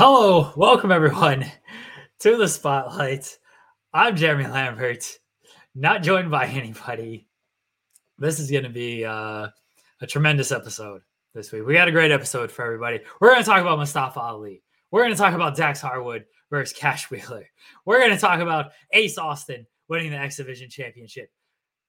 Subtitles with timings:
[0.00, 1.44] Hello, welcome everyone
[2.20, 3.36] to the spotlight.
[3.92, 5.04] I'm Jeremy Lambert,
[5.74, 7.26] not joined by anybody.
[8.16, 9.48] This is going to be uh,
[10.00, 11.00] a tremendous episode
[11.34, 11.66] this week.
[11.66, 13.00] We got a great episode for everybody.
[13.20, 14.62] We're going to talk about Mustafa Ali.
[14.92, 17.46] We're going to talk about Dax Harwood versus Cash Wheeler.
[17.84, 21.28] We're going to talk about Ace Austin winning the X Division Championship.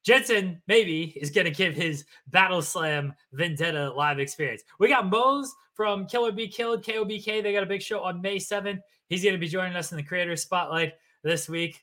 [0.04, 4.64] Jensen maybe is going to give his Battle Slam Vendetta live experience.
[4.80, 7.41] We got Mose from Killer Be Killed, KOBK.
[7.41, 8.81] They got a big show on May 7th.
[9.08, 11.81] He's going to be joining us in the Creator Spotlight this week.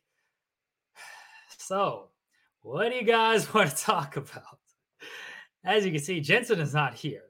[1.59, 2.09] So,
[2.61, 4.59] what do you guys want to talk about?
[5.65, 7.23] As you can see, Jensen is not here.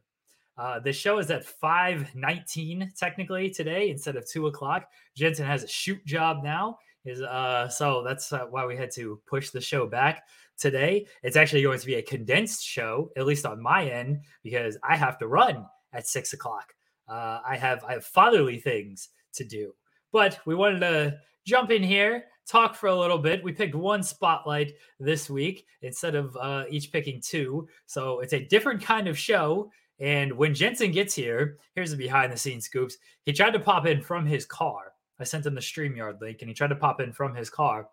[0.59, 4.91] Uh, the show is at 519 technically today instead of 2 o'clock.
[5.15, 6.79] Jensen has a shoot job now.
[7.05, 10.25] Is uh, so that's uh, why we had to push the show back
[10.59, 11.07] today.
[11.23, 14.97] It's actually going to be a condensed show, at least on my end, because I
[14.97, 15.65] have to run
[15.97, 16.75] at six o'clock.
[17.09, 19.73] Uh, I have I have fatherly things to do,
[20.13, 23.43] but we wanted to jump in here, talk for a little bit.
[23.43, 28.45] We picked one spotlight this week instead of uh, each picking two, so it's a
[28.45, 29.71] different kind of show.
[29.99, 32.99] And when Jensen gets here, here's the behind the scenes scoops.
[33.23, 34.93] He tried to pop in from his car.
[35.19, 37.89] I sent him the StreamYard link and he tried to pop in from his car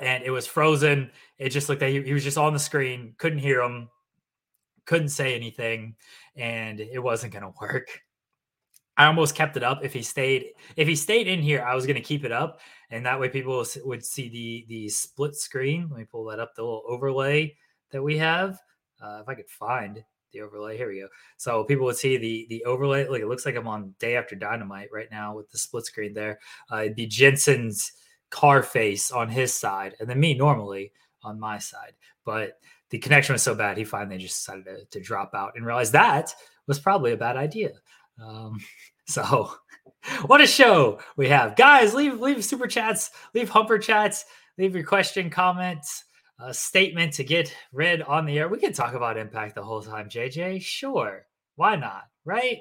[0.00, 1.10] and it was frozen.
[1.38, 3.88] It just looked like he, he was just on the screen, couldn't hear him,
[4.88, 5.94] couldn't say anything,
[6.34, 8.00] and it wasn't going to work.
[8.96, 9.84] I almost kept it up.
[9.84, 12.60] If he stayed, if he stayed in here, I was going to keep it up,
[12.90, 15.88] and that way people would see the the split screen.
[15.90, 17.54] Let me pull that up, the little overlay
[17.92, 18.58] that we have.
[19.00, 21.08] Uh, if I could find the overlay, here we go.
[21.36, 23.06] So people would see the the overlay.
[23.06, 26.14] Look, it looks like I'm on Day After Dynamite right now with the split screen
[26.14, 26.40] there.
[26.72, 27.92] Uh, it'd be Jensen's
[28.30, 31.92] car face on his side, and then me normally on my side.
[32.24, 32.58] But
[32.90, 35.92] the connection was so bad, he finally just decided to, to drop out and realized
[35.92, 36.34] that
[36.66, 37.72] was probably a bad idea.
[38.22, 38.58] Um,
[39.06, 39.52] so,
[40.26, 41.94] what a show we have, guys!
[41.94, 44.24] Leave leave super chats, leave humper chats,
[44.56, 46.04] leave your question, comments,
[46.52, 48.48] statement to get read on the air.
[48.48, 50.62] We can talk about impact the whole time, JJ.
[50.62, 52.04] Sure, why not?
[52.24, 52.58] Right?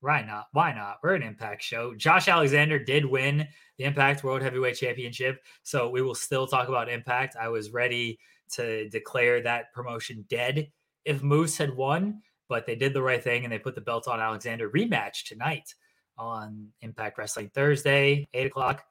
[0.00, 0.46] Why not?
[0.52, 0.98] Why not?
[1.02, 1.94] We're an impact show.
[1.94, 5.42] Josh Alexander did win the Impact World Heavyweight Championship.
[5.64, 7.36] So we will still talk about Impact.
[7.40, 8.20] I was ready
[8.52, 10.70] to declare that promotion dead
[11.04, 14.08] if Moose had won, but they did the right thing and they put the belt
[14.08, 15.74] on Alexander rematch tonight
[16.16, 18.84] on Impact Wrestling Thursday, 8 o'clock.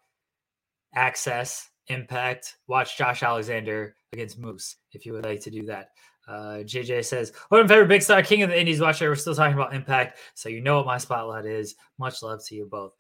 [0.96, 2.58] Access, Impact.
[2.68, 5.90] Watch Josh Alexander against Moose if you would like to do that.
[6.28, 9.08] Uh, JJ says, "What my favorite big star, king of the Indies watcher.
[9.08, 11.76] We're still talking about Impact, so you know what my spotlight is.
[11.98, 12.94] Much love to you both.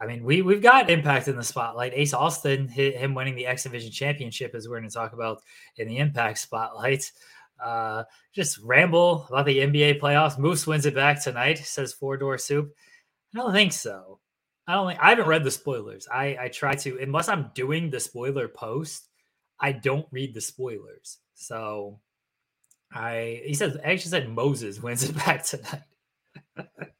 [0.00, 1.92] I mean, we we've got Impact in the spotlight.
[1.94, 5.42] Ace Austin, him winning the X Division Championship, is we're going to talk about
[5.76, 7.12] in the Impact spotlight.
[7.62, 10.38] Uh, just ramble about the NBA playoffs.
[10.38, 11.58] Moose wins it back tonight.
[11.58, 12.74] Says four door soup.
[13.34, 14.18] I don't think so.
[14.66, 16.08] I don't think I haven't read the spoilers.
[16.10, 19.08] I I try to unless I'm doing the spoiler post.
[19.58, 21.18] I don't read the spoilers.
[21.34, 22.00] So
[22.92, 25.82] I he says actually said Moses wins it back tonight.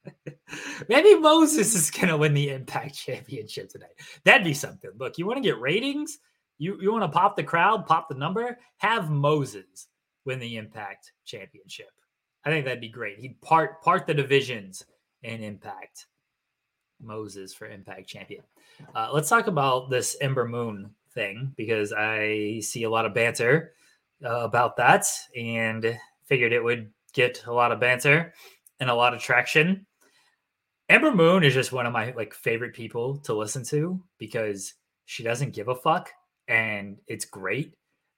[0.89, 3.95] Maybe Moses is gonna win the Impact Championship tonight.
[4.25, 4.91] That'd be something.
[4.99, 6.19] Look, you want to get ratings?
[6.59, 8.59] You you want to pop the crowd, pop the number?
[8.79, 9.89] Have Moses
[10.25, 11.91] win the Impact Championship.
[12.45, 13.19] I think that'd be great.
[13.19, 14.85] He'd part part the divisions
[15.23, 16.07] in Impact.
[17.03, 18.43] Moses for Impact champion.
[18.95, 23.73] Uh, let's talk about this Ember Moon thing because I see a lot of banter
[24.25, 25.07] uh, about that
[25.37, 28.35] and figured it would get a lot of banter
[28.79, 29.87] and a lot of traction.
[30.91, 35.23] Ember Moon is just one of my like favorite people to listen to because she
[35.23, 36.11] doesn't give a fuck
[36.49, 37.75] and it's great.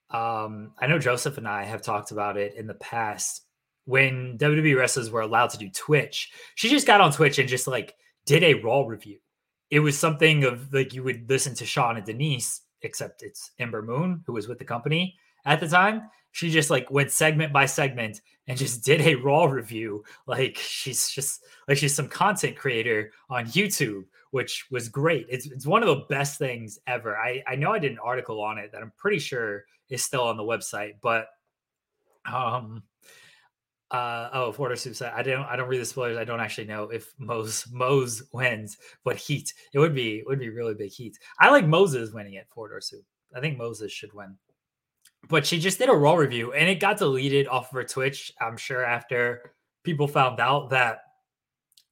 [0.09, 3.45] Um, I know Joseph and I have talked about it in the past
[3.85, 6.31] when WWE wrestlers were allowed to do Twitch.
[6.55, 7.93] She just got on Twitch and just like
[8.25, 9.19] did a Raw review.
[9.69, 13.83] It was something of like you would listen to Sean and Denise, except it's Ember
[13.83, 15.15] Moon who was with the company
[15.45, 16.09] at the time.
[16.33, 20.03] She just like went segment by segment and just did a Raw review.
[20.25, 25.27] Like she's just like she's some content creator on YouTube, which was great.
[25.29, 27.15] It's, it's one of the best things ever.
[27.17, 30.23] I, I know I did an article on it that I'm pretty sure is still
[30.23, 31.27] on the website, but
[32.25, 32.83] um
[33.91, 36.17] uh, oh, Florida Soup said, I don't, I don't read the spoilers.
[36.17, 40.39] I don't actually know if Mose Mose wins, but Heat, it would be, it would
[40.39, 41.19] be really big Heat.
[41.39, 42.47] I like Moses winning it.
[42.51, 43.05] Florida Soup.
[43.35, 44.35] I think Moses should win.
[45.29, 48.31] But she just did a raw review, and it got deleted off of her Twitch.
[48.41, 49.53] I'm sure after
[49.83, 50.99] people found out that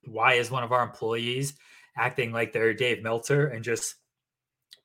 [0.05, 1.53] why is one of our employees
[1.97, 3.95] acting like they're Dave Meltzer and just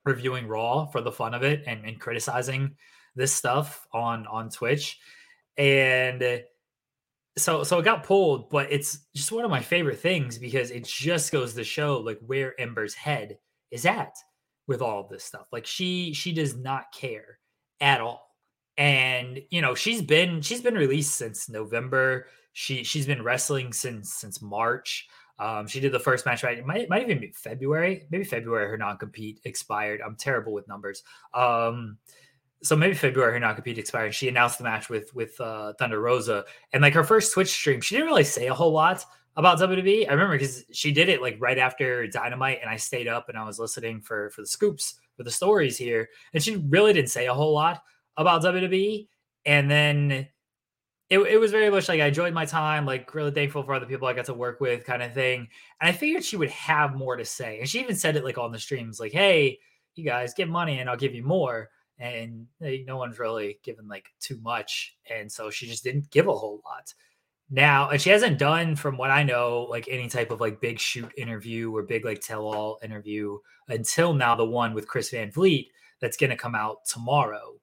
[0.05, 2.77] reviewing Raw for the fun of it and, and criticizing
[3.15, 4.99] this stuff on on Twitch,
[5.57, 6.43] and
[7.39, 10.85] so so it got pulled, but it's just one of my favorite things because it
[10.85, 13.39] just goes to show like where Ember's head
[13.71, 14.15] is at
[14.67, 15.49] with all of this stuff.
[15.53, 17.39] Like she she does not care
[17.81, 18.36] at all.
[18.79, 22.27] And you know, she's been she's been released since November.
[22.53, 25.09] She she's been wrestling since since March.
[25.39, 26.59] Um, she did the first match right.
[26.59, 28.69] It might, might even be February, maybe February.
[28.69, 30.01] Her non compete expired.
[30.01, 31.03] I'm terrible with numbers.
[31.35, 31.99] Um,
[32.63, 34.15] so maybe February her non-compete expired.
[34.15, 37.81] She announced the match with with uh, Thunder Rosa, and like her first Twitch stream,
[37.81, 39.05] she didn't really say a whole lot
[39.37, 40.09] about WWE.
[40.09, 43.37] I remember because she did it like right after Dynamite, and I stayed up and
[43.37, 47.11] I was listening for for the scoops for the stories here, and she really didn't
[47.11, 47.83] say a whole lot
[48.17, 49.09] about WWE.
[49.45, 50.29] And then
[51.09, 53.87] it, it was very much like I enjoyed my time, like really thankful for other
[53.87, 55.49] people I got to work with, kind of thing.
[55.81, 58.39] And I figured she would have more to say, and she even said it like
[58.39, 59.59] on the streams, like, "Hey,
[59.95, 64.07] you guys, give money and I'll give you more." and no one's really given like
[64.21, 66.93] too much and so she just didn't give a whole lot
[67.51, 70.79] now and she hasn't done from what i know like any type of like big
[70.79, 75.31] shoot interview or big like tell all interview until now the one with chris van
[75.31, 75.67] vliet
[76.01, 77.55] that's going to come out tomorrow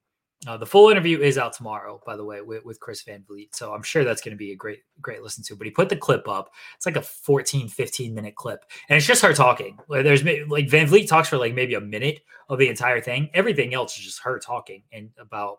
[0.46, 3.54] uh, the full interview is out tomorrow, by the way, with, with Chris Van Vliet.
[3.54, 5.56] So I'm sure that's going to be a great, great listen to.
[5.56, 6.50] But he put the clip up.
[6.76, 8.64] It's like a 14, 15 minute clip.
[8.88, 9.78] And it's just her talking.
[9.88, 13.30] There's like Van Vliet talks for like maybe a minute of the entire thing.
[13.32, 15.58] Everything else is just her talking and about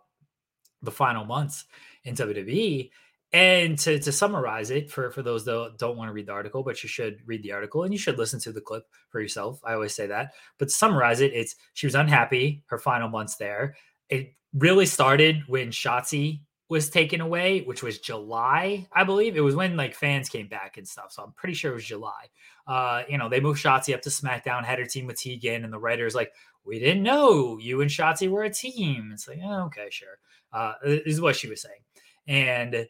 [0.81, 1.65] the final months
[2.03, 2.91] in WWE.
[3.33, 6.63] And to, to summarize it for, for those that don't want to read the article,
[6.63, 9.59] but you should read the article and you should listen to the clip for yourself.
[9.65, 10.31] I always say that.
[10.57, 13.75] But to summarize it, it's she was unhappy her final months there.
[14.09, 19.37] It really started when Shotzi was taken away, which was July, I believe.
[19.37, 21.11] It was when like fans came back and stuff.
[21.11, 22.25] So I'm pretty sure it was July.
[22.67, 25.71] Uh, you know, they moved Shotzi up to SmackDown, had her team with Tegan, and
[25.71, 26.31] the writers like,
[26.65, 29.11] we didn't know you and Shotzi were a team.
[29.13, 30.17] It's like, oh, okay, sure.
[30.51, 31.81] Uh, is what she was saying.
[32.27, 32.87] And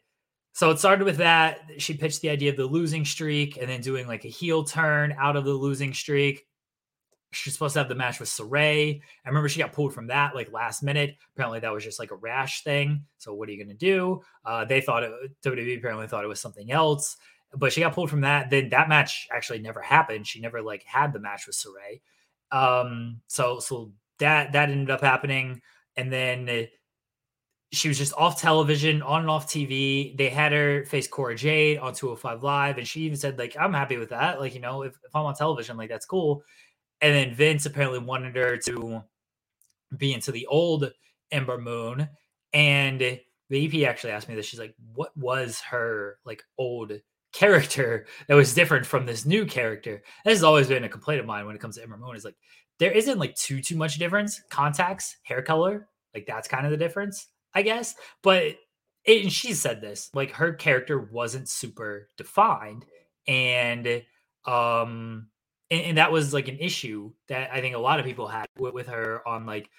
[0.52, 1.60] so it started with that.
[1.76, 5.14] She pitched the idea of the losing streak and then doing like a heel turn
[5.18, 6.46] out of the losing streak
[7.36, 9.00] she's supposed to have the match with Sarray.
[9.24, 11.16] I remember she got pulled from that like last minute.
[11.34, 13.04] Apparently that was just like a rash thing.
[13.18, 14.20] So what are you going to do?
[14.44, 15.12] Uh, they thought it,
[15.44, 17.16] WWE apparently thought it was something else,
[17.54, 18.50] but she got pulled from that.
[18.50, 20.26] Then that match actually never happened.
[20.26, 22.00] She never like had the match with Sarray.
[22.50, 25.60] Um, so so that that ended up happening,
[25.96, 26.68] and then.
[27.72, 30.16] she was just off television, on and off TV.
[30.16, 33.74] They had her face Cora Jade on 205 Live, and she even said, like, I'm
[33.74, 34.40] happy with that.
[34.40, 36.42] Like, you know, if, if I'm on television, like, that's cool.
[37.00, 39.02] And then Vince apparently wanted her to
[39.96, 40.90] be into the old
[41.30, 42.08] Ember Moon.
[42.52, 43.00] And
[43.50, 44.46] the EP actually asked me this.
[44.46, 46.92] She's like, what was her like old
[47.32, 50.02] character that was different from this new character?
[50.24, 52.16] This has always been a complaint of mine when it comes to Ember Moon.
[52.16, 52.36] Is like
[52.78, 54.40] there isn't like too too much difference.
[54.50, 57.94] Contacts, hair color, like that's kind of the difference, I guess.
[58.22, 58.56] But
[59.04, 62.84] it, and she said this, like her character wasn't super defined.
[63.28, 64.02] And
[64.46, 65.28] um
[65.70, 68.46] and, and, that was like an issue that I think a lot of people had
[68.58, 69.70] with, with her on like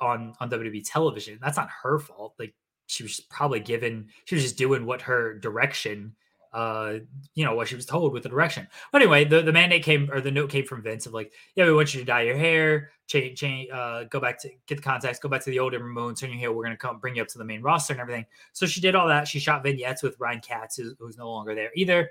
[0.00, 1.38] on on WWE television.
[1.40, 2.34] That's not her fault.
[2.38, 2.54] Like
[2.90, 6.14] she was probably given, she was just doing what her direction,
[6.52, 6.94] uh,
[7.34, 8.66] you know, what she was told with the direction.
[8.90, 11.64] But anyway, the, the mandate came or the note came from Vince of like, yeah,
[11.66, 14.82] we want you to dye your hair, change, change, uh, go back to get the
[14.82, 16.52] contacts, go back to the old Moon, turn your hair.
[16.52, 18.26] We're gonna come bring you up to the main roster and everything.
[18.52, 19.28] So she did all that.
[19.28, 22.10] She shot vignettes with Ryan Katz, who's, who's no longer there either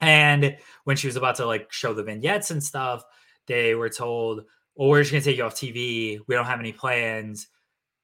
[0.00, 3.04] And when she was about to like show the vignettes and stuff,
[3.46, 4.42] they were told,
[4.74, 6.18] well, we're just going to take you off TV.
[6.26, 7.46] We don't have any plans.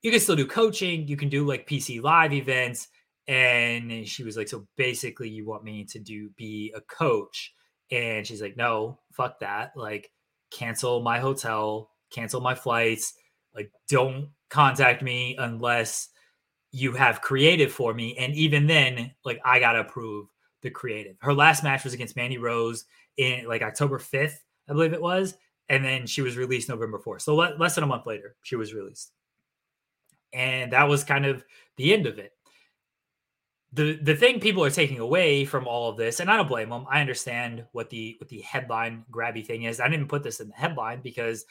[0.03, 1.09] You can still do coaching.
[1.09, 2.89] You can do like PC live events.
[3.27, 7.53] And she was like, so basically, you want me to do be a coach?
[7.91, 9.73] And she's like, no, fuck that.
[9.77, 10.11] Like,
[10.51, 13.15] cancel my hotel, cancel my flights.
[13.55, 16.09] Like, don't contact me unless
[16.73, 18.17] you have creative for me.
[18.17, 20.27] And even then, like, I got to approve
[20.63, 21.17] the creative.
[21.21, 22.85] Her last match was against Mandy Rose
[23.17, 24.39] in like October 5th,
[24.69, 25.35] I believe it was.
[25.69, 27.23] And then she was released November 4th.
[27.23, 29.13] So le- less than a month later, she was released.
[30.33, 31.45] And that was kind of
[31.77, 32.33] the end of it.
[33.73, 36.71] The the thing people are taking away from all of this, and I don't blame
[36.71, 36.87] them.
[36.91, 39.79] I understand what the what the headline grabby thing is.
[39.79, 41.47] I didn't put this in the headline because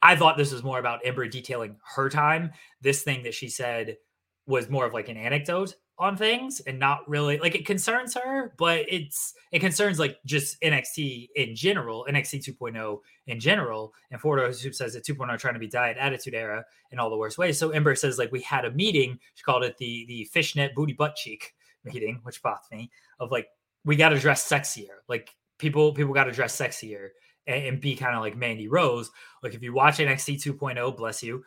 [0.00, 2.52] I thought this was more about Ember detailing her time.
[2.80, 3.98] This thing that she said
[4.46, 8.54] was more of like an anecdote on things and not really like it concerns her,
[8.56, 13.92] but it's it concerns like just NXT in general, NXT 2.0 in general.
[14.10, 17.18] And Fordo Soup says that 2.0 trying to be diet attitude era in all the
[17.18, 17.58] worst ways.
[17.58, 19.18] So Ember says like we had a meeting.
[19.34, 21.52] She called it the the fishnet booty butt cheek
[21.84, 22.90] meeting, which bothered me.
[23.20, 23.48] Of like
[23.84, 25.04] we got to dress sexier.
[25.06, 27.08] Like people people got to dress sexier
[27.46, 29.10] and, and be kind of like Mandy Rose.
[29.42, 31.44] Like if you watch NXT 2.0, bless you,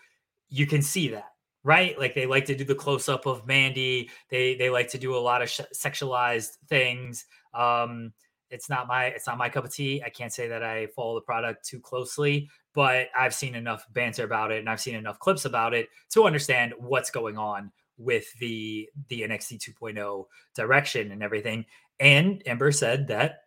[0.49, 1.32] you can see that
[1.63, 1.97] right?
[1.97, 4.09] Like they like to do the close up of Mandy.
[4.29, 7.25] They they like to do a lot of sh- sexualized things.
[7.53, 8.13] Um,
[8.49, 10.01] it's not my it's not my cup of tea.
[10.05, 14.23] I can't say that I follow the product too closely, but I've seen enough banter
[14.23, 18.31] about it and I've seen enough clips about it to understand what's going on with
[18.39, 21.65] the the NXT 2.0 direction and everything.
[21.99, 23.42] And Ember said that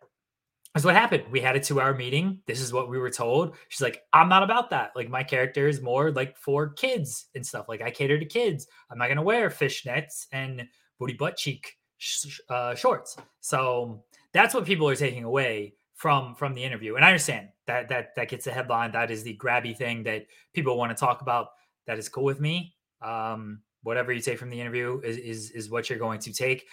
[0.77, 1.23] that's what happened.
[1.31, 2.39] We had a two hour meeting.
[2.45, 3.55] This is what we were told.
[3.69, 4.91] She's like, I'm not about that.
[4.95, 7.67] Like, my character is more like for kids and stuff.
[7.67, 8.67] Like, I cater to kids.
[8.91, 10.67] I'm not going to wear fishnets and
[10.99, 13.17] booty butt cheek sh- uh, shorts.
[13.39, 14.03] So
[14.33, 16.93] that's what people are taking away from from the interview.
[16.93, 18.91] And I understand that that that gets a headline.
[18.91, 21.47] That is the grabby thing that people want to talk about.
[21.87, 22.75] That is cool with me.
[23.01, 26.67] Um, whatever you take from the interview is, is is what you're going to take.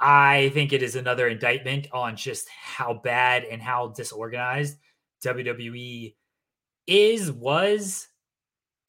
[0.00, 4.78] I think it is another indictment on just how bad and how disorganized
[5.24, 6.14] WWE
[6.86, 8.06] is, was,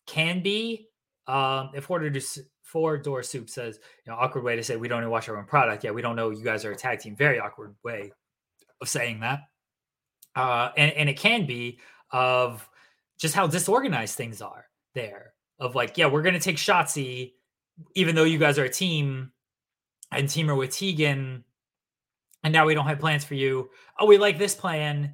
[0.06, 0.88] can be.
[1.28, 2.22] Um, if Order to
[2.62, 5.38] Four Door Soup says, you know, awkward way to say we don't even watch our
[5.38, 5.84] own product.
[5.84, 7.16] Yeah, we don't know you guys are a tag team.
[7.16, 8.12] Very awkward way
[8.82, 9.42] of saying that.
[10.36, 11.80] Uh, and, and it can be
[12.12, 12.68] of
[13.20, 15.34] just how disorganized things are there.
[15.60, 17.34] Of like, yeah, we're gonna take Shotzi,
[17.96, 19.32] even though you guys are a team
[20.12, 21.44] and teamer with Tegan,
[22.44, 23.70] and now we don't have plans for you.
[24.00, 25.14] Oh, we like this plan,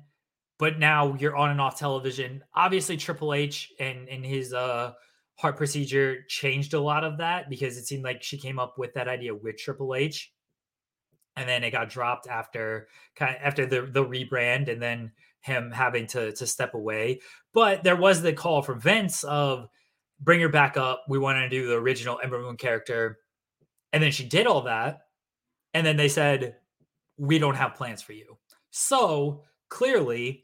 [0.57, 2.43] but now you're on and off television.
[2.53, 4.93] Obviously, Triple H and and his uh
[5.37, 8.93] heart procedure changed a lot of that because it seemed like she came up with
[8.93, 10.31] that idea with Triple H,
[11.35, 15.11] and then it got dropped after kind of after the the rebrand, and then
[15.41, 17.19] him having to to step away.
[17.53, 19.67] But there was the call from Vince of
[20.19, 21.03] bring her back up.
[21.09, 23.17] We want to do the original Ember Moon character
[23.95, 25.03] and then she did all that.
[25.73, 26.57] And then they said,
[27.17, 28.37] we don't have plans for you.
[28.71, 30.43] So clearly,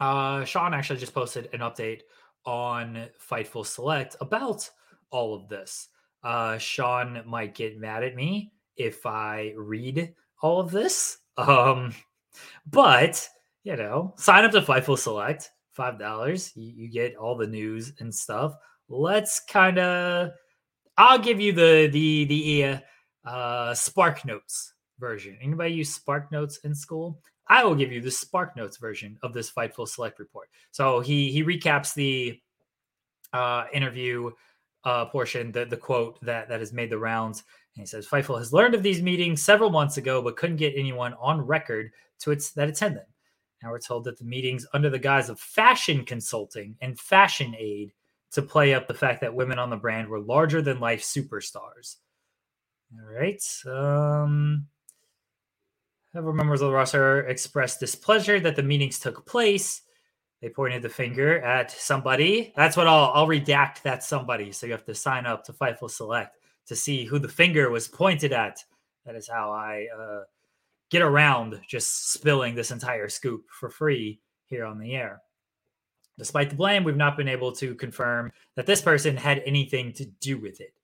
[0.00, 2.02] uh, Sean actually just posted an update
[2.44, 4.68] on Fightful Select about
[5.10, 5.88] all of this.
[6.22, 11.20] Uh, Sean might get mad at me if I read all of this.
[11.38, 11.94] Um,
[12.66, 13.26] but
[13.64, 16.52] you know, sign up to Fightful Select, five dollars.
[16.54, 18.54] You, you get all the news and stuff.
[18.90, 20.32] Let's kind of
[20.98, 22.78] I'll give you the the the
[23.24, 25.38] uh, Spark Notes version.
[25.40, 27.20] Anybody use Spark Notes in school?
[27.46, 30.50] I will give you the Spark Notes version of this Fightful Select report.
[30.72, 32.40] So he he recaps the
[33.32, 34.32] uh, interview
[34.82, 37.44] uh, portion, the the quote that that has made the rounds.
[37.76, 40.74] And he says Fightful has learned of these meetings several months ago, but couldn't get
[40.76, 43.06] anyone on record to its that attend them.
[43.62, 47.92] Now we're told that the meetings under the guise of fashion consulting and fashion aid
[48.32, 51.96] to play up the fact that women on the brand were larger than life superstars.
[52.92, 53.42] All right.
[53.66, 54.66] Um,
[56.12, 59.82] several members of the roster expressed displeasure that the meetings took place.
[60.40, 62.52] They pointed the finger at somebody.
[62.56, 64.52] That's what I'll I'll redact that somebody.
[64.52, 67.88] So you have to sign up to Fightful Select to see who the finger was
[67.88, 68.62] pointed at.
[69.04, 70.20] That is how I uh,
[70.90, 75.22] get around just spilling this entire scoop for free here on the air.
[76.18, 80.04] Despite the blame, we've not been able to confirm that this person had anything to
[80.04, 80.74] do with it.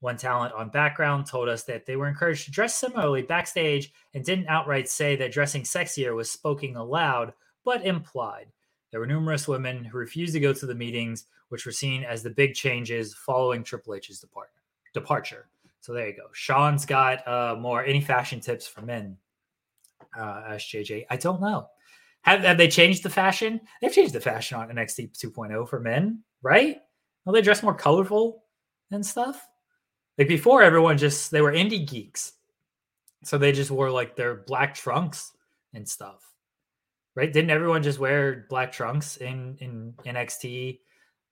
[0.00, 4.24] One talent on background told us that they were encouraged to dress similarly backstage and
[4.24, 8.46] didn't outright say that dressing sexier was spoken aloud, but implied.
[8.90, 12.22] There were numerous women who refused to go to the meetings, which were seen as
[12.22, 14.52] the big changes following Triple H's depart-
[14.94, 15.48] departure.
[15.80, 16.28] So there you go.
[16.32, 19.16] Sean's got uh, more any fashion tips for men
[20.16, 21.68] Uh, SJJ, I don't know.
[22.22, 23.60] Have, have they changed the fashion?
[23.80, 26.78] They've changed the fashion on NXT 2.0 for men, right?
[27.24, 28.44] Well, they dress more colorful
[28.90, 29.46] and stuff.
[30.18, 32.32] Like before, everyone just they were indie geeks,
[33.22, 35.32] so they just wore like their black trunks
[35.74, 36.24] and stuff,
[37.14, 37.32] right?
[37.32, 40.80] Didn't everyone just wear black trunks in in NXT,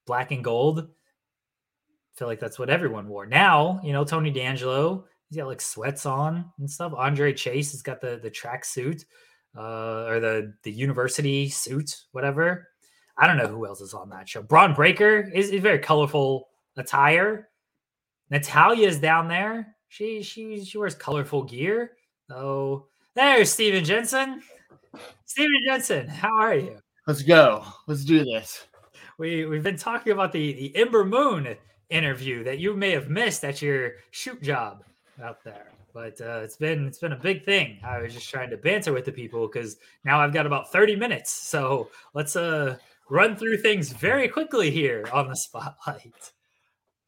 [0.06, 0.80] black and gold?
[0.80, 3.26] I feel like that's what everyone wore.
[3.26, 6.92] Now, you know, Tony D'Angelo, he's got like sweats on and stuff.
[6.96, 9.04] Andre Chase has got the the track suit,
[9.56, 12.68] uh, or the the university suit, whatever.
[13.18, 14.42] I don't know who else is on that show.
[14.42, 17.48] Bron Breakker is, is very colorful attire.
[18.30, 19.74] Natalya is down there.
[19.88, 21.92] She she she wears colorful gear.
[22.30, 24.42] Oh, there's Steven Jensen.
[25.24, 26.78] Steven Jensen, how are you?
[27.06, 27.64] Let's go.
[27.86, 28.66] Let's do this.
[29.18, 31.56] We we've been talking about the the Ember Moon
[31.88, 34.82] interview that you may have missed at your shoot job
[35.22, 35.75] out there.
[35.96, 37.78] But uh, it's been it's been a big thing.
[37.82, 40.94] I was just trying to banter with the people because now I've got about 30
[40.94, 41.32] minutes.
[41.32, 42.76] So let's uh
[43.08, 46.32] run through things very quickly here on the spotlight.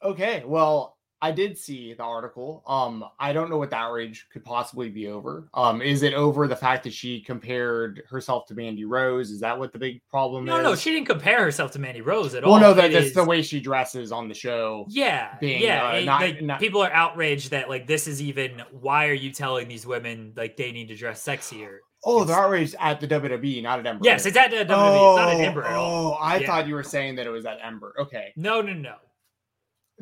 [0.03, 0.41] Okay.
[0.43, 2.63] Well, I did see the article.
[2.65, 5.49] Um, I don't know what the outrage could possibly be over.
[5.53, 9.29] Um, is it over the fact that she compared herself to Mandy Rose?
[9.29, 10.63] Is that what the big problem No, is?
[10.63, 12.53] no, she didn't compare herself to Mandy Rose at all.
[12.53, 14.85] Well, no, that, that's is- the way she dresses on the show.
[14.89, 15.89] Yeah, being, yeah.
[15.89, 18.63] uh, not- like, not- people are outraged that like this is even.
[18.71, 21.79] Why are you telling these women like they need to dress sexier?
[22.05, 24.05] Oh, It's- the outrage at the WWE, not at Ember.
[24.05, 24.61] Yes, it's at the WWE.
[24.63, 26.11] it's not an Ember at all.
[26.11, 26.47] Oh, I Yeah.
[26.47, 27.93] thought you were saying that it was at Ember.
[27.99, 28.95] Okay, No, no, no.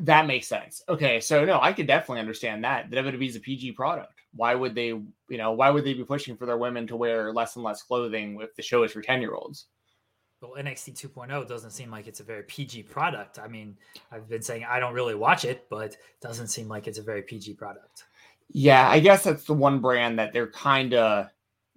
[0.00, 0.82] That makes sense.
[0.88, 2.90] Okay, so no, I could definitely understand that.
[2.90, 4.12] The WWE is a PG product.
[4.34, 7.32] Why would they, you know, why would they be pushing for their women to wear
[7.32, 9.66] less and less clothing if the show is for ten year olds?
[10.40, 13.40] Well, NXT 2.0 doesn't seem like it's a very PG product.
[13.40, 13.76] I mean,
[14.12, 17.02] I've been saying I don't really watch it, but it doesn't seem like it's a
[17.02, 18.04] very PG product.
[18.50, 21.28] Yeah, I guess that's the one brand that they're kind of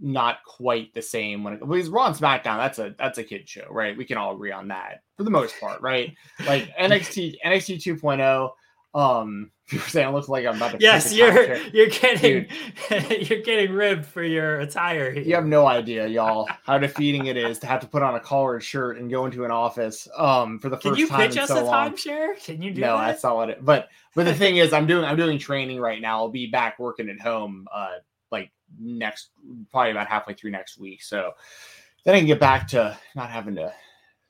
[0.01, 3.47] not quite the same when it because Raw and SmackDown that's a that's a kid
[3.47, 3.95] show, right?
[3.95, 6.15] We can all agree on that for the most part, right?
[6.45, 8.51] Like NXT NXT 2.0.
[8.93, 10.77] Um, people saying it looks like I'm about to.
[10.79, 12.47] Yes, you're you're getting
[12.89, 15.23] you're getting ribbed for your attire here.
[15.23, 18.19] You have no idea, y'all, how defeating it is to have to put on a
[18.19, 21.37] collared shirt and go into an office um for the Can first you time pitch
[21.37, 21.91] in us so a long.
[21.91, 22.43] timeshare?
[22.43, 23.07] Can you do no, that?
[23.07, 23.63] that's not what it.
[23.63, 26.17] But but the thing is, I'm doing I'm doing training right now.
[26.17, 27.99] I'll be back working at home, uh,
[28.79, 29.29] next
[29.71, 31.03] probably about halfway through next week.
[31.03, 31.31] So
[32.03, 33.73] then I can get back to not having to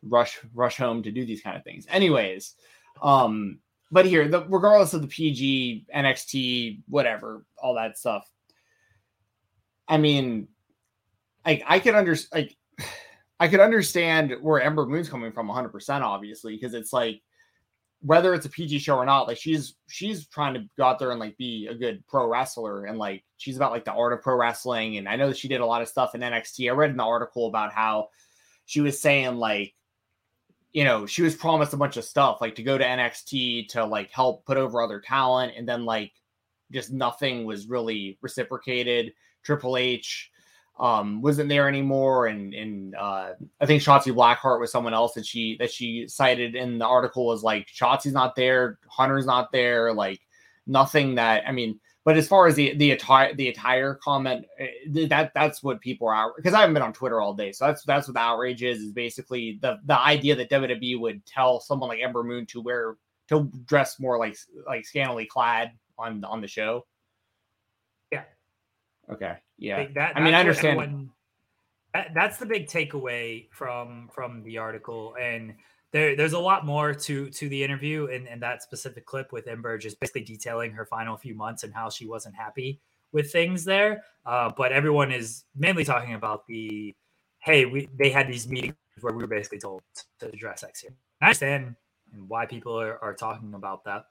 [0.04, 1.86] rush rush home to do these kind of things.
[1.90, 2.56] Anyways,
[3.02, 3.60] um,
[3.92, 8.30] but here, the, regardless of the PG, NXT, whatever, all that stuff.
[9.88, 10.48] I mean,
[11.46, 12.56] like I could under like
[13.40, 17.22] I could understand where Ember Moon's coming from 100 percent obviously because it's like
[18.02, 21.12] whether it's a PG show or not, like she's she's trying to go out there
[21.12, 24.22] and like be a good pro wrestler and like she's about like the art of
[24.22, 24.98] pro wrestling.
[24.98, 26.70] And I know that she did a lot of stuff in NXT.
[26.70, 28.10] I read an article about how
[28.66, 29.76] she was saying like,
[30.74, 33.86] you know, she was promised a bunch of stuff, like to go to NXT to
[33.86, 36.12] like help put over other talent, and then like
[36.72, 39.14] just nothing was really reciprocated.
[39.44, 40.31] Triple H
[40.82, 45.26] um wasn't there anymore and and uh I think Shotzi Blackheart was someone else that
[45.26, 49.94] she that she cited in the article was like Shotzi's not there, Hunter's not there,
[49.94, 50.20] like
[50.66, 55.06] nothing that I mean, but as far as the the attire the attire comment, eh,
[55.08, 57.84] that that's what people are because I haven't been on Twitter all day, so that's
[57.84, 61.90] that's what the outrage is is basically the the idea that WWE would tell someone
[61.90, 62.96] like Ember Moon to wear
[63.30, 66.86] to dress more like like scantily clad on on the show.
[69.10, 69.38] Okay.
[69.58, 69.78] Yeah.
[69.78, 70.80] Like, that, I mean, I understand.
[70.80, 71.12] everyone-
[71.94, 75.54] that, that's the big takeaway from from the article, and
[75.92, 79.48] there there's a lot more to to the interview and, and that specific clip with
[79.48, 82.80] Ember just basically detailing her final few months and how she wasn't happy
[83.12, 84.04] with things there.
[84.26, 86.96] Uh, but everyone is mainly talking about the
[87.40, 89.82] hey, we they had these meetings where we were basically told
[90.20, 90.92] to address X here.
[91.22, 91.76] I understand
[92.28, 94.06] why people are, are talking about that.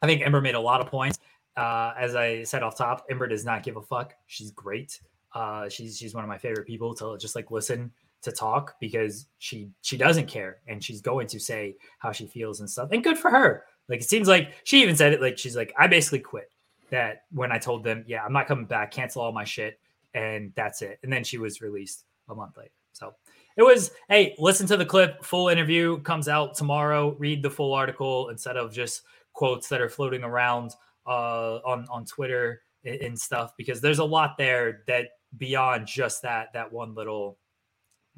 [0.00, 1.18] I think Ember made a lot of points.
[1.56, 4.14] Uh, as I said off top, Ember does not give a fuck.
[4.26, 5.00] She's great.
[5.34, 7.90] Uh, she's she's one of my favorite people to just like listen
[8.22, 12.60] to talk because she she doesn't care and she's going to say how she feels
[12.60, 12.88] and stuff.
[12.92, 13.64] And good for her.
[13.88, 15.20] Like it seems like she even said it.
[15.20, 16.50] Like she's like, I basically quit.
[16.90, 19.80] That when I told them, yeah, I'm not coming back, cancel all my shit,
[20.14, 20.98] and that's it.
[21.02, 22.70] And then she was released a month later.
[22.92, 23.14] So
[23.56, 25.24] it was, hey, listen to the clip.
[25.24, 27.16] Full interview comes out tomorrow.
[27.18, 30.72] Read the full article instead of just quotes that are floating around
[31.06, 36.52] uh, on on Twitter and, stuff because there's a lot there that beyond just that
[36.52, 37.38] that one little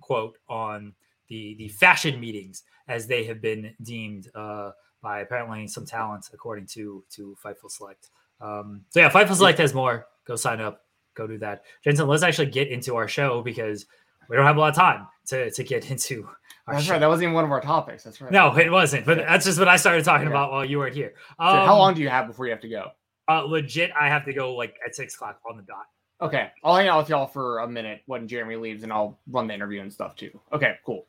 [0.00, 0.92] quote on
[1.28, 4.70] the the fashion meetings as they have been deemed uh,
[5.02, 8.10] by apparently some talent according to to Fightful Select.
[8.40, 10.06] Um, so yeah, Fightful Select has more.
[10.26, 10.82] Go sign up.
[11.14, 11.62] go do that.
[11.82, 13.86] Jensen, let's actually get into our show because
[14.28, 16.28] we don't have a lot of time to to get into
[16.66, 16.92] That's show.
[16.92, 16.98] right.
[16.98, 18.02] That wasn't even one of our topics.
[18.04, 18.32] That's right.
[18.32, 19.06] No, it wasn't.
[19.06, 20.32] But that's just what I started talking Okay.
[20.34, 21.14] about while you weren't here.
[21.38, 22.90] So how Um, long do you have before you have to go?
[23.28, 25.86] Uh, legit, I have to go like at six o'clock on the dot.
[26.20, 29.46] Okay, I'll hang out with y'all for a minute when Jeremy leaves, and I'll run
[29.48, 30.30] the interview and stuff too.
[30.52, 31.06] Okay, cool.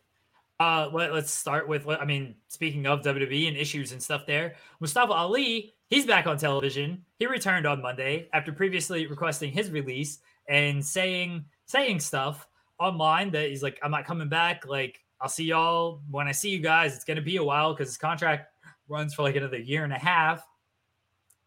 [0.60, 1.88] Uh, let, us start with.
[1.88, 6.38] I mean, speaking of WWE and issues and stuff, there, Mustafa Ali, he's back on
[6.38, 7.06] television.
[7.20, 12.48] He returned on Monday after previously requesting his release and saying saying stuff
[12.80, 14.66] online that he's like, "I'm not coming back.
[14.66, 16.96] Like, I'll see y'all when I see you guys.
[16.96, 18.52] It's gonna be a while because his contract
[18.88, 20.46] runs for like another year and a half."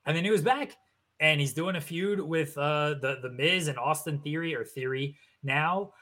[0.07, 0.77] And then he was back,
[1.21, 5.17] and he's doing a feud with uh the the Miz and Austin Theory or Theory
[5.43, 5.93] now.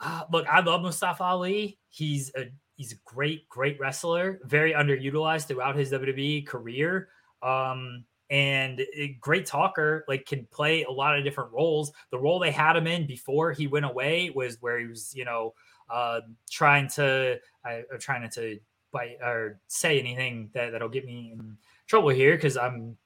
[0.00, 1.78] Uh, look, I love Mustafa Ali.
[1.88, 7.08] He's a he's a great, great wrestler, very underutilized throughout his WWE career.
[7.42, 11.92] Um, and a great talker, like can play a lot of different roles.
[12.10, 15.24] The role they had him in before he went away was where he was, you
[15.24, 15.54] know,
[15.90, 16.20] uh,
[16.50, 18.58] trying to, I, I'm trying not to
[18.92, 22.96] bite or say anything that that'll get me in trouble here because I'm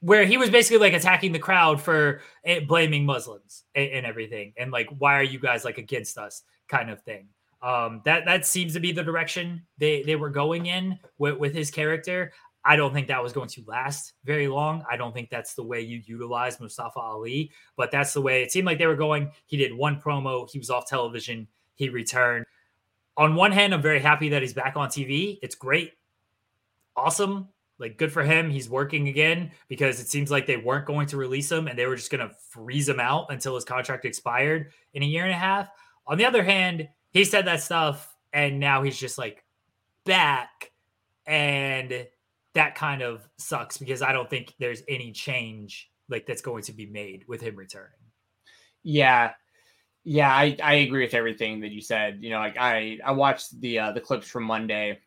[0.00, 4.52] where he was basically like attacking the crowd for eh, blaming Muslims and, and everything,
[4.58, 7.28] and like, why are you guys like against us, kind of thing.
[7.62, 11.54] Um, that that seems to be the direction they they were going in with, with
[11.54, 12.32] his character.
[12.64, 14.84] I don't think that was going to last very long.
[14.90, 18.52] I don't think that's the way you utilize Mustafa Ali, but that's the way it
[18.52, 19.30] seemed like they were going.
[19.46, 21.46] He did one promo, he was off television,
[21.80, 22.44] he returned.
[23.16, 25.38] On one hand, I'm very happy that he's back on TV.
[25.42, 25.94] It's great,
[26.94, 28.50] awesome, like good for him.
[28.50, 31.86] He's working again because it seems like they weren't going to release him and they
[31.86, 35.32] were just going to freeze him out until his contract expired in a year and
[35.32, 35.70] a half.
[36.06, 39.42] On the other hand, he said that stuff and now he's just like
[40.04, 40.70] back
[41.26, 42.06] and
[42.52, 46.72] that kind of sucks because I don't think there's any change like that's going to
[46.72, 47.92] be made with him returning.
[48.82, 49.32] Yeah,
[50.04, 52.18] yeah, I, I agree with everything that you said.
[52.20, 54.98] You know, like I I watched the uh, the clips from Monday.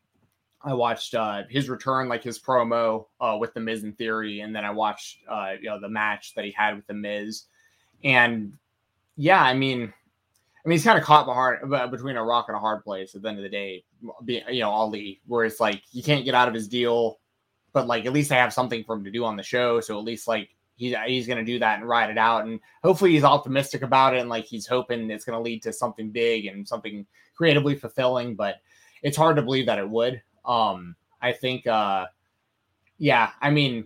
[0.62, 4.56] I watched uh, his return, like his promo uh, with the Miz in theory, and
[4.56, 7.44] then I watched uh, you know the match that he had with the Miz,
[8.04, 8.54] and
[9.16, 12.60] yeah, I mean, I mean he's kind of caught behind, between a rock and a
[12.60, 13.16] hard place.
[13.16, 13.84] At the end of the day,
[14.24, 17.20] being you know Ali, where it's like you can't get out of his deal,
[17.74, 19.98] but like at least I have something for him to do on the show, so
[19.98, 22.46] at least like he's he's going to do that and ride it out.
[22.46, 25.74] And hopefully he's optimistic about it and like he's hoping it's going to lead to
[25.74, 27.06] something big and something
[27.36, 28.58] creatively fulfilling but
[29.02, 30.22] it's hard to believe that it would.
[30.46, 32.06] Um i think uh
[32.98, 33.86] yeah i mean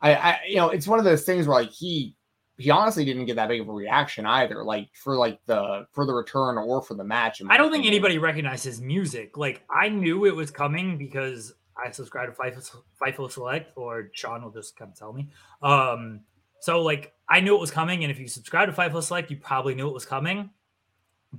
[0.00, 2.16] i i you know it's one of those things where like he
[2.56, 6.04] he honestly didn't get that big of a reaction either like for like the for
[6.04, 9.36] the return or for the match I don't think anybody recognized his music.
[9.36, 14.42] Like I knew it was coming because I subscribe to Fightful, Fightful Select, or Sean
[14.42, 15.28] will just come tell me.
[15.62, 16.20] Um,
[16.60, 19.36] so like I knew it was coming, and if you subscribe to Fightful Select, you
[19.36, 20.50] probably knew it was coming.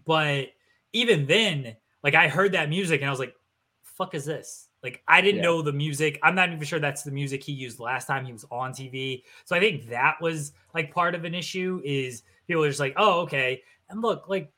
[0.06, 0.47] But
[0.93, 3.36] even then, like I heard that music and I was like,
[3.84, 5.43] "Fuck is this?" Like I didn't Yeah.
[5.49, 6.19] know the music.
[6.23, 9.23] I'm not even sure that's the music he used last time he was on TV.
[9.45, 11.82] So I think that was like part of an issue.
[11.84, 14.54] Is people are just like, "Oh, okay." And look, like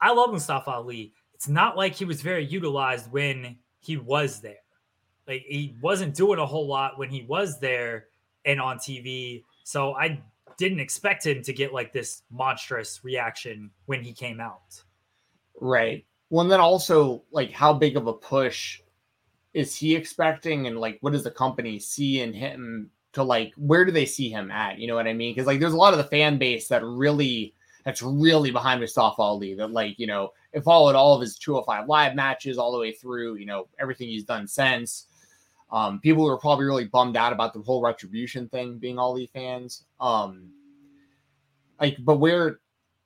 [0.00, 1.14] I love Mustafa Ali.
[1.32, 4.61] It's not like he was very utilized when he was there.
[5.26, 8.06] Like he wasn't doing a whole lot when he was there
[8.44, 9.44] and on TV.
[9.64, 10.20] So I
[10.58, 14.82] didn't expect him to get like this monstrous reaction when he came out.
[15.60, 16.04] Right.
[16.30, 18.80] Well, and then also, like, how big of a push
[19.52, 20.66] is he expecting?
[20.66, 24.30] And, like, what does the company see in him to, like, where do they see
[24.30, 24.78] him at?
[24.78, 25.34] You know what I mean?
[25.34, 27.54] Because, like, there's a lot of the fan base that really,
[27.84, 31.86] that's really behind Mustafa Ali, that, like, you know, it followed all of his 205
[31.86, 35.08] live matches all the way through, you know, everything he's done since.
[35.72, 39.84] Um, people were probably really bummed out about the whole retribution thing being Ali fans.
[39.98, 40.50] Um,
[41.80, 42.60] like, but where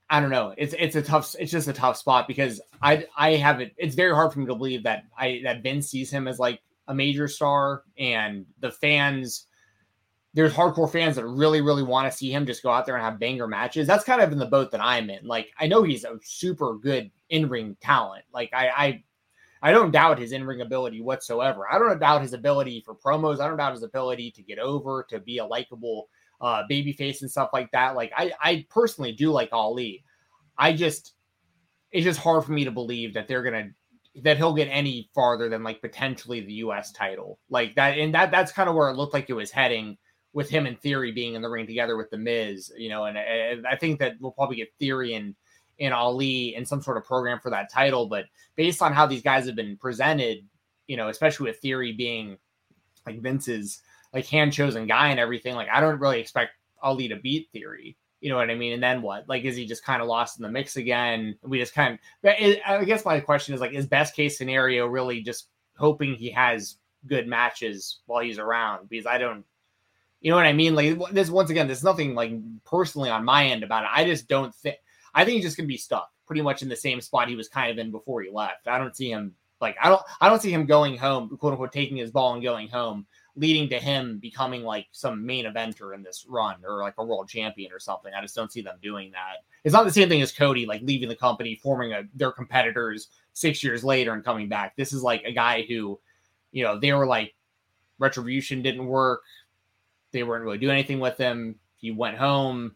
[0.08, 0.54] I don't know.
[0.56, 1.34] It's it's a tough.
[1.38, 3.74] It's just a tough spot because I I have it.
[3.76, 6.60] It's very hard for me to believe that I that Ben sees him as like
[6.88, 9.46] a major star, and the fans.
[10.34, 13.02] There's hardcore fans that really really want to see him just go out there and
[13.02, 13.86] have banger matches.
[13.86, 15.26] That's kind of in the boat that I'm in.
[15.26, 18.24] Like I know he's a super good in ring talent.
[18.32, 19.04] Like I I
[19.62, 21.62] I don't doubt his in ring ability whatsoever.
[21.70, 23.40] I don't doubt his ability for promos.
[23.40, 26.08] I don't doubt his ability to get over, to be a likable
[26.40, 27.96] uh, baby face and stuff like that.
[27.96, 30.04] Like I, I personally do like Ali.
[30.58, 31.14] I just,
[31.90, 33.70] it's just hard for me to believe that they're gonna
[34.22, 36.90] that he'll get any farther than like potentially the U.S.
[36.92, 37.98] title like that.
[37.98, 39.96] And that that's kind of where it looked like it was heading
[40.32, 42.72] with him and Theory being in the ring together with the Miz.
[42.76, 45.34] You know, and, and I think that we'll probably get Theory and
[45.78, 48.06] and Ali in some sort of program for that title.
[48.06, 50.38] But based on how these guys have been presented,
[50.86, 52.38] you know, especially with Theory being
[53.06, 55.54] like Vince's like hand chosen guy and everything.
[55.54, 57.96] Like I don't really expect Ali to beat Theory.
[58.20, 58.72] You know what I mean?
[58.72, 59.28] And then what?
[59.28, 61.36] Like, is he just kind of lost in the mix again?
[61.42, 62.30] We just kind of.
[62.66, 66.76] I guess my question is like, is best case scenario really just hoping he has
[67.06, 68.88] good matches while he's around?
[68.88, 69.44] Because I don't.
[70.22, 70.74] You know what I mean?
[70.74, 72.32] Like this once again, there's nothing like
[72.64, 73.90] personally on my end about it.
[73.92, 74.76] I just don't think.
[75.16, 77.48] I think he's just gonna be stuck pretty much in the same spot he was
[77.48, 78.68] kind of in before he left.
[78.68, 81.72] I don't see him like I don't I don't see him going home, quote unquote,
[81.72, 86.02] taking his ball and going home, leading to him becoming like some main eventer in
[86.02, 88.12] this run or like a world champion or something.
[88.12, 89.44] I just don't see them doing that.
[89.64, 93.08] It's not the same thing as Cody, like leaving the company, forming a, their competitors
[93.32, 94.76] six years later and coming back.
[94.76, 95.98] This is like a guy who,
[96.52, 97.34] you know, they were like
[97.98, 99.22] retribution didn't work.
[100.12, 101.56] They weren't really doing anything with him.
[101.76, 102.74] He went home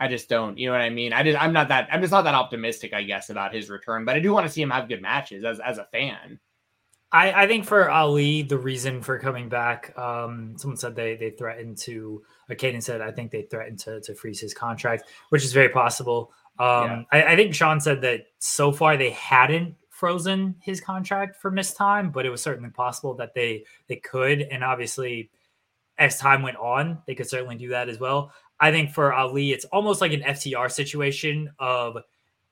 [0.00, 1.12] I just don't, you know what I mean?
[1.12, 4.04] I just I'm not that I'm just not that optimistic, I guess, about his return.
[4.04, 6.38] But I do want to see him have good matches as as a fan.
[7.10, 11.30] I, I think for Ali, the reason for coming back, um, someone said they they
[11.30, 12.22] threatened to.
[12.48, 15.70] Or Caden said I think they threatened to to freeze his contract, which is very
[15.70, 16.32] possible.
[16.58, 21.50] Um, I, I think Sean said that so far they hadn't frozen his contract for
[21.50, 25.30] missed time, but it was certainly possible that they they could, and obviously
[25.98, 28.32] as time went on, they could certainly do that as well.
[28.60, 31.98] I think for Ali, it's almost like an FTR situation of,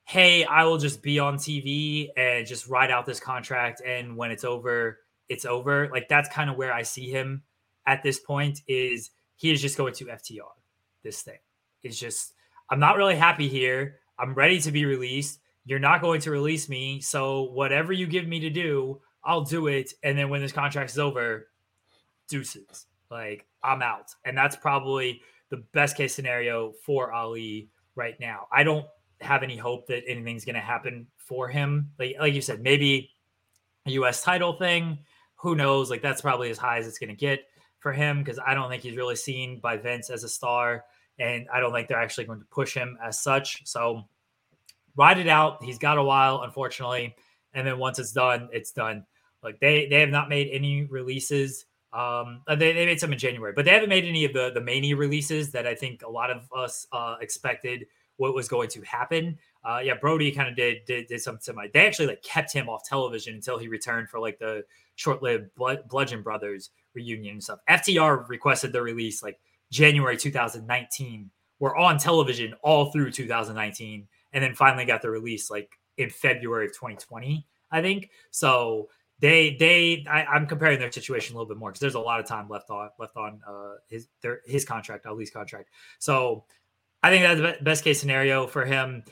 [0.05, 3.81] hey, I will just be on TV and just ride out this contract.
[3.85, 5.89] And when it's over, it's over.
[5.91, 7.43] Like that's kind of where I see him
[7.85, 10.43] at this point is he is just going to FTR.
[11.03, 11.39] This thing
[11.83, 12.33] is just,
[12.69, 13.99] I'm not really happy here.
[14.17, 15.39] I'm ready to be released.
[15.65, 17.01] You're not going to release me.
[17.01, 19.93] So whatever you give me to do, I'll do it.
[20.03, 21.47] And then when this contract is over,
[22.29, 22.85] deuces.
[23.11, 24.15] Like I'm out.
[24.23, 28.47] And that's probably the best case scenario for Ali right now.
[28.51, 28.85] I don't
[29.21, 31.91] have any hope that anything's going to happen for him.
[31.99, 33.11] Like like you said, maybe
[33.85, 34.99] a US title thing.
[35.35, 35.89] Who knows?
[35.89, 37.45] Like that's probably as high as it's going to get
[37.79, 40.85] for him because I don't think he's really seen by Vince as a star,
[41.19, 43.65] and I don't think they're actually going to push him as such.
[43.65, 44.03] So
[44.95, 45.63] ride it out.
[45.63, 47.15] He's got a while, unfortunately,
[47.53, 49.05] and then once it's done, it's done.
[49.43, 53.53] Like they they have not made any releases um, they, they made some in January,
[53.55, 56.29] but they haven't made any of the the Mania releases that I think a lot
[56.29, 59.37] of us uh, expected what was going to happen.
[59.63, 61.67] Uh, yeah, Brody kind of did, did did some similar.
[61.73, 64.63] They actually like kept him off television until he returned for like the
[64.95, 67.59] short-lived Bludgeon Brothers reunion and stuff.
[67.69, 69.39] FTR requested the release like
[69.71, 71.29] January 2019.
[71.59, 76.65] We're on television all through 2019, and then finally got the release like in February
[76.65, 78.09] of 2020, I think.
[78.31, 81.99] So they they I, am comparing their situation a little bit more because there's a
[81.99, 85.69] lot of time left on left on uh, his their his contract, Ali's contract.
[85.99, 86.45] So
[87.01, 89.03] I think that's the best case scenario for him.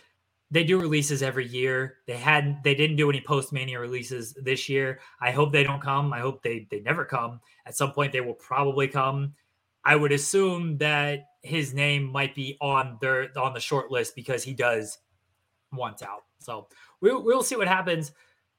[0.52, 1.98] They do releases every year.
[2.06, 5.00] They hadn't they didn't do any post mania releases this year.
[5.20, 6.14] I hope they don't come.
[6.14, 7.40] I hope they they never come.
[7.66, 9.34] At some point they will probably come.
[9.84, 14.44] I would assume that his name might be on their on the short list because
[14.44, 15.00] he does
[15.72, 16.26] want out.
[16.38, 16.68] So
[17.02, 18.12] we'll we'll see what happens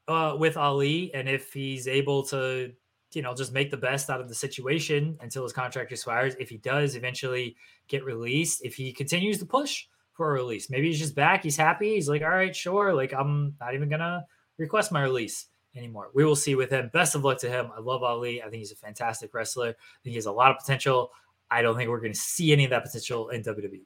[0.08, 2.72] uh, with Ali, and if he's able to,
[3.12, 6.34] you know, just make the best out of the situation until his contract expires.
[6.38, 7.56] If he does eventually
[7.88, 11.42] get released, if he continues to push for a release, maybe he's just back.
[11.42, 11.94] He's happy.
[11.94, 12.94] He's like, all right, sure.
[12.94, 14.24] Like I'm not even gonna
[14.58, 16.10] request my release anymore.
[16.14, 16.90] We will see with him.
[16.92, 17.70] Best of luck to him.
[17.76, 18.42] I love Ali.
[18.42, 19.68] I think he's a fantastic wrestler.
[19.68, 21.10] I think he has a lot of potential.
[21.50, 23.82] I don't think we're going to see any of that potential in WWE.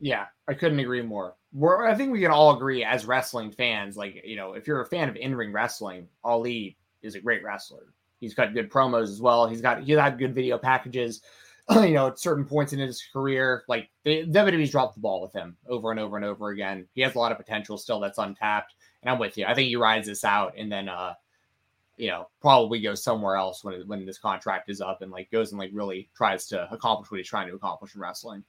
[0.00, 1.36] Yeah, I couldn't agree more.
[1.52, 4.80] We're, I think we can all agree as wrestling fans, like, you know, if you're
[4.80, 7.92] a fan of in ring wrestling, Ali is a great wrestler.
[8.20, 9.46] He's got good promos as well.
[9.46, 11.22] He's got, he's had good video packages,
[11.70, 13.64] you know, at certain points in his career.
[13.68, 16.86] Like, the WWE's dropped the ball with him over and over and over again.
[16.94, 18.74] He has a lot of potential still that's untapped.
[19.02, 19.46] And I'm with you.
[19.46, 21.14] I think he rides this out and then, uh,
[21.96, 25.52] you know, probably goes somewhere else when when this contract is up and like goes
[25.52, 28.44] and like really tries to accomplish what he's trying to accomplish in wrestling.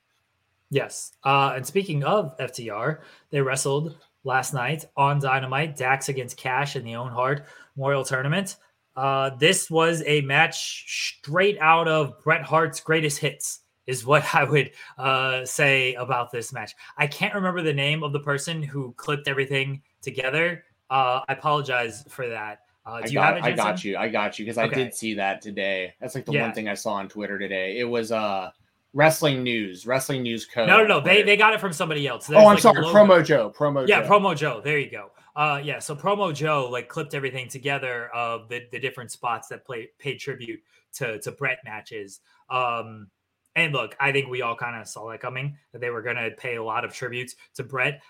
[0.69, 1.13] Yes.
[1.23, 2.99] Uh, and speaking of FTR,
[3.29, 8.57] they wrestled last night on Dynamite, Dax against Cash in the Owen Hart Memorial Tournament.
[8.95, 14.43] Uh, this was a match straight out of Bret Hart's greatest hits, is what I
[14.43, 16.73] would uh, say about this match.
[16.97, 20.63] I can't remember the name of the person who clipped everything together.
[20.89, 22.61] Uh, I apologize for that.
[22.85, 23.43] Uh, do I you got, have it?
[23.43, 23.97] I got you.
[23.97, 24.81] I got you because Okay.
[24.81, 25.93] I did see that today.
[25.99, 26.43] That's like the Yeah.
[26.43, 27.77] one thing I saw on Twitter today.
[27.79, 28.49] It was uh
[28.97, 30.67] wrestling news, wrestling news code.
[30.67, 30.99] No, no, no.
[30.99, 32.27] They they got it from somebody else.
[32.29, 32.83] Oh, There's I'm like sorry.
[32.83, 33.53] Promo Joe.
[33.55, 33.95] Promo Joe.
[33.95, 34.09] Yeah, Joe.
[34.09, 34.61] promo Joe.
[34.63, 35.11] There you go.
[35.35, 35.77] Uh, yeah.
[35.77, 40.15] So promo Joe like clipped everything together of the, the different spots that play paid
[40.15, 40.59] tribute
[40.95, 42.19] to to Bret matches.
[42.49, 43.07] Um,
[43.55, 46.15] and look, I think we all kind of saw that coming that they were going
[46.17, 48.01] to pay a lot of tributes to Bret.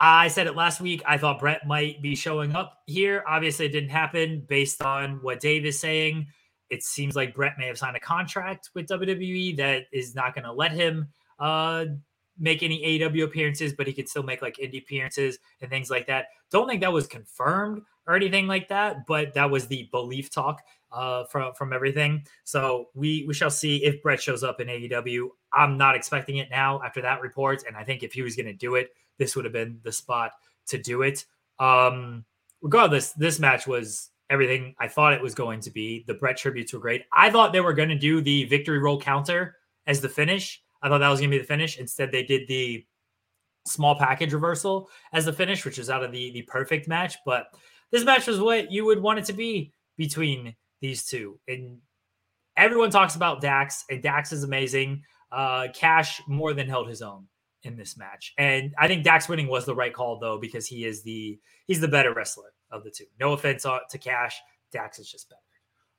[0.00, 1.02] I said it last week.
[1.06, 3.24] I thought Bret might be showing up here.
[3.26, 6.26] Obviously, it didn't happen based on what Dave is saying.
[6.74, 10.44] It seems like Bret may have signed a contract with WWE that is not going
[10.44, 11.06] to let him
[11.38, 11.84] uh,
[12.36, 16.08] make any AEW appearances, but he could still make like indie appearances and things like
[16.08, 16.26] that.
[16.50, 20.62] Don't think that was confirmed or anything like that, but that was the belief talk
[20.90, 22.26] uh, from from everything.
[22.42, 25.28] So we we shall see if Bret shows up in AEW.
[25.52, 28.46] I'm not expecting it now after that report, and I think if he was going
[28.46, 30.32] to do it, this would have been the spot
[30.66, 31.24] to do it.
[31.60, 32.24] Um,
[32.60, 36.04] regardless, this match was everything I thought it was going to be.
[36.06, 37.04] The Bret tributes were great.
[37.12, 39.56] I thought they were going to do the victory roll counter
[39.86, 40.62] as the finish.
[40.82, 41.78] I thought that was going to be the finish.
[41.78, 42.84] Instead, they did the
[43.66, 47.16] small package reversal as the finish, which was out of the the perfect match.
[47.24, 47.46] But
[47.90, 51.38] this match was what you would want it to be between these two.
[51.48, 51.78] And
[52.56, 55.02] everyone talks about Dax, and Dax is amazing.
[55.32, 57.26] Uh, Cash more than held his own
[57.62, 60.84] in this match, and I think Dax winning was the right call though because he
[60.84, 63.04] is the he's the better wrestler of the two.
[63.20, 65.40] No offense to Cash, Dax is just better.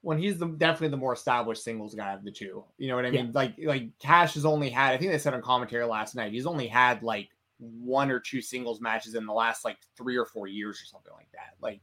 [0.01, 2.63] when he's the definitely the more established singles guy of the two.
[2.77, 3.23] You know what I Yeah.
[3.23, 3.31] mean?
[3.31, 6.45] Like like Cash has only had I think they said on commentary last night he's
[6.45, 10.45] only had like one or two singles matches in the last like three or four
[10.47, 11.55] years or something like that.
[11.59, 11.81] Like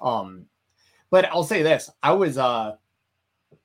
[0.00, 0.46] um
[1.10, 1.90] but I'll say this.
[2.02, 2.76] I was uh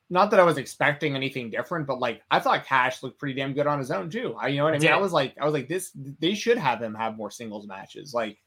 [0.09, 3.53] not that I was expecting anything different, but like I thought Cash looked pretty damn
[3.53, 4.33] good on his own too.
[4.41, 4.91] I you know what I mean?
[4.91, 8.11] I was like I was like this they should have him have more singles matches.
[8.11, 8.39] Like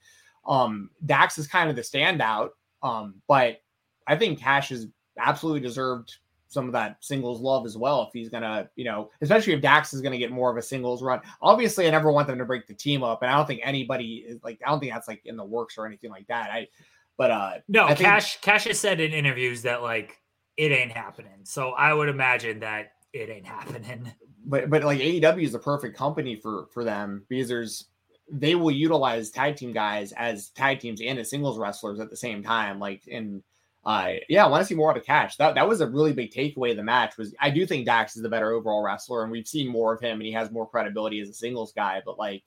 [0.47, 2.51] um Dax is kind of the standout.
[2.83, 3.61] Um but
[4.07, 6.17] I think Cash is absolutely deserved
[6.49, 9.95] some of that singles love as well if he's gonna, you know, especially if Dax
[9.95, 11.21] is gonna get more of a singles run.
[11.41, 14.25] Obviously, I never want them to break the team up, and I don't think anybody
[14.29, 16.51] is like I don't think that's like in the works or anything like that.
[16.51, 16.69] I
[17.17, 20.19] but uh No, I think- Cash Cash has said in interviews that like
[20.59, 21.41] it ain't happening.
[21.45, 24.13] So I would imagine that it ain't happening.
[24.45, 27.87] but but like AEW is the perfect company for for them because there's
[28.33, 32.17] they will utilize tag team guys as tag teams and as singles wrestlers at the
[32.17, 32.81] same time.
[32.81, 33.43] Like and
[33.85, 35.37] uh yeah, I want to see more out of Cash.
[35.37, 37.19] That that was a really big takeaway of the match.
[37.19, 40.01] Was I do think Dax is the better overall wrestler, and we've seen more of
[40.01, 42.01] him, and he has more credibility as a singles guy.
[42.05, 42.43] But like,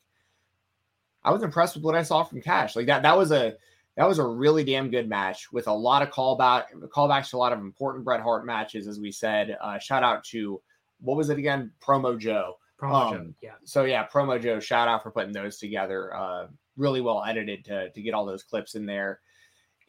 [1.24, 2.76] I was impressed with what I saw from Cash.
[2.76, 3.56] Like that that was a
[3.96, 7.40] that was a really damn good match with a lot of callback callbacks to a
[7.40, 9.56] lot of important Bret Hart matches, as we said.
[9.62, 10.62] Uh, shout out to
[11.02, 11.72] what was it again?
[11.86, 12.58] Promo Joe.
[12.80, 13.54] Promo Um, Joe, yeah.
[13.64, 16.14] So yeah, Promo Joe, shout out for putting those together.
[16.14, 19.22] Uh, really well edited to to get all those clips in there.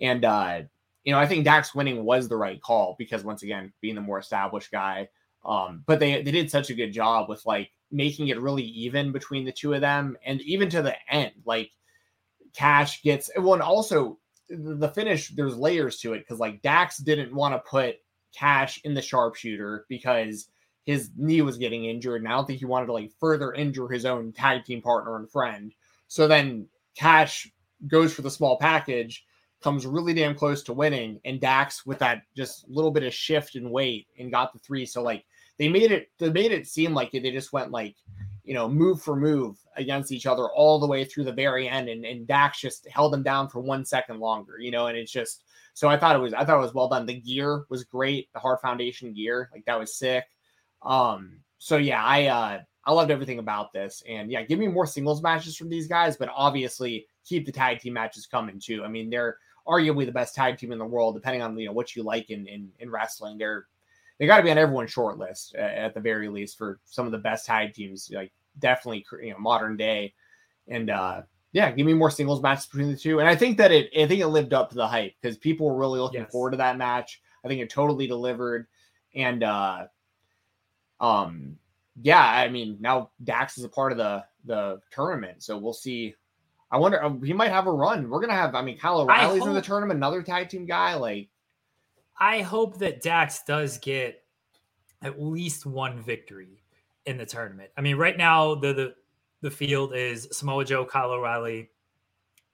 [0.01, 0.63] And uh,
[1.05, 4.01] you know, I think Dax winning was the right call because once again, being the
[4.01, 5.09] more established guy.
[5.45, 9.13] Um, but they they did such a good job with like making it really even
[9.13, 11.71] between the two of them, and even to the end, like
[12.53, 14.19] Cash gets well, and also
[14.49, 15.29] the finish.
[15.29, 17.97] There's layers to it because like Dax didn't want to put
[18.35, 20.49] Cash in the sharpshooter because
[20.87, 23.89] his knee was getting injured, and I don't think he wanted to like further injure
[23.89, 25.75] his own tag team partner and friend.
[26.07, 27.51] So then Cash
[27.89, 29.25] goes for the small package,
[29.61, 33.57] comes really damn close to winning, and Dax with that just little bit of shift
[33.57, 34.87] and weight and got the three.
[34.87, 35.25] So like
[35.59, 37.97] they made it they made it seem like they just went like
[38.45, 41.89] you know move for move against each other all the way through the very end,
[41.89, 45.11] and, and Dax just held them down for one second longer, you know, and it's
[45.11, 45.43] just
[45.75, 47.07] so I thought it was I thought it was well done.
[47.07, 50.27] The gear was great, the Hart Foundation gear, like that was sick.
[50.87, 54.03] Um, so yeah, I uh I loved everything about this.
[54.09, 57.81] And yeah, give me more singles matches from these guys, but obviously keep the tag
[57.81, 58.85] team matches coming too.
[58.85, 61.73] I mean, they're arguably the best tag team in the world, depending on you know
[61.73, 63.39] what you like in in, in wrestling.
[63.39, 63.67] They're
[64.19, 67.07] they got to be on everyone's short list uh, at the very least for some
[67.07, 70.15] of the best tag teams, like definitely you know modern day.
[70.69, 71.23] And uh
[71.53, 73.21] yeah, give me more singles matches between the two.
[73.21, 75.67] And I think that it I think it lived up to the hype because people
[75.67, 76.33] were really looking Yes.
[76.33, 77.23] forward to that match.
[77.45, 78.69] I think it totally delivered.
[79.15, 79.87] And uh
[81.01, 81.57] um
[82.03, 86.15] yeah, I mean now Dax is a part of the the tournament, so we'll see.
[86.71, 88.09] I wonder uh, he might have a run.
[88.09, 88.55] We're gonna have.
[88.55, 90.95] I mean, Kyle O'Reilly's in the tournament, another tag team guy.
[90.95, 91.29] Like,
[92.19, 94.25] I hope that Dax does get
[95.03, 96.63] at least one victory
[97.07, 97.71] in the tournament.
[97.77, 98.95] I mean, right now the the,
[99.43, 101.71] the field is Samoa Joe, Kyle O'Reilly,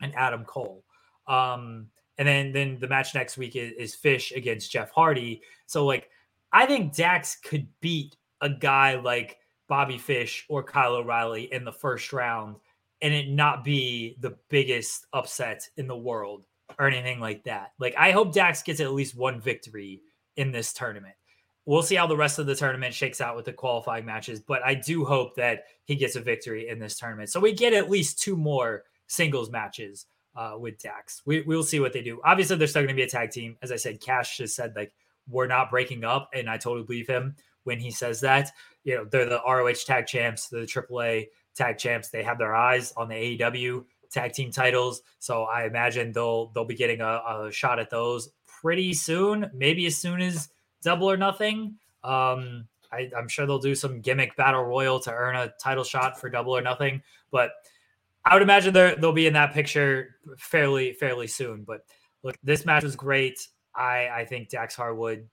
[0.00, 0.84] and Adam Cole.
[1.26, 5.42] Um, and then then the match next week is, is Fish against Jeff Hardy.
[5.66, 6.10] So like
[6.52, 9.38] I think Dax could beat a guy like
[9.68, 12.56] Bobby Fish or Kyle O'Reilly in the first round
[13.00, 16.44] and it not be the biggest upset in the world
[16.78, 17.72] or anything like that.
[17.78, 20.02] Like I hope Dax gets at least one victory
[20.36, 21.14] in this tournament.
[21.64, 24.64] We'll see how the rest of the tournament shakes out with the qualifying matches, but
[24.64, 27.30] I do hope that he gets a victory in this tournament.
[27.30, 31.22] So we get at least two more singles matches uh, with Dax.
[31.24, 32.20] We, we'll see what they do.
[32.24, 33.56] Obviously, they're still going to be a tag team.
[33.62, 34.92] As I said, Cash just said like
[35.28, 38.50] we're not breaking up, and I totally believe him when he says that.
[38.84, 42.08] You know, they're the ROH tag champs, the AAA tag champs.
[42.08, 46.64] They have their eyes on the AEW tag team titles, so I imagine they'll they'll
[46.64, 49.50] be getting a, a shot at those pretty soon.
[49.54, 50.48] Maybe as soon as
[50.82, 51.76] Double or Nothing.
[52.04, 56.20] Um, I, I'm sure they'll do some gimmick battle royal to earn a title shot
[56.20, 57.02] for double or nothing.
[57.30, 57.52] But
[58.24, 61.64] I would imagine they'll be in that picture fairly fairly soon.
[61.64, 61.84] But
[62.22, 63.48] look, this match was great.
[63.74, 65.28] I I think Dax Harwood,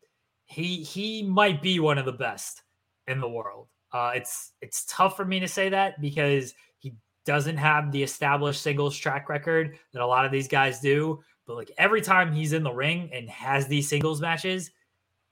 [0.50, 2.64] he he might be one of the best
[3.08, 3.68] in the world.
[3.94, 6.94] Uh, it's it's tough for me to say that because he
[7.24, 11.20] doesn't have the established singles track record that a lot of these guys do.
[11.46, 14.72] But like every time he's in the ring and has these singles matches,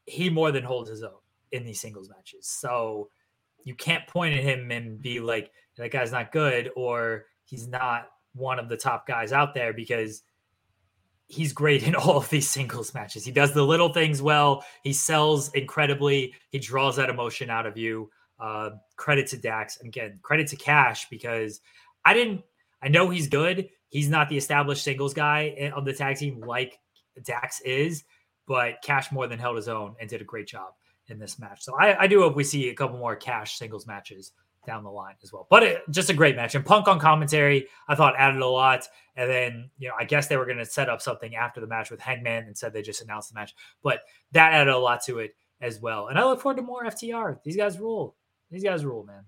[0.06, 1.20] he more than holds his own
[1.52, 2.48] in these singles matches.
[2.48, 3.10] So
[3.64, 8.10] you can't point at him and be like, that guy's not good or he's not
[8.34, 10.24] one of the top guys out there because
[11.28, 13.26] he's great in all of these singles matches.
[13.26, 14.64] He does the little things well.
[14.84, 16.34] He sells incredibly.
[16.50, 18.10] He draws that emotion out of you.
[18.40, 19.78] Uh, credit to Dax.
[19.82, 21.60] Again, credit to Cash because
[22.06, 22.42] I didn't,
[22.82, 23.70] I know he's good.
[23.90, 26.78] He's not the established singles guy of the tag team like
[27.24, 28.04] Dax is,
[28.46, 30.74] but Cash more than held his own and did a great job
[31.08, 31.64] in this match.
[31.64, 34.34] So I, I do hope we see a couple more Cash singles matches
[34.68, 35.48] down the line as well.
[35.50, 36.54] But it, just a great match.
[36.54, 38.88] And Punk on commentary, I thought added a lot.
[39.16, 41.66] And then, you know, I guess they were going to set up something after the
[41.66, 43.56] match with Hangman and said they just announced the match.
[43.82, 44.02] But
[44.34, 46.10] that added a lot to it as well.
[46.10, 47.40] And I look forward to more FTR.
[47.44, 48.16] These guys rule.
[48.52, 49.24] These guys rule, man.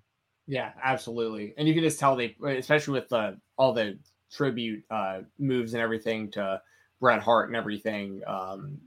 [0.46, 1.54] Yeah, absolutely.
[1.58, 3.98] And you can just tell they, especially with the all the
[4.32, 6.62] tribute uh, moves and everything to
[7.00, 8.22] Bret Hart and everything.
[8.28, 8.80] Um,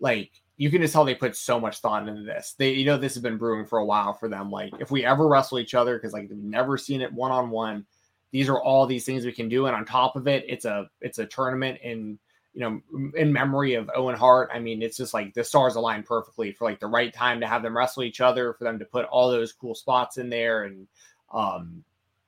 [0.00, 2.54] like you can just tell they put so much thought into this.
[2.58, 4.50] They, you know, this has been brewing for a while for them.
[4.50, 7.50] Like, if we ever wrestle each other, because like we've never seen it one on
[7.50, 7.86] one,
[8.30, 9.66] these are all these things we can do.
[9.66, 12.18] And on top of it, it's a it's a tournament in
[12.54, 12.80] you know
[13.16, 14.50] in memory of Owen Hart.
[14.52, 17.46] I mean, it's just like the stars align perfectly for like the right time to
[17.46, 20.64] have them wrestle each other, for them to put all those cool spots in there,
[20.64, 20.86] and
[21.32, 21.82] um,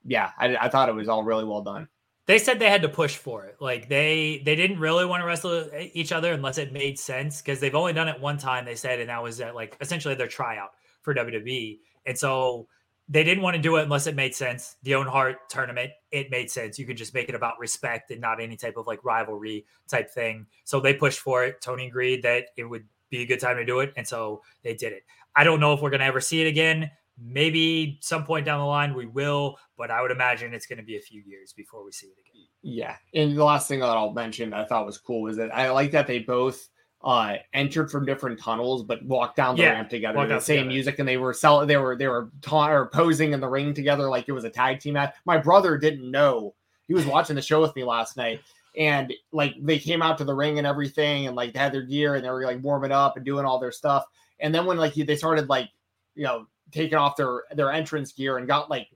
[0.07, 1.89] yeah, I, I thought it was all really well done
[2.27, 3.57] they said they had to push for it.
[3.61, 7.61] Like they they didn't really want to wrestle each other unless it made sense because
[7.61, 8.65] they've only done it one time.
[8.65, 10.71] They said, and that was at like essentially their tryout
[11.03, 12.67] for WWE, and so
[13.09, 14.77] they didn't want to do it unless it made sense.
[14.83, 16.79] The Owen Hart tournament, it made sense.
[16.79, 20.11] You could just make it about respect and not any type of like rivalry type
[20.11, 20.47] thing.
[20.65, 21.61] So they pushed for it.
[21.61, 24.75] Tony agreed that it would be a good time to do it, and so they
[24.75, 25.03] did it.
[25.37, 26.91] I don't know if we're gonna ever see it again.
[27.19, 30.85] Maybe some point down the line we will, but I would imagine it's going to
[30.85, 32.47] be a few years before we see it again.
[32.63, 32.97] Yeah.
[33.15, 35.91] And the last thing that I'll mention I thought was cool was that I like
[35.93, 36.69] that they both
[37.05, 40.57] uh entered from different tunnels but walked down the Yeah, ramp together the out same
[40.61, 40.69] together.
[40.71, 43.75] music and they were selling they were they were ta- or posing in the ring
[43.75, 46.55] together like it was a tag team match my brother didn't know
[46.89, 48.41] he was watching the show with me last night
[48.79, 51.83] and like they came out to the ring and everything and like they had their
[51.83, 54.07] gear and they were like warming up and doing all their stuff
[54.41, 55.69] and then when like they started like
[56.15, 58.89] you know taking off their their entrance gear and got like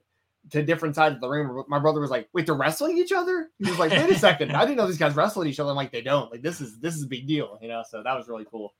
[0.51, 1.64] to different sides of the ring.
[1.69, 4.53] My brother was like, "Wait, they're wrestling each other?" He was like, "Wait a second,
[4.53, 6.31] I didn't know these guys wrestled each other." I'm like, "They don't.
[6.31, 8.75] Like this is this is a big deal, you know." So that was really cool.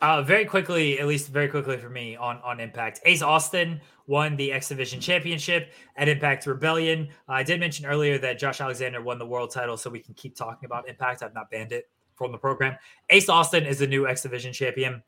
[0.00, 4.36] Uh, very quickly, at least very quickly for me on on Impact, Ace Austin won
[4.36, 7.08] the X Division Championship at Impact Rebellion.
[7.28, 10.14] Uh, I did mention earlier that Josh Alexander won the world title, so we can
[10.14, 11.22] keep talking about Impact.
[11.22, 12.76] I've not banned it from the program.
[13.10, 15.02] Ace Austin is the new X Division champion.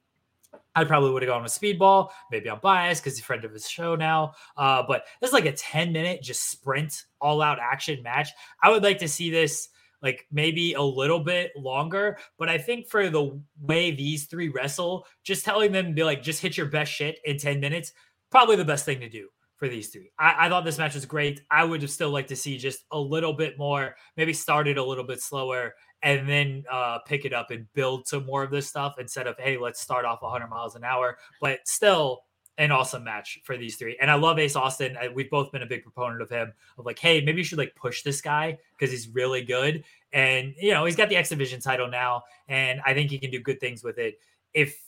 [0.75, 2.11] I probably would have gone with Speedball.
[2.31, 4.33] Maybe I'm biased because he's a friend of his show now.
[4.57, 8.31] Uh, but this is like a 10 minute just sprint, all out action match.
[8.63, 9.69] I would like to see this
[10.03, 12.19] like maybe a little bit longer.
[12.39, 16.41] But I think for the way these three wrestle, just telling them be like, just
[16.41, 17.93] hit your best shit in 10 minutes,
[18.31, 20.13] probably the best thing to do for these three.
[20.19, 21.41] I, I thought this match was great.
[21.51, 24.85] I would have still like to see just a little bit more, maybe started a
[24.85, 28.67] little bit slower and then uh, pick it up and build to more of this
[28.67, 31.19] stuff instead of, hey, let's start off 100 miles an hour.
[31.41, 32.23] But still,
[32.59, 33.97] an awesome match for these three.
[34.01, 34.97] And I love Ace Austin.
[35.01, 37.59] I, we've both been a big proponent of him of like, hey, maybe you should
[37.59, 39.85] like push this guy because he's really good.
[40.13, 43.31] And you know, he's got the X Division title now, and I think he can
[43.31, 44.19] do good things with it
[44.55, 44.81] if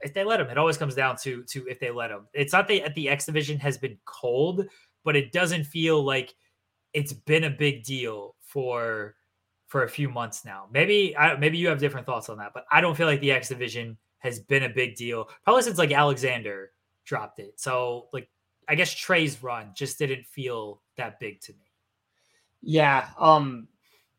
[0.00, 0.48] if they let him.
[0.48, 2.26] It always comes down to to if they let him.
[2.34, 4.66] It's not that the X Division has been cold,
[5.02, 6.34] but it doesn't feel like
[6.92, 9.14] it's been a big deal for
[9.74, 10.68] for a few months now.
[10.70, 13.32] Maybe I, maybe you have different thoughts on that, but I don't feel like the
[13.32, 16.70] X Division has been a big deal probably since like Alexander
[17.04, 17.58] dropped it.
[17.58, 18.28] So like
[18.68, 21.72] I guess Trey's run just didn't feel that big to me.
[22.62, 23.08] Yeah.
[23.18, 23.66] Um,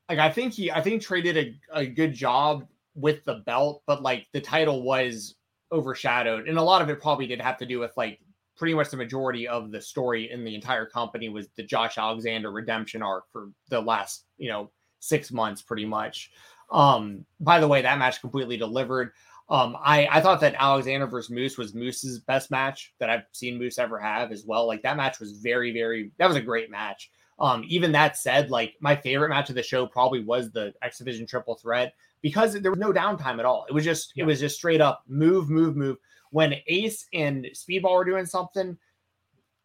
[0.10, 3.82] like I think he, I think Trey did a, a good job with the belt,
[3.88, 5.36] but like the title was
[5.72, 8.20] overshadowed, and a lot of it probably did have to do with like
[8.58, 12.52] pretty much the majority of the story in the entire company was the Josh Alexander
[12.52, 14.70] redemption arc for the last, you know,
[15.06, 16.32] six months, pretty much.
[16.72, 19.12] Um, by the way, that match completely delivered.
[19.48, 23.60] Um, I, I thought that Alexander versus Moose was Moose's best match that I've seen
[23.60, 24.66] Moose ever have as well.
[24.66, 27.12] Like that match was very, very, that was a great match.
[27.38, 30.98] Um, even that said, like my favorite match of the show probably was the X
[30.98, 33.66] Division triple threat because there was no downtime at all.
[33.70, 34.24] It was just, Yeah.
[34.24, 35.98] it was just straight up move, move, move.
[36.32, 38.76] when Ace and Speedball were doing something,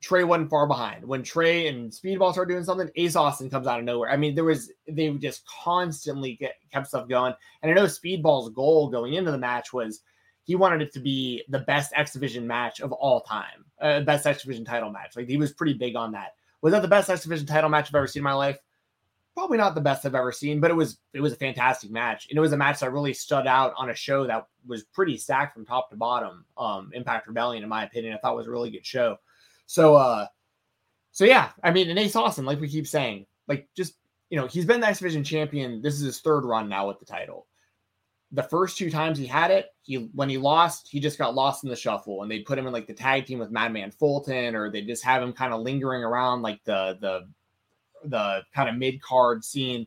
[0.01, 1.05] Trey wasn't far behind.
[1.05, 4.11] When Trey and Speedball started doing something, Ace Austin comes out of nowhere.
[4.11, 7.34] I mean, there was they just constantly get kept stuff going.
[7.62, 10.01] And I know Speedball's goal going into the match was
[10.44, 14.26] he wanted it to be the best X Division match of all time, uh, best
[14.26, 15.16] X Division title match.
[15.16, 16.34] Like he was pretty big on that.
[16.62, 18.59] Was that the best X Division title match I've ever seen in my life?
[19.36, 22.26] Probably not the best I've ever seen, but it was it was a fantastic match,
[22.30, 25.18] and it was a match that really stood out on a show that was pretty
[25.18, 26.46] stacked from top to bottom.
[26.57, 29.18] Um, Impact Rebellion, in my opinion, I thought was a really good show.
[29.71, 30.27] So, uh,
[31.12, 33.95] so yeah, I mean, and Ace Austin, like we keep saying, like just
[34.31, 35.83] you know, he's been the X Division champion.
[35.83, 37.47] This is his third run now with the title
[38.33, 41.64] the first two times he had it, he when he lost, he just got lost
[41.64, 44.55] in the shuffle, and they put him in like the tag team with Madman Fulton,
[44.55, 47.29] or they just have him kind of lingering around like the the
[48.05, 49.87] the kind of mid card scene.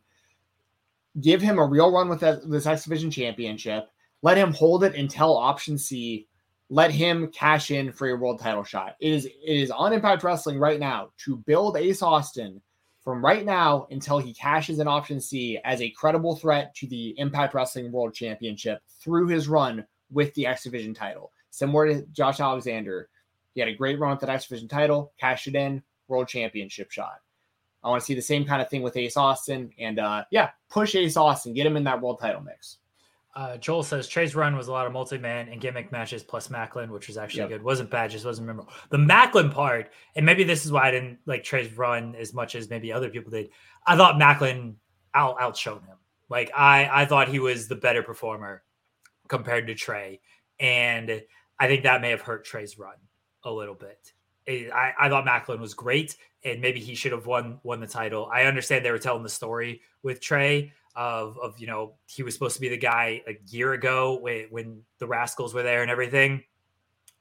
[1.22, 3.90] Give him a real run with that, this X Division Championship.
[4.24, 6.28] Let him hold it until Option C.
[6.74, 8.96] Let him cash in for a world title shot.
[9.00, 12.60] It is it is on Impact Wrestling right now to build Ace Austin
[13.04, 17.14] from right now until he cashes in option C as a credible threat to the
[17.20, 21.32] Impact Wrestling World Championship through his run with the X Division title.
[21.52, 23.08] Similar to Josh Alexander,
[23.54, 26.90] he had a great run with that X Division title, cashed it in, World Championship
[26.90, 27.20] shot.
[27.84, 30.50] I want to see the same kind of thing with Ace Austin, and uh, yeah,
[30.72, 32.80] push Ace Austin, get him in that world title mix.
[33.36, 36.90] Uh, Joel says Trey's run was a lot of multi-man and gimmick matches plus Maclin,
[36.90, 37.50] which was actually Yep.
[37.50, 37.64] good.
[37.64, 38.72] wasn't bad, just wasn't memorable.
[38.90, 42.54] The Maclin part, and maybe this is why I didn't like Trey's run as much
[42.54, 43.50] as maybe other people did.
[43.88, 44.76] I thought Maclin
[45.16, 45.98] out outshone him.
[46.30, 48.64] Like I I thought he was the better performer
[49.28, 50.22] compared to Trey,
[50.60, 51.24] and
[51.60, 52.96] I think that may have hurt Trey's run
[53.44, 54.14] a little bit.
[54.48, 57.88] Eh, I, I thought Maclin was great, and maybe he should have won won the
[57.88, 58.30] title.
[58.32, 62.34] I understand they were telling the story with Trey of of you know he was
[62.34, 65.92] supposed to be the guy a year ago when, when the Rascalz were there and
[65.92, 66.44] everything,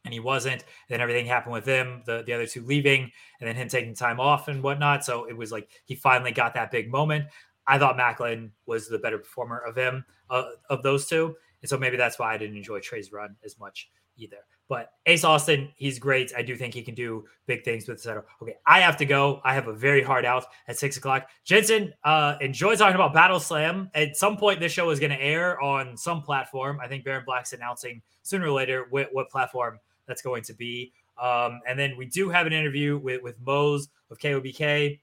[0.05, 0.63] and he wasn't.
[0.63, 3.11] And then everything happened with him, the the other two leaving,
[3.41, 5.05] and then him taking time off and whatnot.
[5.05, 7.27] So it was like he finally got that big moment.
[7.67, 11.79] I thought Maclin was the better performer of him uh, of those two, and so
[11.79, 14.39] maybe that's why I didn't enjoy Trey's run as much either.
[14.69, 16.33] But Ace Austin, he's great.
[16.37, 18.25] I do think he can do big things with the.
[18.43, 19.41] Okay, I have to go.
[19.45, 21.29] I have a very hard out at six o'clock.
[21.45, 23.91] Jensen, uh, enjoy talking about Battle Slam.
[23.95, 26.79] At some point, this show is going to air on some platform.
[26.83, 30.93] I think Baron Black's announcing sooner or later what, what platform that's going to be.
[31.21, 34.99] Um, and then we do have an interview with with Mose of KOBK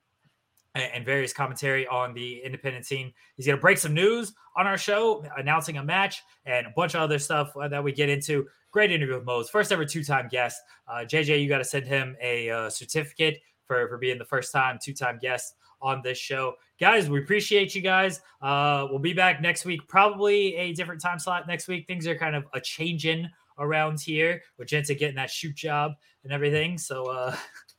[0.75, 3.13] and, and various commentary on the independent scene.
[3.35, 6.95] He's going to break some news on our show, announcing a match and a bunch
[6.95, 8.47] of other stuff uh, that we get into.
[8.71, 10.61] Great interview with Mose, first ever two time guest.
[10.87, 14.51] Uh, JJ, you got to send him a uh, certificate for, for being the first
[14.51, 16.53] time two time guest on this show.
[16.79, 18.21] Guys, we appreciate you guys.
[18.41, 21.87] Uh, we'll be back next week, probably a different time slot next week.
[21.87, 25.93] Things are kind of a changing around here with Jensen getting that shoot job
[26.23, 26.77] and everything.
[26.77, 27.35] So, uh,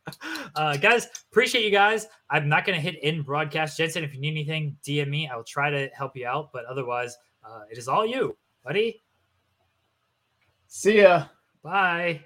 [0.54, 2.06] uh, guys, appreciate you guys.
[2.30, 3.78] I'm not going to hit in broadcast.
[3.78, 5.28] Jensen, if you need anything, DM me.
[5.28, 6.50] I will try to help you out.
[6.52, 9.02] But otherwise, uh, it is all you, buddy.
[10.72, 11.24] See ya.
[11.64, 12.20] Bye.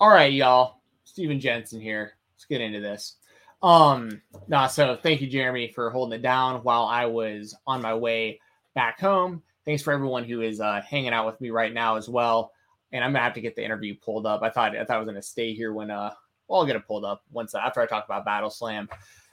[0.00, 0.80] All right, y'all.
[1.04, 2.14] Steven Jensen here.
[2.34, 3.16] Let's get into this.
[3.62, 7.94] Um, nah, so thank you, Jeremy, for holding it down while I was on my
[7.94, 8.40] way
[8.74, 9.42] back home.
[9.66, 12.52] Thanks for everyone who is uh, hanging out with me right now as well.
[12.92, 14.42] And I'm gonna have to get the interview pulled up.
[14.42, 16.14] I thought I thought I was gonna stay here when uh,
[16.48, 18.88] well, I'll get it pulled up once after I talk about Battle Slam.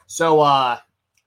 [0.08, 0.80] So, uh,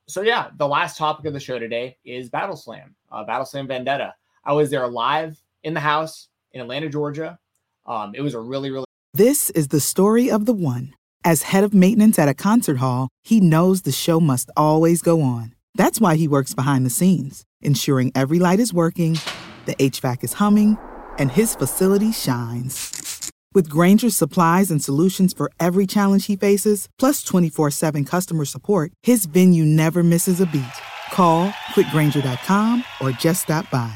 [0.07, 3.67] so yeah, the last topic of the show today is Battle Slam, uh, Battle Slam
[3.67, 4.15] Vendetta.
[4.45, 7.39] I was there live in the house in Atlanta, Georgia.
[7.87, 10.95] Um, it was a really, really This is the story of the one.
[11.25, 15.21] As head of maintenance at a concert hall, he knows the show must always go
[15.21, 15.55] on.
[15.75, 19.19] That's why he works behind the scenes, ensuring every light is working,
[19.67, 20.79] the HVAC is humming,
[21.19, 23.31] and his facility shines.
[23.53, 28.93] With Grainger's supplies and solutions for every challenge he faces, plus 24 7 customer support,
[29.03, 30.65] his venue never misses a beat.
[31.13, 33.93] Call quickgranger.com or just stop by.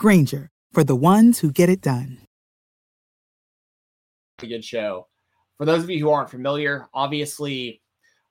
[0.00, 2.20] Grainger, for the ones who get it done.
[4.42, 5.08] A good show.
[5.58, 7.82] For those of you who aren't familiar, obviously,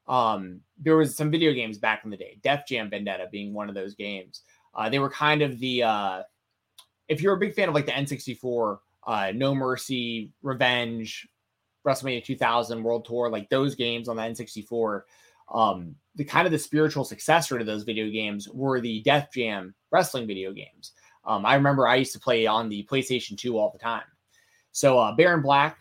[0.08, 2.40] um, there was some video games back in the day.
[2.42, 4.42] Def Jam Vendetta being one of those games.
[4.74, 6.24] Uh, they were kind of the uh,
[7.08, 11.28] if you're a big fan of like the N64, uh, No Mercy, Revenge,
[11.86, 15.02] WrestleMania 2000 World Tour, like those games on the N64,
[15.54, 19.76] um, the kind of the spiritual successor to those video games were the Def Jam
[19.92, 20.94] wrestling video games.
[21.30, 24.04] Um, I remember I used to play on the PlayStation 2 all the time.
[24.72, 25.78] So uh, Baron Black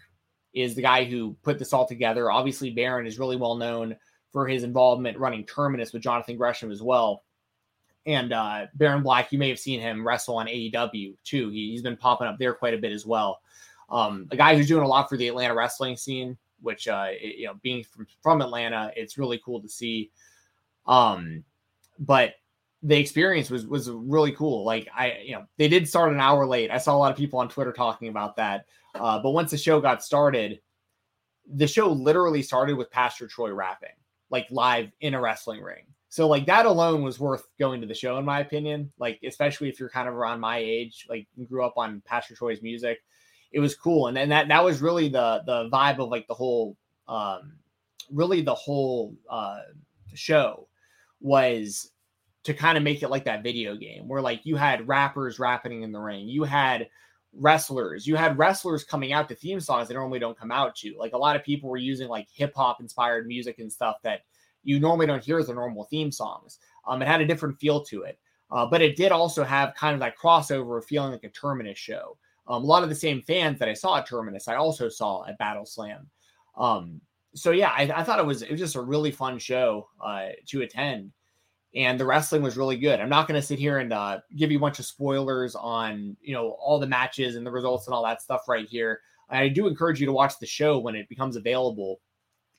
[0.52, 2.30] is the guy who put this all together.
[2.30, 3.96] Obviously, Baron is really well known
[4.30, 7.24] for his involvement running Terminus with Jonathan Gresham as well.
[8.04, 11.48] and uh, Baron Black, you may have seen him wrestle on AEW too.
[11.48, 13.40] He, has been popping up there quite a bit as well.
[13.88, 17.36] Um, a guy who's doing a lot for the Atlanta wrestling scene, which uh, it,
[17.36, 20.10] you know, being from, from Atlanta, it's really cool to see.
[20.86, 21.42] Um,
[21.98, 22.34] but
[22.82, 24.64] the experience was was really cool.
[24.64, 26.70] Like I, you know, they did start an hour late.
[26.70, 28.66] I saw a lot of people on Twitter talking about that.
[28.94, 30.60] Uh, but once the show got started,
[31.52, 33.96] the show literally started with Pastor Troy rapping,
[34.30, 35.84] like live in a wrestling ring.
[36.08, 38.92] So like that alone was worth going to the show, in my opinion.
[38.98, 42.62] Like especially if you're kind of around my age, like grew up on Pastor Troy's
[42.62, 43.00] music,
[43.50, 44.06] it was cool.
[44.06, 46.76] And then that that was really the the vibe of like the whole,
[47.08, 47.54] um,
[48.10, 49.60] really the whole uh,
[50.14, 50.68] show
[51.20, 51.90] was
[52.48, 55.82] to kind of make it like that video game where like you had rappers rapping
[55.82, 56.88] in the ring, you had
[57.34, 60.96] wrestlers, you had wrestlers coming out to theme songs that normally don't come out to.
[60.98, 64.20] Like a lot of people were using like hip hop inspired music and stuff that
[64.64, 66.58] you normally don't hear as the normal theme songs.
[66.86, 68.18] Um, it had a different feel to it,
[68.50, 71.76] uh, but it did also have kind of that crossover of feeling like a Terminus
[71.76, 72.16] show.
[72.46, 75.26] Um, a lot of the same fans that I saw at Terminus, I also saw
[75.26, 76.08] at Battle Slam.
[76.56, 77.02] Um,
[77.34, 80.28] so yeah, I, I, thought it was it was just a really fun show uh,
[80.46, 81.12] to attend,
[81.74, 83.00] and the wrestling was really good.
[83.00, 86.16] I'm not going to sit here and uh, give you a bunch of spoilers on
[86.20, 89.00] you know all the matches and the results and all that stuff right here.
[89.30, 92.00] I do encourage you to watch the show when it becomes available,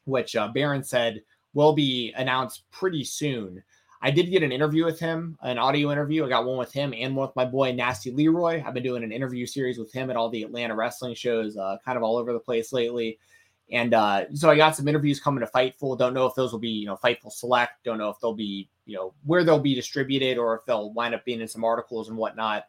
[0.06, 1.22] which uh, Baron said
[1.54, 3.64] will be announced pretty soon.
[4.02, 6.26] I did get an interview with him, an audio interview.
[6.26, 8.64] I got one with him and one with my boy Nasty Leroy.
[8.66, 11.78] I've been doing an interview series with him at all the Atlanta wrestling shows, uh,
[11.84, 13.20] kind of all over the place lately.
[13.72, 15.98] And uh, so I got some interviews coming to Fightful.
[15.98, 17.84] Don't know if those will be, you know, Fightful Select.
[17.84, 21.14] Don't know if they'll be, you know, where they'll be distributed or if they'll wind
[21.14, 22.66] up being in some articles and whatnot.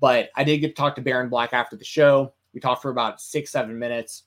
[0.00, 2.34] But I did get to talk to Baron Black after the show.
[2.52, 4.24] We talked for about six, seven minutes.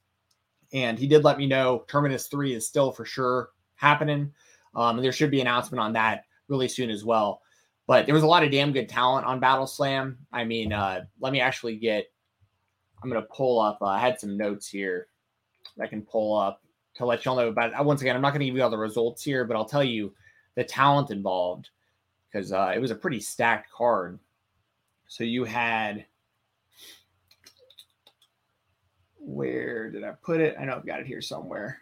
[0.73, 4.33] And he did let me know Terminus 3 is still for sure happening.
[4.75, 7.41] Um, and there should be an announcement on that really soon as well.
[7.85, 10.17] But there was a lot of damn good talent on Battle Slam.
[10.33, 12.07] I mean, uh, let me actually get.
[13.01, 13.77] I'm gonna pull up.
[13.81, 15.07] Uh, I had some notes here.
[15.77, 16.61] That I can pull up
[16.95, 17.85] to let y'all know about.
[17.85, 20.13] Once again, I'm not gonna give you all the results here, but I'll tell you
[20.57, 21.69] the talent involved
[22.25, 24.19] because uh, it was a pretty stacked card.
[25.07, 26.05] So you had.
[29.19, 30.55] Where did I put it?
[30.59, 31.79] I know I've got it here somewhere.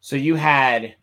[0.00, 0.94] So you had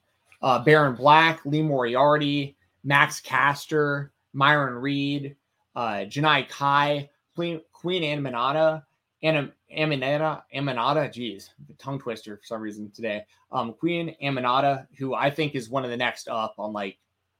[0.41, 5.35] uh, Baron Black, Lee Moriarty, Max Caster, Myron Reed,
[5.75, 8.83] uh, Janai Kai, Queen, Queen Aminata,
[9.23, 13.25] Anna, Aminata, Aminata, geez, tongue twister for some reason today.
[13.51, 16.97] Um, Queen Aminata, who I think is one of the next up on like,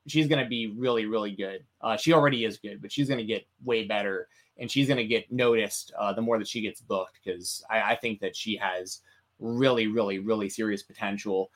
[0.07, 1.63] she's going to be really, really good.
[1.81, 4.27] Uh, she already is good, but she's going to get way better
[4.57, 7.93] and she's going to get noticed uh, the more that she gets booked because I,
[7.93, 8.99] I think that she has
[9.39, 11.51] really, really, really serious potential.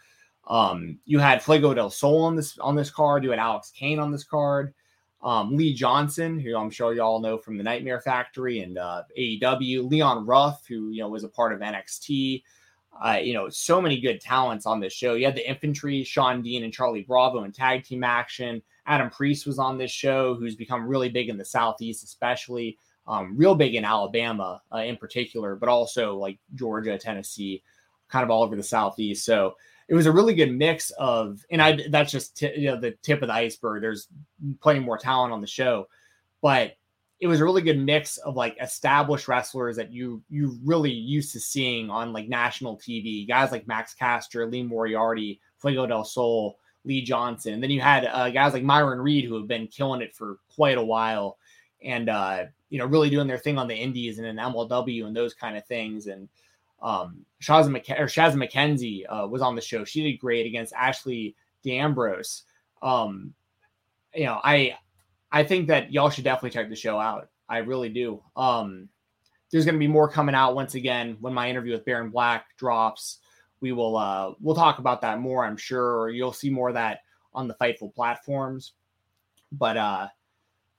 [0.47, 3.23] Um, you had Fuego del Sol on this on this card.
[3.23, 4.73] You had Alex Kane on this card.
[5.21, 9.89] Um, Lee Johnson, who I'm sure y'all know from the Nightmare Factory and uh, AEW.
[9.89, 12.43] Leon Ruff, who you know was a part of NXT.
[13.03, 15.13] Uh, you know, so many good talents on this show.
[15.13, 18.61] You had the infantry, Sean Dean and Carlie Bravo in tag team action.
[18.87, 23.35] Adam Priest was on this show, who's become really big in the Southeast, especially um,
[23.37, 27.63] real big in Alabama uh, in particular, but also like Georgia, Tennessee,
[28.09, 29.25] kind of all over the Southeast.
[29.25, 29.55] So
[29.87, 32.91] it was a really good mix of, and I that's just t- you know the
[33.03, 33.81] tip of the iceberg.
[33.81, 34.07] There's
[34.61, 35.87] plenty more talent on the show,
[36.41, 36.73] but
[37.19, 41.31] it was a really good mix of like established wrestlers that you you really used
[41.33, 43.27] to seeing on like national TV.
[43.27, 48.05] Guys like Max Caster, Lee Moriarty, Fuego del Sol, Lee Johnson, and then you had
[48.05, 51.37] uh, guys like Myron Reed who have been killing it for quite a while,
[51.81, 55.15] and uh, you know really doing their thing on the Indies and in MLW and
[55.15, 56.27] those kind of things and
[56.81, 59.83] um, Shazza, McK- or McKenzie uh, was on the show.
[59.83, 62.43] She did great against Ashley D'Amboise.
[62.81, 63.33] Um,
[64.13, 64.77] you know, I
[65.31, 67.29] I think that y'all should definitely check the show out.
[67.49, 68.21] I really do.
[68.35, 68.89] Um,
[69.51, 72.45] there's going to be more coming out once again when my interview with Baron Black
[72.57, 73.19] drops.
[73.59, 75.45] We will uh, we'll talk about that more.
[75.45, 76.99] I'm sure you'll see more of that
[77.33, 78.73] on the Fightful platforms.
[79.51, 80.07] But uh,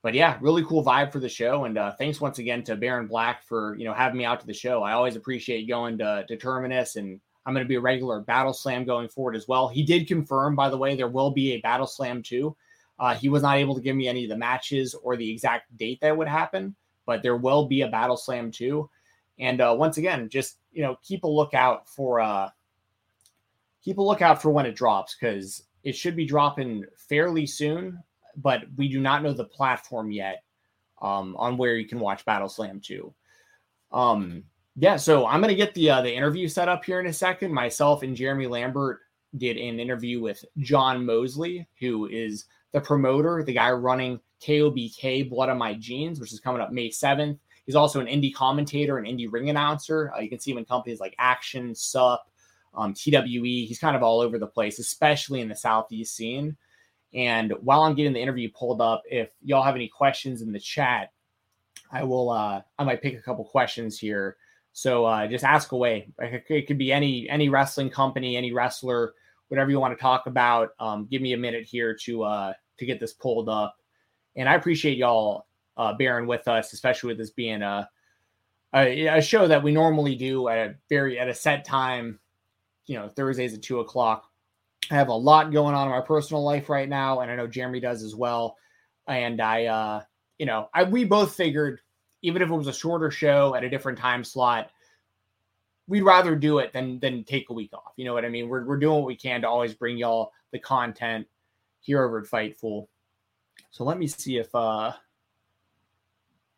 [0.01, 1.65] but yeah, really cool vibe for the show.
[1.65, 4.47] And uh, thanks once again to Baron Black for you know having me out to
[4.47, 4.83] the show.
[4.83, 8.53] I always appreciate going to, to Terminus, and I'm going to be a regular Battle
[8.53, 9.67] Slam going forward as well.
[9.67, 12.55] He did confirm, by the way, there will be a Battle Slam too.
[12.97, 15.75] Uh, he was not able to give me any of the matches or the exact
[15.77, 16.75] date that would happen,
[17.05, 18.89] but there will be a Battle Slam too.
[19.37, 22.49] And uh, once again, just you know, keep a lookout for uh,
[23.83, 27.99] keep a lookout for when it drops because it should be dropping fairly soon
[28.41, 30.43] but we do not know the platform yet
[31.01, 33.13] um, on where you can watch Battle Slam 2.
[33.91, 34.43] Um,
[34.75, 37.53] yeah, so I'm gonna get the uh, the interview set up here in a second.
[37.53, 38.99] Myself and Jeremy Lambert
[39.37, 45.49] did an interview with John Mosley, who is the promoter, the guy running KOBK Blood
[45.49, 47.37] on My Jeans, which is coming up May 7th.
[47.65, 50.11] He's also an indie commentator, an indie ring announcer.
[50.15, 52.25] Uh, you can see him in companies like Action, SUP,
[52.73, 53.65] um, TWE.
[53.67, 56.57] He's kind of all over the place, especially in the Southeast scene.
[57.13, 60.59] And while I'm getting the interview pulled up, if y'all have any questions in the
[60.59, 61.11] chat,
[61.91, 62.29] I will.
[62.29, 64.37] Uh, I might pick a couple questions here.
[64.73, 66.09] So uh, just ask away.
[66.19, 69.13] It could be any any wrestling company, any wrestler,
[69.47, 70.69] whatever you want to talk about.
[70.79, 73.77] Um, give me a minute here to uh, to get this pulled up.
[74.35, 75.47] And I appreciate y'all
[75.77, 77.89] uh, bearing with us, especially with this being a,
[78.73, 82.19] a a show that we normally do at a very at a set time.
[82.85, 84.28] You know, Thursdays at two o'clock.
[84.91, 87.47] I have a lot going on in my personal life right now, and I know
[87.47, 88.57] Jeremy does as well.
[89.07, 90.01] And I, uh,
[90.37, 91.81] you know, I we both figured
[92.21, 94.71] even if it was a shorter show at a different time slot,
[95.87, 97.93] we'd rather do it than than take a week off.
[97.97, 98.47] You know what I mean?
[98.47, 101.27] We're we're doing what we can to always bring y'all the content
[101.81, 102.87] here over at Fightful.
[103.71, 104.93] So let me see if uh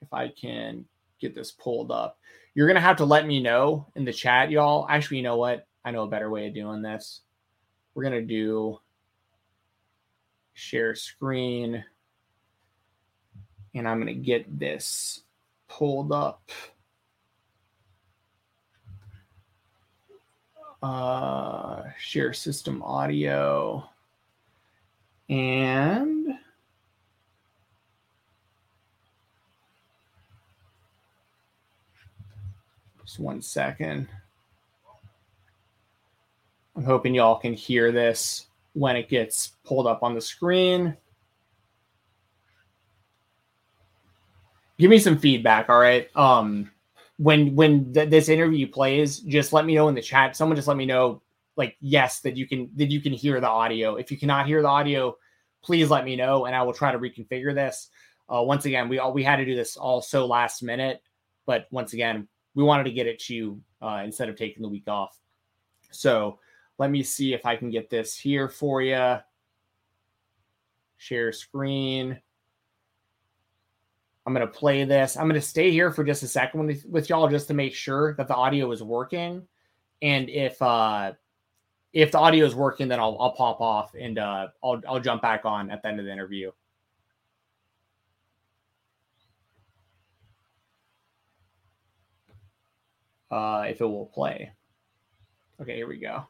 [0.01, 0.86] if I can
[1.19, 2.17] get this pulled up.
[2.53, 4.88] You're gonna have to let me know in the chat, y'all.
[4.89, 5.67] Actually, you know what?
[5.86, 7.22] I know a better way of doing this.
[7.94, 8.80] We're gonna do
[10.54, 11.84] share screen,
[13.74, 15.24] and I'm gonna get this
[15.68, 16.52] pulled up.
[20.84, 23.88] Uh, share system audio
[25.30, 26.28] and
[33.06, 34.08] just one second.
[36.76, 40.95] I'm hoping y'all can hear this when it gets pulled up on the screen.
[44.80, 46.09] Give me some feedback, all right?
[46.15, 46.72] Um
[47.17, 50.36] when when th- this interview plays, just let me know in the chat.
[50.36, 51.22] Someone just let me know
[51.55, 53.95] like yes that you can that you can hear the audio.
[53.95, 55.17] If you cannot hear the audio,
[55.61, 57.89] please let me know and I will try to reconfigure this.
[58.28, 61.01] Uh, once again, we all we had to do this all so last minute,
[61.45, 64.69] but once again, we wanted to get it to you uh, instead of taking the
[64.69, 65.17] week off.
[65.91, 66.39] So
[66.78, 69.17] let me see if I can get this here for you.
[70.97, 72.19] Share screen.
[74.26, 75.17] I'm going to play this.
[75.17, 77.74] I'm going to stay here for just a second with, with y'all just to make
[77.74, 79.47] sure that the audio is working.
[80.01, 81.13] And if uh
[81.93, 85.22] if the audio is working, then I'll I'll pop off and uh I'll I'll jump
[85.22, 86.51] back on at the end of the interview.
[93.30, 94.51] Uh if it will play.
[95.61, 96.26] Okay, here we go.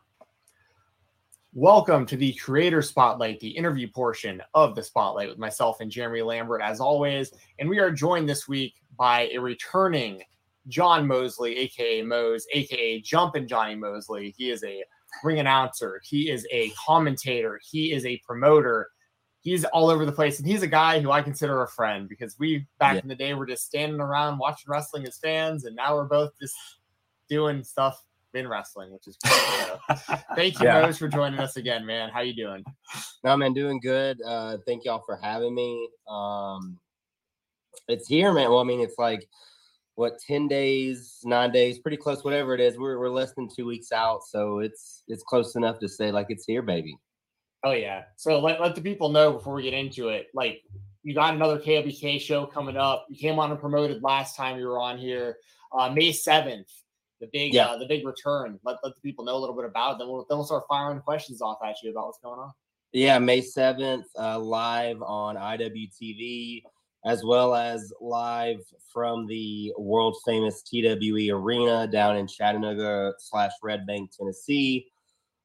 [1.53, 6.21] Welcome to the Creator Spotlight, the interview portion of the Spotlight with myself and Jeremy
[6.21, 7.33] Lambert, as always.
[7.59, 10.23] And we are joined this week by a returning
[10.69, 14.33] John Mosley, aka Mose, aka Jumpin' Johnny Mosley.
[14.37, 14.81] He is a
[15.25, 18.89] ring announcer, he is a commentator, he is a promoter.
[19.41, 22.39] He's all over the place, and he's a guy who I consider a friend because
[22.39, 23.01] we back Yeah.
[23.01, 26.31] in the day were just standing around watching wrestling as fans, and now we're both
[26.39, 26.55] just
[27.27, 28.01] doing stuff
[28.33, 29.33] in wrestling, which is great.
[29.35, 30.81] So, thank you, Yeah.
[30.81, 32.09] Mose, for joining us again, man.
[32.09, 32.63] How you doing?
[33.23, 34.21] No, man, doing good.
[34.25, 35.89] Uh, thank y'all for having me.
[36.09, 36.79] Um,
[37.87, 38.49] it's here, man.
[38.49, 39.27] Well, I mean, it's like
[39.95, 42.23] what ten days, nine days, pretty close.
[42.23, 45.79] Whatever it is, we're we're less than two weeks out, so it's it's close enough
[45.79, 46.97] to say like it's here, baby.
[47.63, 48.03] Oh yeah.
[48.15, 50.27] So let, let the people know before we get into it.
[50.33, 50.61] Like
[51.03, 53.05] you got another KLBK show coming up.
[53.09, 55.37] You came on and promoted last time you were on here.
[55.71, 56.71] Uh May 7th,
[57.21, 57.67] the big Yeah.
[57.67, 58.59] uh the big return.
[58.65, 59.99] Let, let the people know a little bit about it.
[59.99, 62.51] Then we'll then we'll start firing questions off at you about what's going on.
[62.91, 66.63] Yeah, May seventh, uh, live on IWTV,
[67.05, 68.59] as well as live
[68.91, 74.87] from the world famous TWE Arena down in Chattanooga slash Red Bank, Tennessee.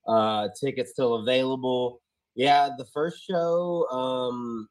[0.09, 2.01] Uh, tickets still available.
[2.35, 4.68] Yeah, the first show um,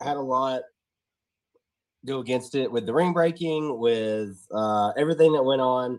[0.00, 0.62] had a lot
[2.04, 5.98] go against it with the ring breaking, with uh, everything that went on.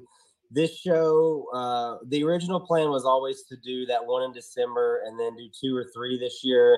[0.53, 5.19] This show, uh, the original plan was always to do that one in December and
[5.19, 6.77] then do two or three this year.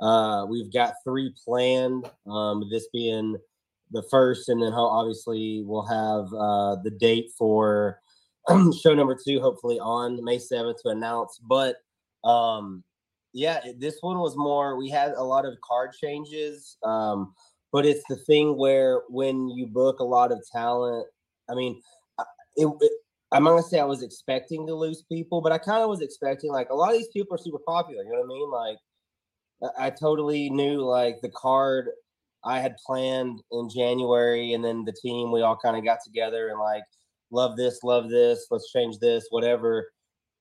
[0.00, 3.36] Uh, we've got three planned, um, this being
[3.90, 8.00] the first, and then obviously we'll have uh, the date for
[8.80, 11.40] show number two, hopefully on May 7th to announce.
[11.42, 11.78] But
[12.22, 12.84] um,
[13.32, 16.76] yeah, this one was more, we had a lot of card changes.
[16.84, 17.34] Um,
[17.72, 21.08] but it's the thing where when you book a lot of talent,
[21.50, 21.82] I mean,
[22.56, 22.92] it, it
[23.30, 26.00] I'm not gonna say I was expecting to lose people, but I kind of was
[26.00, 28.02] expecting like a lot of these people are super popular.
[28.02, 28.50] You know what I mean?
[28.50, 31.90] Like, I, totally knew like the card
[32.44, 36.48] I had planned in January, and then the team we all kind of got together
[36.48, 36.84] and like,
[37.30, 39.90] love this, love this, let's change this, whatever.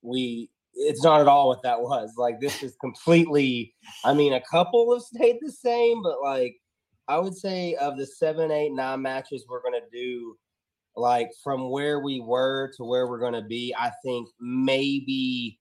[0.02, 2.14] We it's not at all what that was.
[2.18, 3.74] Like this is completely.
[4.06, 6.56] I mean, a couple have stayed the same, but like
[7.08, 10.38] I would say of the seven, eight, nine matches we're gonna do,
[10.98, 15.60] like from where we were to where we're gonna be, I think maybe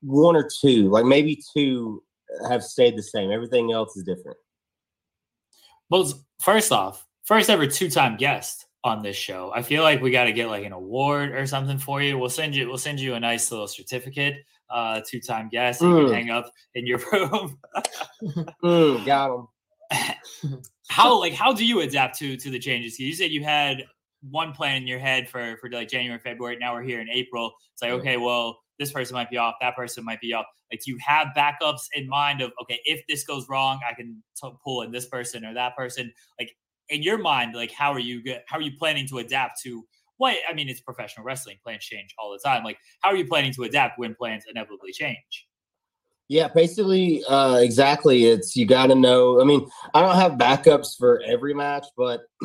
[0.00, 2.02] one or two, like maybe two,
[2.48, 3.30] have stayed the same.
[3.32, 4.36] Everything else is different.
[5.90, 9.50] Well, first off, first ever two-time guest on this show.
[9.54, 12.18] I feel like we got to get like an award or something for you.
[12.18, 12.68] We'll send you.
[12.68, 14.36] We'll send you a nice little certificate.
[14.70, 15.80] Uh, two-time guest.
[15.80, 16.04] You Mm.
[16.06, 17.58] can hang up in your room.
[18.62, 20.60] Mm, got him.
[20.88, 22.98] how like how do you adapt to to the changes?
[22.98, 23.84] You said you had
[24.22, 26.56] one plan in your head for for like January, February.
[26.58, 27.52] Now we're here in April.
[27.72, 30.46] It's like okay, well, this person might be off, that person might be off.
[30.72, 34.22] Like do you have backups in mind of okay, if this goes wrong, I can
[34.42, 36.12] t- pull in this person or that person.
[36.38, 36.52] Like
[36.88, 39.84] in your mind, like how are you go- how are you planning to adapt to
[40.16, 40.68] what I mean?
[40.68, 41.58] It's professional wrestling.
[41.62, 42.64] Plans change all the time.
[42.64, 45.47] Like how are you planning to adapt when plans inevitably change?
[46.28, 48.26] Yeah, basically, uh, exactly.
[48.26, 49.40] It's you got to know.
[49.40, 52.20] I mean, I don't have backups for every match, but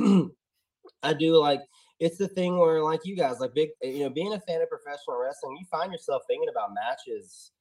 [1.04, 1.62] I do like.
[2.00, 4.70] It's the thing where, like you guys, like big, you know, being a fan of
[4.70, 7.52] professional wrestling, you find yourself thinking about matches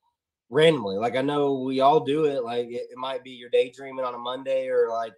[0.49, 0.97] randomly.
[0.97, 2.45] Like I know we all do it.
[2.45, 5.13] Like it, it might be you're daydreaming on a Monday, or like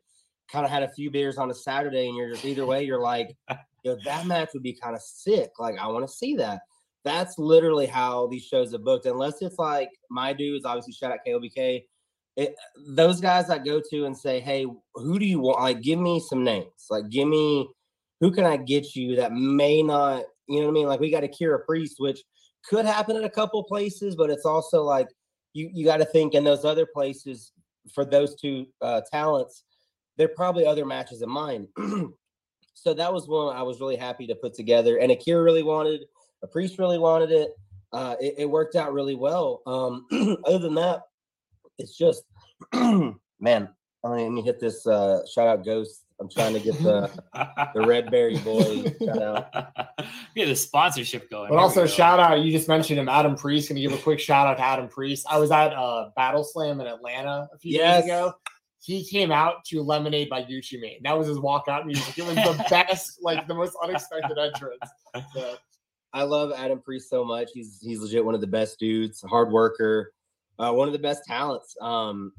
[0.50, 3.00] kind of had a few beers on a Saturday, and you're just either way, you're
[3.00, 3.36] like,
[3.84, 5.50] you know, that match would be kind of sick.
[5.58, 6.62] Like I want to see that
[7.04, 9.06] that's literally how these shows are booked.
[9.06, 11.84] Unless it's like my dudes, obviously shout out KLBK.
[12.36, 12.54] It,
[12.88, 15.60] those guys I go to and say, "Hey, who do you want?
[15.60, 16.86] Like, give me some names.
[16.90, 17.68] Like, give me
[18.20, 20.86] who can I get you that may not, you know what I mean?
[20.86, 22.20] Like, we got a Priest, which
[22.68, 25.08] could happen in a couple places, but it's also like
[25.52, 27.52] you you got to think in those other places
[27.94, 29.64] for those two uh, talents,
[30.16, 31.68] there are probably other matches in mind.
[32.74, 36.04] so that was one I was really happy to put together, and Akira really wanted.
[36.44, 37.50] A priest really wanted it.
[37.92, 39.62] Uh, it, it worked out really well.
[39.66, 40.06] Um,
[40.46, 41.00] other than that,
[41.78, 42.22] it's just
[42.72, 43.16] man.
[43.40, 44.86] I mean, let me hit this.
[44.86, 46.02] Uh, shout out Ghost.
[46.20, 47.10] I'm trying to get the
[47.74, 48.84] the Red Berry boy.
[49.04, 49.72] Shout out.
[50.36, 51.48] Get the sponsorship going.
[51.48, 51.86] But Here also go.
[51.86, 53.68] shout out, you just mentioned him, Adam Priest.
[53.68, 55.26] Gonna give a quick shout out to Adam Priest.
[55.30, 58.02] I was at uh Battle Slam in Atlanta a few Yes.
[58.02, 58.34] days ago.
[58.80, 61.00] He came out to Lemonade by Gucci Mane.
[61.04, 62.18] That was his walkout music.
[62.18, 64.78] It was the best, like the most unexpected entrance.
[65.34, 65.56] So,
[66.14, 67.50] I love Adam Priest so much.
[67.52, 70.12] He's he's legit one of the best dudes, hard worker,
[70.60, 71.76] uh, one of the best talents.
[71.80, 72.32] Um,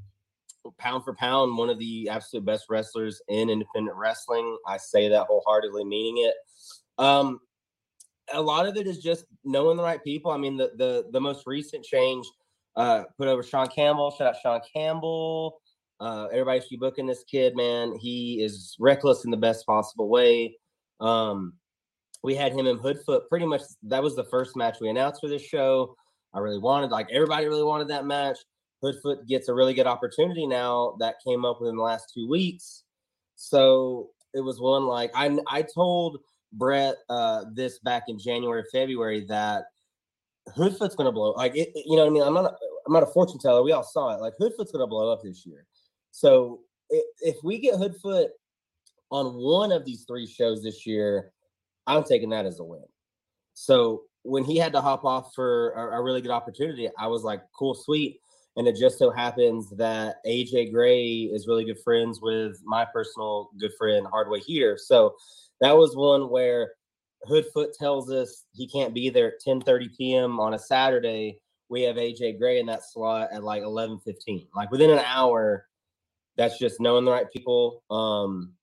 [0.80, 4.58] pound for pound, one of the absolute best wrestlers in independent wrestling.
[4.66, 6.36] I say that wholeheartedly, meaning it.
[6.98, 7.42] Um,
[8.34, 10.32] a lot of it is just knowing the right people.
[10.32, 12.26] I mean, the the the most recent change
[12.78, 14.12] uh, put over Sean Campbell.
[14.12, 15.60] Shout out Sean Campbell.
[16.00, 17.94] Uh, everybody should be booking this kid, man.
[18.00, 20.56] He is reckless in the best possible way.
[21.02, 21.54] Um,
[22.26, 23.30] we had him in Hoodfoot.
[23.30, 25.96] Pretty much that was the first match we announced for this show.
[26.34, 28.38] I really wanted, like everybody really wanted that match.
[28.84, 32.84] Hoodfoot gets a really good opportunity now that came up within the last two weeks.
[33.36, 36.20] So it was one like I I told
[36.52, 39.66] Brett uh, this back in January, February that
[40.56, 41.32] Hoodfoot's gonna blow.
[41.32, 42.24] Like it, you know what I mean?
[42.24, 42.56] I'm not
[42.86, 43.64] I'm not a fortune teller.
[43.64, 44.22] We all saw it.
[44.22, 45.66] Like Hoodfoot's gonna blow up this year.
[46.12, 46.62] So
[46.92, 48.28] i- if we get Hoodfoot
[49.12, 51.32] on one of these three shows this year,
[51.88, 52.84] I'm taking that as a win.
[53.54, 57.24] So when he had to hop off for a, a really good opportunity, I was
[57.24, 58.20] like, cool, sweet.
[58.58, 63.50] And it just so happens that AJ Gray is really good friends with my personal
[63.60, 64.78] good friend Hardway Heater.
[64.78, 65.16] So
[65.62, 66.72] that was one where
[67.30, 70.40] Hoodfoot tells us he can't be there at 10:30 p.m.
[70.40, 71.40] on a Saturday.
[71.70, 74.48] We have AJ Gray in that slot at like 11:15.
[74.56, 75.66] Like within an hour,
[76.38, 77.84] that's just knowing the right people.
[77.90, 78.54] Um,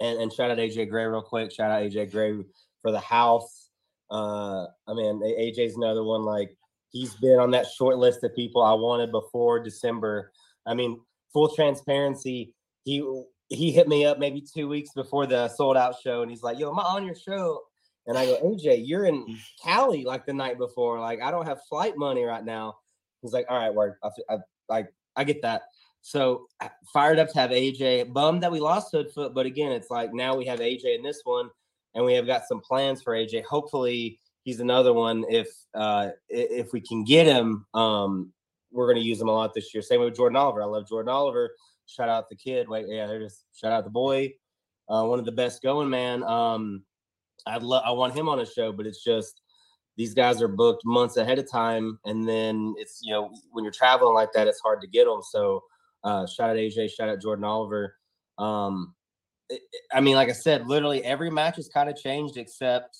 [0.00, 1.52] and, and shout out AJ Gray real quick.
[1.52, 2.34] Shout out AJ Gray
[2.82, 3.70] for the house.
[4.10, 6.22] Uh, I mean, AJ's another one.
[6.22, 6.56] Like
[6.90, 10.32] he's been on that short list of people I wanted before December.
[10.66, 11.00] I mean,
[11.32, 16.22] full transparency, he he hit me up maybe two weeks before the sold out show,
[16.22, 17.62] and he's like, "Yo, am I on your show?"
[18.06, 21.00] And I go, "AJ, you're in Cali like the night before.
[21.00, 22.76] Like I don't have flight money right now."
[23.22, 23.94] He's like, "All right, word.
[24.02, 24.38] I, I
[24.68, 25.62] like I get that."
[26.08, 26.46] So
[26.90, 28.14] fired up to have AJ.
[28.14, 31.20] Bummed that we lost Hoodfoot, but again, it's like now we have AJ in this
[31.24, 31.50] one,
[31.94, 33.44] and we have got some plans for AJ.
[33.44, 35.26] Hopefully, he's another one.
[35.28, 38.32] If uh if we can get him, um,
[38.72, 39.82] we're going to use him a lot this year.
[39.82, 40.62] Same with Jordan Oliver.
[40.62, 41.50] I love Jordan Oliver.
[41.84, 42.70] Shout out the kid.
[42.70, 44.32] Wait, yeah, just shout out the boy.
[44.88, 46.22] Uh, one of the best going, man.
[46.22, 46.84] Um,
[47.46, 47.82] I'd love.
[47.84, 49.42] I want him on a show, but it's just
[49.98, 53.74] these guys are booked months ahead of time, and then it's you know when you're
[53.74, 55.20] traveling like that, it's hard to get them.
[55.22, 55.62] So
[56.04, 57.94] uh, shout out AJ, shout out Jordan Oliver.
[58.38, 58.94] Um,
[59.48, 62.98] it- I mean, like I said, literally every match has kind of changed except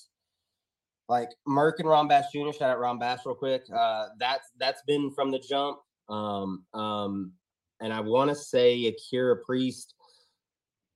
[1.07, 2.51] like Merck and Ron Bass Jr.
[2.51, 3.63] Shout out Ron Bass real quick.
[3.73, 5.79] Uh, that's that's been from the jump.
[6.07, 7.33] Um, um,
[7.81, 9.95] and I want to say Akira Priest.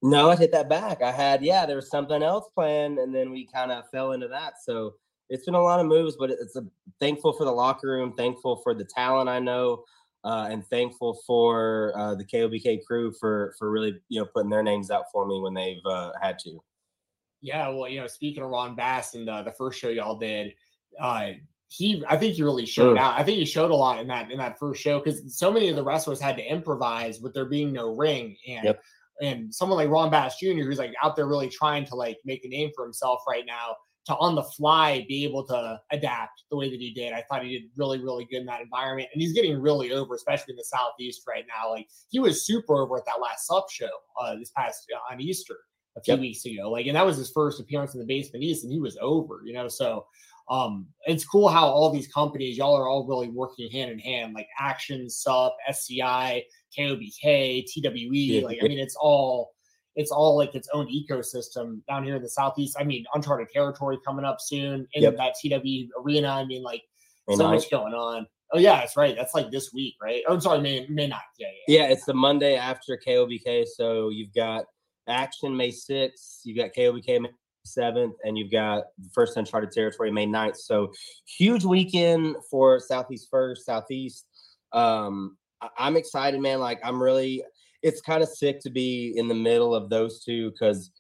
[0.01, 1.01] No, I hit that back.
[1.01, 4.28] I had yeah, there was something else planned, and then we kind of fell into
[4.28, 4.56] that.
[4.64, 4.95] So
[5.30, 6.66] it's been a lot of moves, but it's a,
[6.99, 9.84] thankful for the locker room, thankful for the talent I know,
[10.24, 14.63] uh, and thankful for uh, the KOBK crew for for really you know putting their
[14.63, 16.63] names out for me when they've uh, had to.
[17.41, 20.53] Yeah, well, you know, speaking of Ron Bass and uh, the first show y'all did,
[20.97, 21.32] uh,
[21.67, 23.01] he, I think he really showed Mm.
[23.01, 23.19] out.
[23.19, 25.67] I think he showed a lot in that in that first show because so many
[25.69, 28.84] of the wrestlers had to improvise with there being no ring, and Yep.
[29.21, 32.45] and someone like Ron Bass Jr., who's like out there really trying to like make
[32.45, 33.76] a name for himself right now,
[34.06, 37.14] to on the fly be able to adapt the way that he did.
[37.14, 40.16] I thought he did really, really good in that environment, and he's getting really over,
[40.16, 41.72] especially in the southeast right now.
[41.72, 43.89] Like he was super over at that last sub show
[44.22, 45.58] uh, this past uh, on Easter
[45.95, 46.22] a few Yep.
[46.22, 46.72] weeks ago.
[46.72, 49.41] Like, and that was his first appearance in the basement east, and he was over,
[49.45, 49.68] you know.
[49.68, 50.06] So
[50.49, 54.34] um it's cool how all these companies, y'all are all really working hand in hand,
[54.34, 56.43] like Action, Sup, SCI,
[56.78, 58.10] KOBK, TWE.
[58.12, 58.45] Yeah.
[58.45, 59.53] Like, I mean, it's all
[59.96, 62.76] it's all like its own ecosystem down here in the southeast.
[62.80, 65.18] I mean, uncharted territory coming up soon in Yep.
[65.18, 66.30] that TW arena.
[66.30, 66.84] I mean, like
[67.28, 67.54] May so 9th.
[67.56, 68.28] much going on.
[68.54, 69.16] Oh yeah, that's right.
[69.16, 70.22] That's like this week, right?
[70.28, 71.22] Oh, I'm sorry, May May not.
[71.39, 71.82] Yeah, yeah.
[71.82, 73.66] Yeah, it's the Monday after KOBK.
[73.68, 74.66] So you've got
[75.08, 77.30] Action May 6th, you've got KOBK May
[77.68, 80.58] 7th, and you've got the first Uncharted Territory May 9th.
[80.58, 80.91] So
[81.26, 84.26] huge weekend for Southeast First, Southeast.
[84.72, 85.38] Um,
[85.78, 86.60] I'm excited, man.
[86.60, 87.44] Like, I'm really,
[87.84, 90.92] it's kind of sick to be in the middle of those two because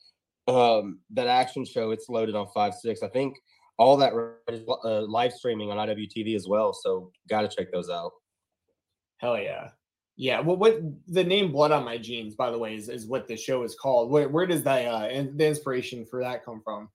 [0.47, 3.01] um, that action show, it's loaded on 5 6.
[3.01, 3.37] I think
[3.77, 6.73] all that uh, live streaming on IWTV as well.
[6.73, 8.11] So got to check those out.
[9.17, 9.69] Hell yeah.
[10.15, 10.41] Yeah.
[10.41, 13.37] Well, what the name Blood on My Jeans, by the way, is, is what the
[13.37, 14.11] show is called.
[14.11, 16.89] Where, where does the, uh, in- the inspiration for that come from?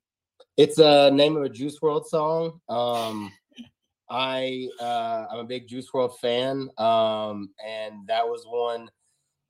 [0.56, 2.60] It's a name of a Juice WRLD song.
[2.68, 3.32] Um,
[4.10, 8.88] I uh, I'm a big Juice WRLD fan, um, and that was one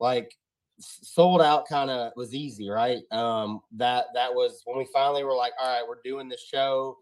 [0.01, 0.33] like
[0.81, 1.69] sold out.
[1.69, 3.01] Kind of was easy, right?
[3.11, 6.97] Um, that that was when we finally were like, all right, we're doing the show.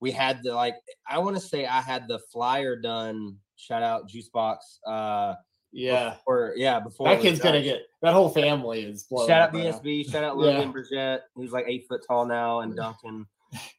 [0.00, 0.76] We had the like,
[1.08, 3.36] I want to say I had the flyer done.
[3.56, 4.56] Shout out Juicebox.
[4.86, 5.34] Uh,
[5.72, 6.16] Yeah.
[6.26, 9.64] or yeah, before That kid's to get, that whole family is blown Shout out right
[9.64, 9.70] now.
[9.78, 10.10] BSB.
[10.10, 10.58] Shout out Yeah.
[10.58, 13.26] Logan Bridgette, who's like eight foot tall now, and Duncan.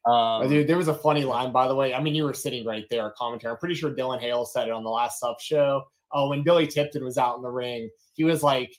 [0.06, 1.94] Um, dude, there was a funny line, by the way.
[1.94, 3.52] I mean, you were sitting right there, commentary.
[3.52, 5.84] I'm pretty sure Dylan Hale said it on the last sub show.
[6.16, 8.72] Oh, when Billy Tipton was out in the ring, he was like,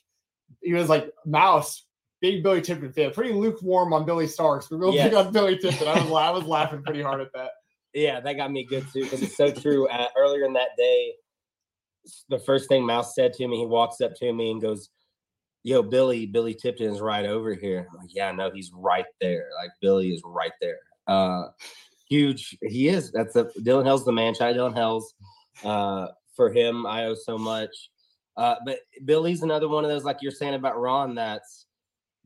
[0.61, 1.85] he was like, Mouse,
[2.19, 5.87] big Billy Tipton fan, pretty lukewarm on Billy Starkz, but real big on Billy Tipton.
[5.87, 7.51] I was, I was laughing pretty hard at that.
[7.93, 9.87] Yeah, that got me good too because it's so true.
[9.87, 11.13] Uh, earlier in that day,
[12.29, 14.89] the first thing Mouse said to me, he walks up to me and goes,
[15.63, 19.49] "Yo, Billy, Billy Tipton is right over here." I'm like, "Yeah, no, he's right there.
[19.59, 20.77] Like Billy is right there.
[21.07, 21.47] Uh,
[22.09, 22.57] huge.
[22.61, 23.11] He is.
[23.11, 24.33] That's a Dylan Hell's the man.
[24.33, 25.13] Shout out Dylan Hell's.
[25.63, 26.07] Uh,
[26.37, 27.89] for him, I owe so much.
[28.37, 31.65] Uh, but Billy's another one of those, like you're saying about Ron, that's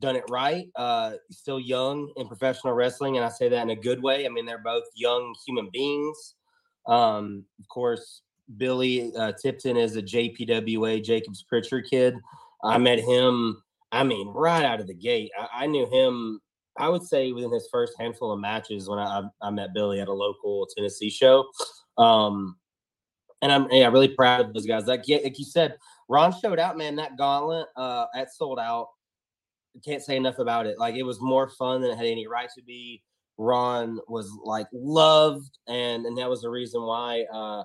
[0.00, 0.68] done it right.
[0.76, 4.26] Uh, still young in professional wrestling, and I say that in a good way.
[4.26, 6.34] I mean, they're both young human beings.
[6.86, 8.22] Um, of course,
[8.58, 12.14] Billy uh, Tipton is a JPWA Jacobs Pritchard kid.
[12.62, 13.62] I met him.
[13.90, 16.40] I mean, right out of the gate, I, I knew him.
[16.78, 20.08] I would say within his first handful of matches when I, I, met Billy at
[20.08, 21.44] a local Tennessee show.
[21.98, 22.56] Um,
[23.42, 24.86] and I'm yeah, really proud of those guys.
[24.86, 25.76] Like yeah, like you said,
[26.08, 26.96] Ron showed out, man.
[26.96, 28.88] That gauntlet uh, that sold out
[29.84, 30.78] can't say enough about it.
[30.78, 33.02] Like it was more fun than it had any right to be.
[33.38, 37.62] Ron was like loved, and and that was the reason why uh,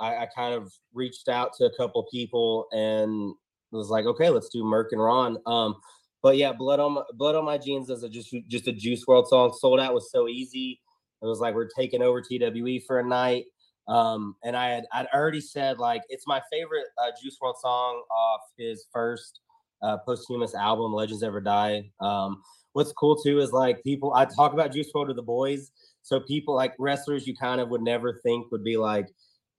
[0.00, 3.34] I, I kind of reached out to a couple people and
[3.70, 5.38] was like, okay, let's do Merc and Ron.
[5.46, 5.76] Um,
[6.22, 9.04] but yeah, blood on my blood on my jeans is a just just a Juice
[9.06, 9.56] WRLD song.
[9.58, 10.80] Sold out was so easy.
[11.22, 13.44] It was like we're taking over TWE for a night.
[13.90, 18.02] Um, and I had I'd already said like it's my favorite uh, Juice WRLD song
[18.10, 19.40] off his first
[19.82, 21.90] uh, posthumous album, Legends Never Die.
[21.98, 22.40] Um,
[22.72, 25.72] what's cool too is like people I talk about Juice WRLD to the boys,
[26.02, 29.08] so people like wrestlers you kind of would never think would be like,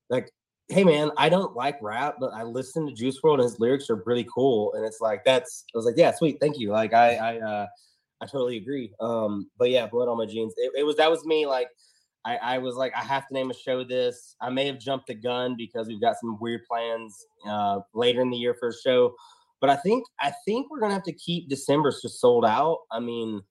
[0.09, 0.31] like,
[0.69, 3.89] hey man, I don't like rap, but I listen to Juice WRLD and his lyrics
[3.89, 6.71] are really cool, and it's like that's I was like, yeah, sweet, thank you.
[6.71, 7.67] Like I I uh,
[8.21, 8.93] I totally agree.
[9.01, 10.53] Um, but yeah, blood on my jeans.
[10.55, 11.67] It, it was that was me like.
[12.23, 14.35] I, I was like, I have to name a show this.
[14.41, 18.29] I may have jumped the gun because we've got some weird plans uh, later in
[18.29, 19.15] the year for a show
[19.61, 22.79] but I think I think we're gonna have to keep December's just sold out.
[22.91, 23.41] I mean,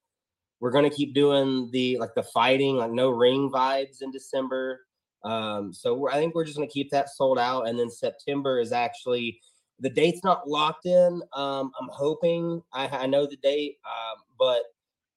[0.58, 4.80] we're gonna keep doing the like the fighting, like no ring vibes in December.
[5.24, 8.72] Um, so I think we're just gonna keep that sold out, and then September is
[8.72, 9.40] actually
[9.78, 11.22] the date's not locked in.
[11.32, 14.62] Um, I'm hoping I, I know the date, um, but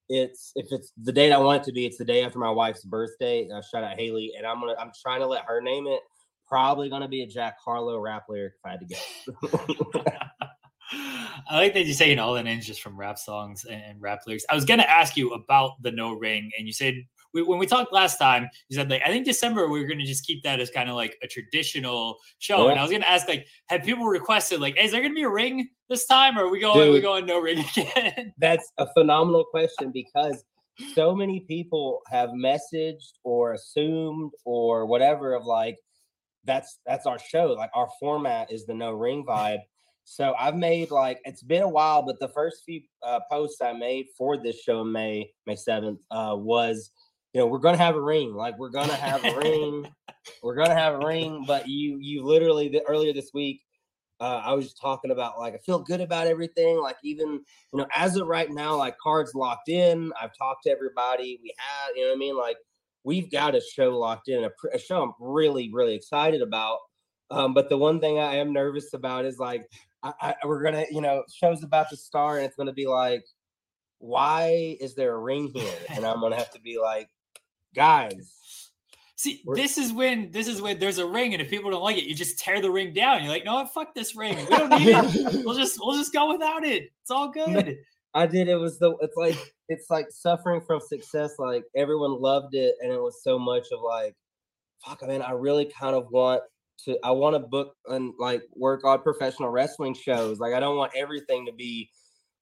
[0.10, 2.50] it's if it's the date I want it to be, it's the day after my
[2.50, 3.50] wife's birthday.
[3.50, 6.02] Uh, shout out Haley, and I'm gonna I'm trying to let her name it.
[6.48, 9.30] Probably gonna be a Jack Harlow rap lyric if I had to guess.
[11.50, 14.22] I like that you're saying all the names just from rap songs and, and rap
[14.28, 14.46] lyrics.
[14.50, 16.96] I was gonna ask you about the no ring, and you said
[17.34, 20.06] we, when we talked last time, you said like I think December we were gonna
[20.06, 22.70] just keep that as kind of like a traditional show.
[22.70, 25.24] And I was gonna ask like, have people requested like, hey, is there gonna be
[25.24, 27.04] a ring this time, or are we going are we Dude.
[27.04, 28.34] going no ring again?
[28.38, 30.44] That's a phenomenal question because
[30.94, 35.78] so many people have messaged or assumed or whatever of like
[36.46, 37.56] that's that's our show.
[37.58, 39.60] Like our format is the no ring vibe.
[40.06, 43.74] So I've made like it's been a while, but the first few uh, posts I
[43.74, 46.92] made for this show May May seventh uh, was,
[47.34, 48.34] you know, we're gonna have a ring.
[48.34, 49.88] Like we're gonna have a ring.
[50.42, 51.44] We're gonna have a ring.
[51.46, 53.62] But you you literally the, earlier this week,
[54.22, 56.82] uh, I was just talking about like I feel good about everything.
[56.82, 57.42] Like even you
[57.74, 60.14] know, as of right now, like cards locked in.
[60.22, 61.40] I've talked to everybody.
[61.44, 62.38] We have, you know what I mean?
[62.38, 62.58] Like
[63.04, 66.80] we've got a show locked in, a, a show I'm really, really excited about.
[67.30, 69.66] Um, but the one thing I am nervous about is like,
[70.04, 73.26] I, I, we're gonna, you know, show's about to start, and it's gonna be like,
[74.00, 75.74] why is there a ring here?
[75.90, 77.10] And I'm gonna have to be like,
[77.74, 78.34] guys,
[79.24, 81.98] See, this is when this is when there's a ring, and if people don't like
[81.98, 83.24] it, you just tear the ring down.
[83.24, 84.36] You're like, no, fuck this ring.
[84.36, 85.46] We don't need it.
[85.46, 86.92] We'll just we'll just go without it.
[87.02, 87.78] It's all good.
[88.14, 88.50] I did.
[88.50, 88.98] It was the.
[89.00, 89.38] It's like
[89.70, 91.36] it's like suffering from success.
[91.40, 94.14] Like everyone loved it, and it was so much of like,
[94.86, 95.22] fuck, man.
[95.22, 96.42] I really kind of want
[96.84, 96.98] to.
[97.02, 100.42] I want to book and like work on professional wrestling shows.
[100.42, 101.90] Like I don't want everything to be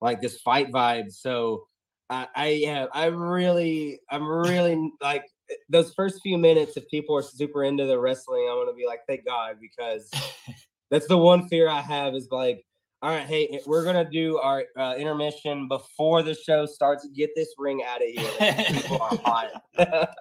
[0.01, 1.11] like this fight vibe.
[1.11, 1.67] So
[2.11, 5.23] I, I yeah, I really, I'm really like
[5.69, 6.75] those first few minutes.
[6.75, 10.11] If people are super into the wrestling, I'm gonna be like, thank God, because
[10.91, 12.65] that's the one fear I have is like,
[13.01, 17.07] all right, hey, we're gonna do our uh, intermission before the show starts.
[17.15, 18.65] Get this ring out of here.
[18.65, 20.09] People are hot.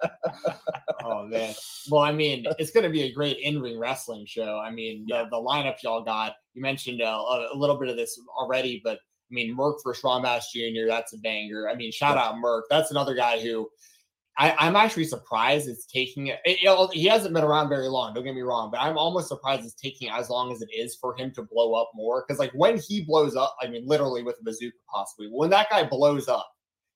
[1.03, 1.53] Oh man.
[1.89, 4.59] Well, I mean, it's going to be a great in-ring wrestling show.
[4.63, 6.35] I mean, the, the lineup y'all got.
[6.53, 8.99] You mentioned uh, a little bit of this already, but
[9.31, 10.87] I mean, Merck for Ron Bass Jr.
[10.87, 11.69] That's a banger.
[11.69, 12.63] I mean, shout out Merck.
[12.69, 13.69] That's another guy who
[14.37, 16.39] I, I'm actually surprised it's taking it.
[16.45, 18.13] it- He hasn't been around very long.
[18.13, 20.95] Don't get me wrong, but I'm almost surprised it's taking as long as it is
[20.95, 22.23] for him to blow up more.
[22.25, 25.69] Because like when he blows up, I mean, literally with a bazooka, possibly when that
[25.69, 26.49] guy blows up,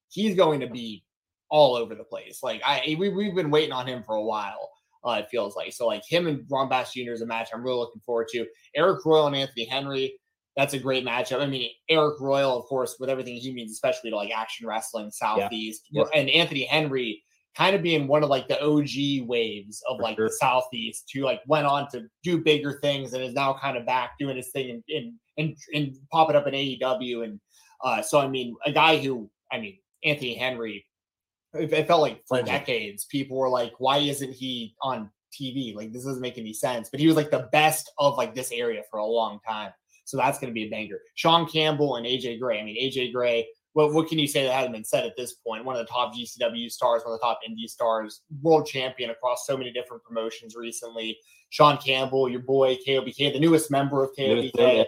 [0.09, 1.03] he's going to be
[1.49, 2.41] all over the place.
[2.41, 4.69] Like I, we, we've been waiting on him for a while.
[5.03, 5.85] Uh, it feels like so.
[5.85, 7.11] Like him and Ron Bass Jr.
[7.11, 8.47] is a match I'm really looking forward to.
[8.75, 10.17] Eric Royal and Anthony Henry.
[10.55, 11.41] That's a great matchup.
[11.41, 15.11] I mean, Eric Royal, of course, with everything he means, especially to like action wrestling,
[15.11, 16.07] Southeast, Yes.
[16.15, 17.21] and Anthony Henry
[17.57, 20.27] kind of being one of like the OG waves of For like sure.
[20.27, 23.85] the Southeast, who like went on to do bigger things and is now kind of
[23.85, 27.23] back doing his thing and and and, and popping up in AEW.
[27.25, 27.39] And
[27.83, 30.85] uh, so, I mean, a guy who, I mean, Anthony Henry,
[31.53, 35.75] it, it felt like for decades, people were like, why isn't he on TV?
[35.75, 36.89] Like, this doesn't make any sense.
[36.89, 39.71] But he was like the best of like this area for a long time.
[40.05, 40.99] So that's going to be a banger.
[41.15, 42.59] Sean Campbell and AJ Gray.
[42.59, 45.33] I mean, AJ Gray, what, what can you say that hasn't been said at this
[45.33, 45.65] point?
[45.65, 49.45] One of the top GCW stars, one of the top indie stars, world champion across
[49.45, 51.17] so many different promotions recently.
[51.49, 54.55] Sean Campbell, your boy, KOBK, the newest member of KOBK.
[54.57, 54.85] Member.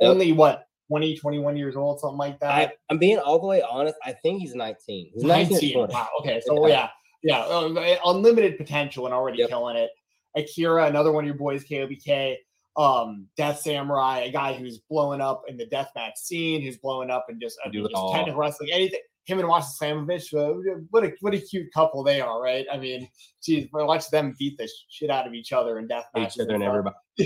[0.00, 2.50] Only what, 20, 21 years old, something like that?
[2.50, 3.96] I, I'm being all the way honest.
[4.04, 5.10] I think he's 19.
[5.14, 5.52] He's 19.
[5.52, 5.88] 19.
[5.88, 6.08] Wow.
[6.20, 6.40] Okay.
[6.44, 6.88] So yeah,
[7.22, 9.48] yeah, uh, unlimited potential and already Yep.
[9.50, 9.90] killing it.
[10.36, 12.36] Akira, another one of your boys, KOBK.
[12.76, 17.26] Um, Death Samurai, a guy who's blowing up in the deathmatch scene, who's blowing up
[17.28, 19.00] and just, I Do mean, just technical wrestling, anything.
[19.26, 22.66] Him and Washington Slamovich, uh, what a what a cute couple they are, right?
[22.72, 23.08] I mean,
[23.44, 26.54] geez, watch them beat the shit out of each other in death Each matches other
[26.54, 26.96] and everybody.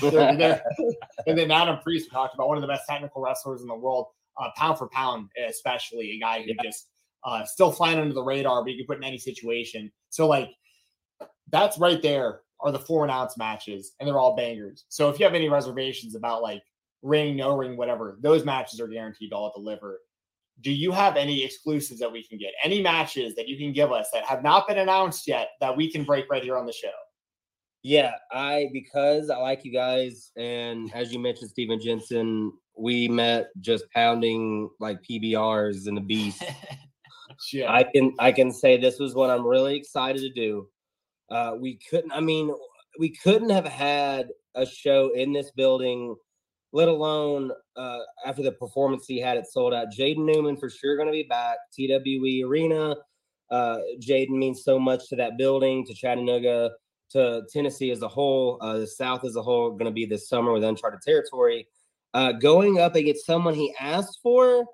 [0.00, 0.62] They're- they're-
[1.26, 3.74] and then Adam Priest we talked about one of the best technical wrestlers in the
[3.74, 4.06] world,
[4.40, 6.62] uh, pound for pound, especially a guy who Yeah.
[6.62, 6.88] just
[7.24, 9.90] uh, still flying under the radar, but you can put in any situation.
[10.10, 10.50] So like
[11.50, 14.84] that's right there are the four announced matches, and they're all bangers.
[14.88, 16.62] So if you have any reservations about like
[17.02, 20.00] ring, no ring, whatever, those matches are guaranteed to all deliver.
[20.62, 22.52] Do you have any exclusives that we can get?
[22.64, 25.90] Any matches that you can give us that have not been announced yet that we
[25.90, 26.88] can break right here on the show?
[27.82, 33.48] Yeah, I because I like you guys, and as you mentioned, Steven Jensen, we met
[33.60, 36.42] just pounding like PBRs in the beast.
[37.40, 37.68] Shit.
[37.68, 40.68] I can I can say this was what I'm really excited to do.
[41.30, 42.12] Uh, we couldn't.
[42.12, 42.52] I mean,
[42.98, 46.14] we couldn't have had a show in this building,
[46.72, 49.88] let alone uh, after the performance he had it sold out.
[49.96, 51.58] Jaden Newman for sure going to be back.
[51.74, 52.96] TWE Arena.
[53.50, 56.70] Uh, Jaden means so much to that building, to Chattanooga,
[57.10, 58.58] to Tennessee as a whole.
[58.60, 61.66] Uh, the South as a whole going to be this summer with uncharted territory.
[62.14, 64.64] Uh, going up against someone he asked for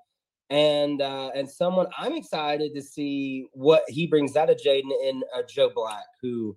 [0.53, 5.23] and uh, and someone I'm excited to see what he brings out of Jaden and
[5.35, 6.55] uh, Joe Black, who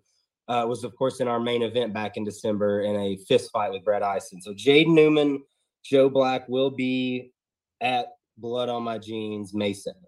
[0.49, 3.73] uh, was of course in our main event back in December in a fist fight
[3.73, 4.43] with Brett Ison.
[4.43, 5.43] So Jaden Newman,
[5.83, 7.33] Joe Black will be
[7.81, 10.05] at Blood on My Jeans May seventh.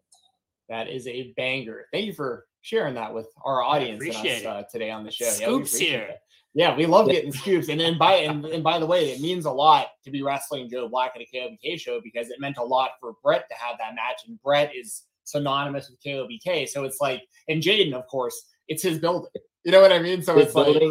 [0.68, 1.86] That is a banger.
[1.90, 5.10] Thank you for sharing that with our audience and appreciate us, uh, today on the
[5.10, 5.24] show.
[5.30, 6.06] Scoops yeah, here.
[6.08, 6.18] that.
[6.54, 7.68] Yeah, we love getting scoops.
[7.68, 10.68] And then by and, and by the way, it means a lot to be wrestling
[10.70, 13.76] Joe Black at a KOBK show because it meant a lot for Brett to have
[13.78, 14.22] that match.
[14.26, 16.68] And Brett is synonymous with KOBK.
[16.68, 19.30] So it's like, and Jaden, of course, it's his building.
[19.64, 20.22] You know what I mean?
[20.22, 20.82] So His it's like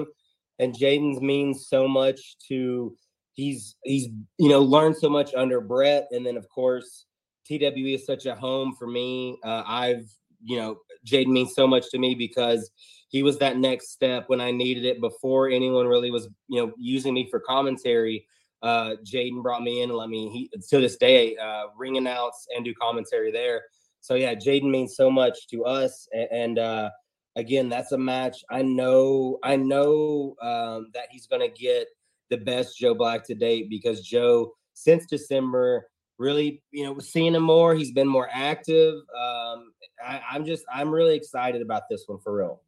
[0.59, 2.95] and Jaden's means so much to
[3.33, 7.05] he's he's you know learned so much under Brett, and then of course
[7.47, 9.37] TWE is such a home for me.
[9.43, 10.09] Uh, I've
[10.43, 12.71] you know Jaden means so much to me because
[13.09, 16.73] he was that next step when I needed it before anyone really was you know
[16.77, 18.25] using me for commentary.
[18.63, 22.47] Uh, Jaden brought me in and let me he to this day uh, ring announce
[22.55, 23.61] and do commentary there.
[24.01, 26.89] So yeah, Jaden means so much to us, and, and uh,
[27.37, 28.43] again, that's a match.
[28.49, 31.87] I know, I know um, that he's going to get
[32.29, 35.87] the best Joe Black to date because Joe, since December,
[36.17, 37.75] really, you know, seeing him more.
[37.75, 38.95] He's been more active.
[38.95, 39.71] Um,
[40.05, 42.61] I, I'm just, I'm really excited about this one for real.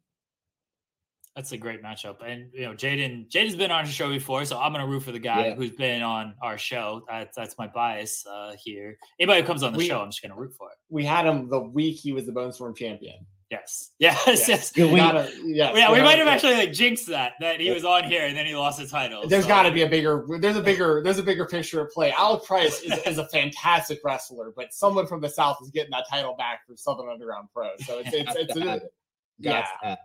[1.36, 2.16] That's a great matchup.
[2.26, 5.12] And you know, Jaden Jaden's been on our show before, so I'm gonna root for
[5.12, 5.54] the guy Yeah.
[5.54, 7.04] who's been on our show.
[7.08, 8.98] That's that's my bias uh here.
[9.20, 10.76] Anybody who comes on the We- show, I'm just gonna root for it.
[10.88, 13.24] we had him the week he was the Bone Storm champion.
[13.60, 13.90] Yes.
[13.98, 14.48] Yes, yes.
[14.48, 14.76] Yes.
[14.76, 14.96] We week.
[14.98, 18.26] gotta- yes, yeah, we might have actually like jinxed that that he was on here
[18.26, 19.26] and then he lost the title.
[19.26, 20.24] There's so- got to be a bigger.
[20.38, 21.02] There's a bigger.
[21.02, 22.12] There's a bigger picture at play.
[22.12, 26.04] Alec Price is, is a fantastic wrestler, but someone from the South is getting that
[26.08, 27.70] title back for Southern Underground Pro.
[27.84, 28.92] So it's it's, it's, it's it.
[29.40, 29.66] yeah.
[29.82, 29.98] Got.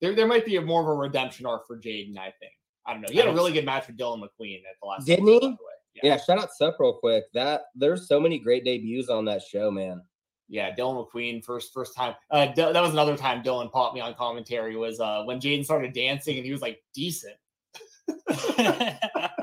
[0.00, 2.18] There there might be a more of a redemption arc for Jaden.
[2.18, 2.52] I think.
[2.84, 3.08] I don't know.
[3.10, 5.06] He had a really good match with Dylan McQueen at the last.
[5.06, 5.40] Didn't episode, he?
[5.40, 5.72] by the way.
[5.94, 6.10] Yeah.
[6.10, 7.24] Yeah, shout out Sup real quick.
[7.34, 10.02] That there's so many great debuts on that show, man.
[10.48, 12.14] Yeah, Dylan McQueen first first time.
[12.30, 15.64] Uh, D- that was another time Dylan popped me on commentary was uh when Jaden
[15.64, 17.36] started dancing and he was like decent.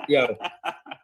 [0.07, 0.35] Yo,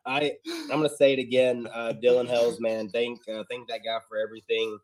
[0.06, 1.68] I I'm gonna say it again.
[1.74, 4.78] Uh, Dylan Hells, man, thank uh, thank that guy for everything.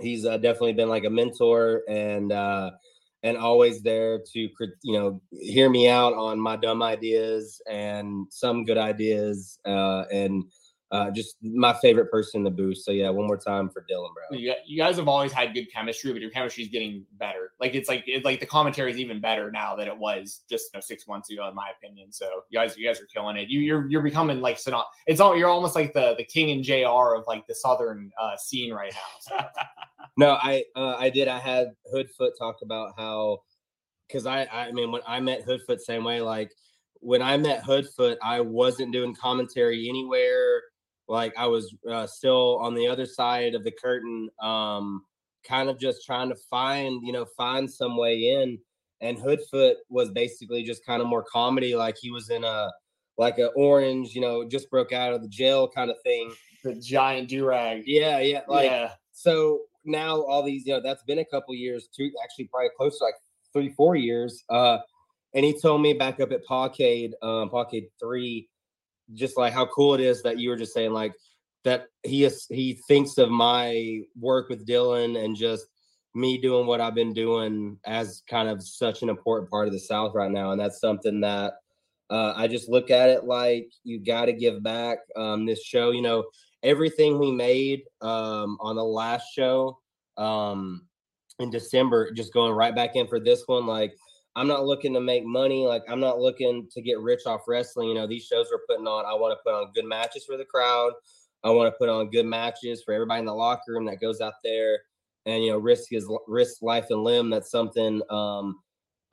[0.00, 2.70] He's uh, definitely been like a mentor and uh,
[3.22, 4.48] and always there to
[4.82, 10.44] you know hear me out on my dumb ideas and some good ideas uh, and
[10.90, 12.78] uh, just my favorite person in the booth.
[12.78, 14.38] So yeah, one more time for Dylan, bro.
[14.38, 17.52] You, you guys have always had good chemistry, but your chemistry is getting better.
[17.58, 20.70] Like it's like it's like the commentary is even better now than it was just
[20.72, 22.12] you know, six months ago, in my opinion.
[22.12, 23.48] So you guys, you guys are killing it.
[23.48, 26.62] You, you're you're becoming like syno- It's all you're almost like the the king and
[26.62, 27.16] Jr.
[27.16, 29.38] of like the southern uh, scene right now.
[29.38, 29.46] So,
[30.16, 31.28] No, I uh, I did.
[31.28, 33.38] I had Hoodfoot talk about how
[34.06, 36.52] because I I mean when I met Hoodfoot same way like
[37.00, 40.62] when I met Hoodfoot I wasn't doing commentary anywhere
[41.08, 45.04] like I was uh, still on the other side of the curtain um
[45.46, 48.58] kind of just trying to find you know find some way in
[49.00, 52.72] and Hoodfoot was basically just kind of more comedy like he was in a
[53.18, 56.32] like a orange you know just broke out of the jail kind of thing
[56.64, 57.82] the giant do rag.
[57.86, 58.92] yeah yeah like yeah.
[59.12, 62.98] so now all these, you know, that's been a couple years, two actually probably close
[62.98, 63.14] to like
[63.52, 64.42] three, four years.
[64.48, 64.78] Uh,
[65.34, 68.48] and he told me back up at Parkade, um, Parkade three,
[69.12, 71.12] just like how cool it is that you were just saying like
[71.64, 75.66] that he is he thinks of my work with Dylan and just
[76.14, 79.80] me doing what I've been doing as kind of such an important part of the
[79.80, 80.52] South right now.
[80.52, 81.54] And that's something that
[82.10, 84.98] uh, I just look at it like you got to give back.
[85.16, 86.24] Um, this show, you know,
[86.62, 89.78] everything we made um, on the last show
[90.16, 90.86] um,
[91.40, 93.66] in December, just going right back in for this one.
[93.66, 93.94] Like,
[94.36, 95.64] I'm not looking to make money.
[95.66, 97.88] Like, I'm not looking to get rich off wrestling.
[97.88, 100.36] You know, these shows we're putting on, I want to put on good matches for
[100.36, 100.92] the crowd.
[101.44, 104.20] I want to put on good matches for everybody in the locker room that goes
[104.20, 104.78] out there
[105.26, 107.30] and you know risk his risk life and limb.
[107.30, 108.60] That's something um,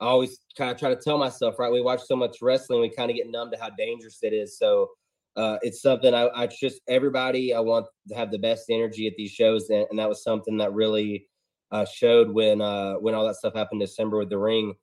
[0.00, 1.58] I always kind of try to tell myself.
[1.58, 4.32] Right, we watch so much wrestling, we kind of get numb to how dangerous it
[4.32, 4.58] is.
[4.58, 4.88] So
[5.36, 9.14] uh, it's something I, I just everybody I want to have the best energy at
[9.16, 11.28] these shows, and, and that was something that really
[11.70, 14.74] uh, showed when uh, when all that stuff happened in December with the ring.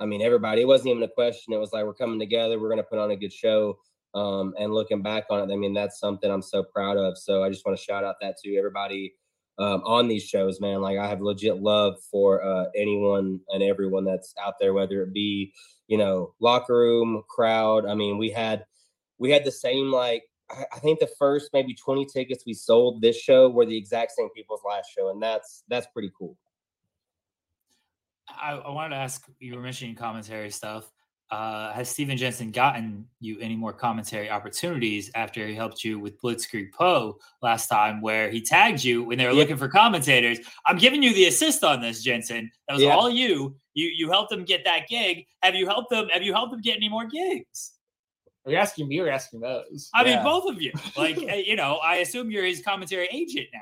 [0.00, 0.62] I mean, everybody.
[0.62, 1.52] It wasn't even a question.
[1.52, 2.58] It was like we're coming together.
[2.58, 3.78] We're going to put on a good show.
[4.14, 7.18] Um, and looking back on it, I mean, that's something I'm so proud of.
[7.18, 9.14] So I just want to shout out that to everybody
[9.58, 10.80] um, on these shows, man.
[10.80, 15.12] Like I have legit love for uh, anyone and everyone that's out there, whether it
[15.12, 15.52] be
[15.88, 17.86] you know locker room, crowd.
[17.86, 18.64] I mean, we had
[19.18, 23.20] we had the same like I think the first maybe 20 tickets we sold this
[23.20, 26.36] show were the exact same people's last show, and that's that's pretty cool.
[28.30, 30.90] I, I wanted to ask you were mentioning commentary stuff.
[31.30, 36.18] uh, has Steven Jensen gotten you any more commentary opportunities after he helped you with
[36.22, 39.40] Blitzkrieg Pro last time, where he tagged you when they were Yeah.
[39.40, 40.38] looking for commentators?
[40.64, 42.50] I'm giving you the assist on this, Jensen.
[42.66, 42.96] That was Yeah.
[42.96, 43.54] all you.
[43.74, 45.26] You you helped him get that gig.
[45.42, 46.08] Have you helped them?
[46.14, 47.74] Have you helped them get any more gigs?
[48.46, 49.90] Are you asking me or asking those?
[49.92, 50.72] I mean, both of you.
[50.96, 53.60] Like, eh, you know, I assume you're his commentary agent now.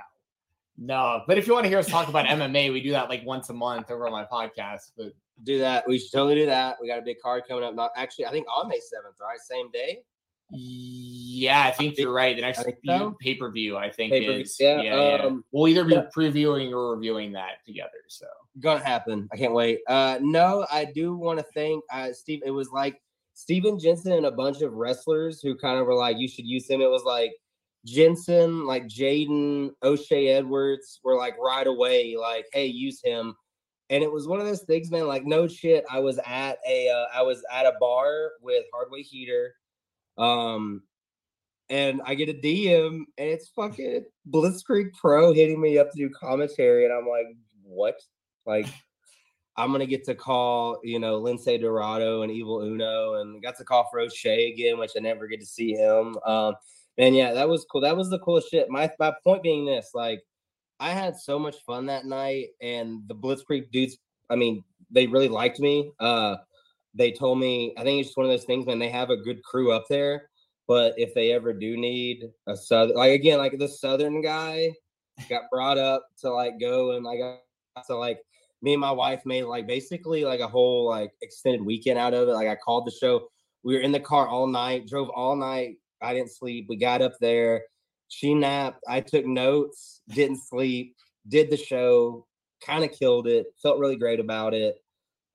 [0.79, 3.25] No, but if you want to hear us talk about MMA, we do that like
[3.25, 4.93] once a month over on my podcast.
[4.97, 5.13] But
[5.45, 5.87] Do that.
[5.87, 6.77] We should totally do that.
[6.81, 7.75] We got a big card coming up.
[7.75, 9.39] Not actually, I think on May seventh, right?
[9.39, 10.01] Same day.
[10.51, 12.37] yeah, I think you're right.
[12.37, 13.17] The next so.
[13.21, 15.23] pay per view, I think, Pay-per-view, is yeah, yeah, yeah.
[15.25, 16.07] um, We'll either be yeah.
[16.17, 17.91] previewing or reviewing that together.
[18.09, 18.27] So
[18.61, 19.29] Gonna happen.
[19.33, 19.81] I can't wait.
[19.89, 22.43] Uh, no, I do want to thank uh, Steve.
[22.45, 23.01] It was like
[23.35, 26.69] Steven Jensen and a bunch of wrestlers who kind of were like, you should use
[26.69, 26.81] him.
[26.81, 27.33] It was like
[27.87, 33.35] Jensen, like Jaden, O'Shea Edwards were like right away, like, hey, use him.
[33.89, 35.07] And it was one of those things, man.
[35.07, 35.85] Like, no shit.
[35.89, 39.55] I was at a, uh, I was at a bar with Hardway Heater,
[40.19, 40.83] um,
[41.71, 46.11] and I get a DM, and it's fucking Blitzkrieg Pro hitting me up to do
[46.11, 47.27] commentary, and I'm like,
[47.63, 48.01] what?
[48.45, 48.67] Like,
[49.57, 53.65] I'm gonna get to call, you know, Lindsay Dorado and Evil Uno, and got to
[53.65, 56.19] call for O'Shea again, which I never get to see him.
[56.27, 56.57] Um,
[56.99, 57.81] and yeah, that was cool.
[57.81, 58.69] That was the coolest shit.
[58.69, 60.21] My my point being this, like,
[60.81, 63.99] I had so much fun that night, and the Blitzkrieg dudes,
[64.31, 65.93] I mean, they really liked me.
[66.01, 66.37] Uh,
[66.95, 68.79] they told me, I think it's just one of those things, man.
[68.79, 70.31] They have a good crew up there,
[70.67, 74.73] but if they ever do need a southern, like again, like the southern guy
[75.29, 77.21] got brought up to like go and like
[77.85, 78.21] so like
[78.63, 82.29] me and my wife made like basically like a whole like extended weekend out of
[82.29, 82.33] it.
[82.33, 83.29] Like I called the show.
[83.63, 85.77] We were in the car all night, drove all night.
[86.03, 86.67] I didn't sleep.
[86.69, 87.63] We got up there.
[88.09, 88.83] She napped.
[88.89, 90.97] I took notes, didn't sleep,
[91.29, 92.27] did the show,
[92.65, 94.77] kind of killed it, felt really great about it.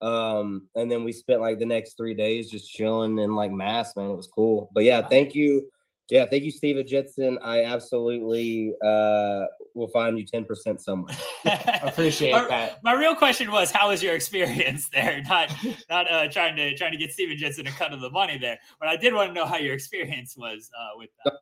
[0.02, 3.96] Um, and then we spent like the next three days just chilling in like mass,
[3.96, 4.10] man.
[4.12, 4.70] It was cool.
[4.74, 5.70] But yeah, thank you.
[6.10, 7.38] Yeah, thank you, Steven Jensen.
[7.42, 11.16] I absolutely uh will find you 10% somewhere.
[11.46, 12.84] I appreciate my, that.
[12.84, 15.22] My real question was, how was your experience there?
[15.28, 15.54] Not
[15.90, 18.60] not uh, trying to trying to get Steven Jensen a cut of the money there,
[18.80, 21.34] but I did want to know how your experience was uh, with that.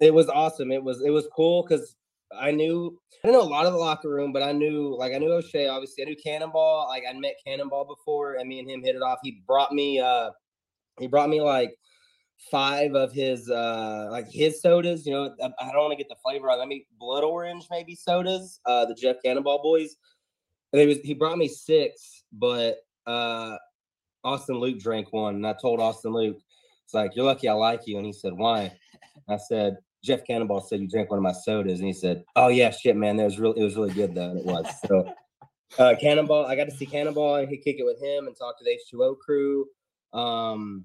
[0.00, 0.70] it was awesome.
[0.70, 1.96] It was it was cool because
[2.38, 5.12] I knew I didn't know a lot of the locker room, but I knew like
[5.12, 6.04] I knew O'Shea, obviously.
[6.04, 6.86] I knew Cannonball.
[6.88, 9.18] Like I met Cannonball before, and me and him hit it off.
[9.22, 10.30] He brought me uh
[10.98, 11.74] he brought me like
[12.50, 15.06] five of his uh like his sodas.
[15.06, 16.60] You know, I, don't want to get the flavor on.
[16.60, 18.60] I mean, blood orange maybe sodas.
[18.66, 19.96] Uh, the Jeff Cannonball boys.
[20.72, 23.56] And it was he brought me six, but uh
[24.24, 26.38] Austin Luke drank one, and I told Austin Luke,
[26.84, 28.72] it's like you're lucky I like you, and he said why.
[29.28, 32.48] I said Jeff Cannonball said you drank one of my sodas, and he said, "Oh
[32.48, 35.12] yeah, shit, man, that was really it was really good though." And it was so.
[35.76, 38.56] Uh, Cannonball, I got to see Cannonball and he kick it with him and talk
[38.58, 39.66] to the H2O crew.
[40.12, 40.84] Um,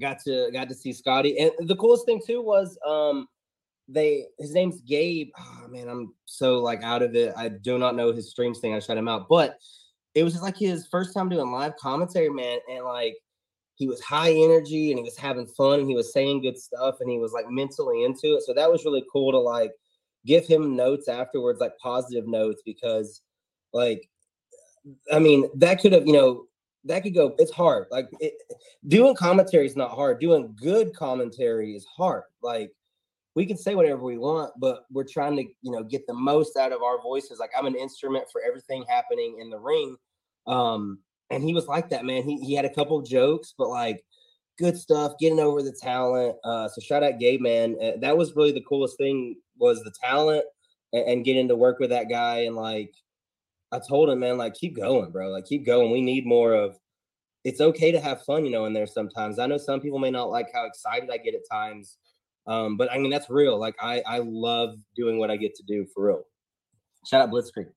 [0.00, 3.28] got to got to see Scotty, and the coolest thing too was um,
[3.88, 5.30] they his name's Gabe.
[5.38, 7.32] Oh man, I'm so like out of it.
[7.36, 8.74] I do not know his streams thing.
[8.74, 9.58] I shut him out, but
[10.14, 13.16] it was just like his first time doing live commentary, man, and like
[13.76, 16.96] he was high energy and he was having fun and he was saying good stuff
[17.00, 18.42] and he was like mentally into it.
[18.42, 19.72] So that was really cool to like
[20.24, 23.20] give him notes afterwards, like positive notes, because
[23.72, 24.08] like
[25.12, 26.44] I mean, that could have, you know,
[26.86, 27.86] that could go, it's hard.
[27.90, 28.34] Like it,
[28.88, 30.20] doing commentary is not hard.
[30.20, 32.24] Doing good commentary is hard.
[32.42, 32.70] Like
[33.34, 36.56] we can say whatever we want, but we're trying to, you know, get the most
[36.56, 37.38] out of our voices.
[37.38, 39.96] Like I'm an instrument for everything happening in the ring.
[40.46, 41.00] Um,
[41.30, 42.22] and he was like that, man.
[42.22, 44.04] He he had a couple jokes, but like
[44.58, 46.36] good stuff, getting over the talent.
[46.44, 47.76] Uh, so shout out Gabe, man.
[47.82, 50.44] Uh, that was really the coolest thing was the talent
[50.92, 52.38] and, and getting to work with that guy.
[52.40, 52.94] And like
[53.72, 55.28] I told him, man, like keep going, bro.
[55.28, 55.90] Like keep going.
[55.90, 56.78] We need more of.
[57.44, 59.38] It's okay to have fun, you know, in there sometimes.
[59.38, 61.98] I know some people may not like how excited I get at times,
[62.46, 63.58] um, but I mean that's real.
[63.58, 66.22] Like I I love doing what I get to do for real.
[67.06, 67.68] Shout out Blitzkrieg.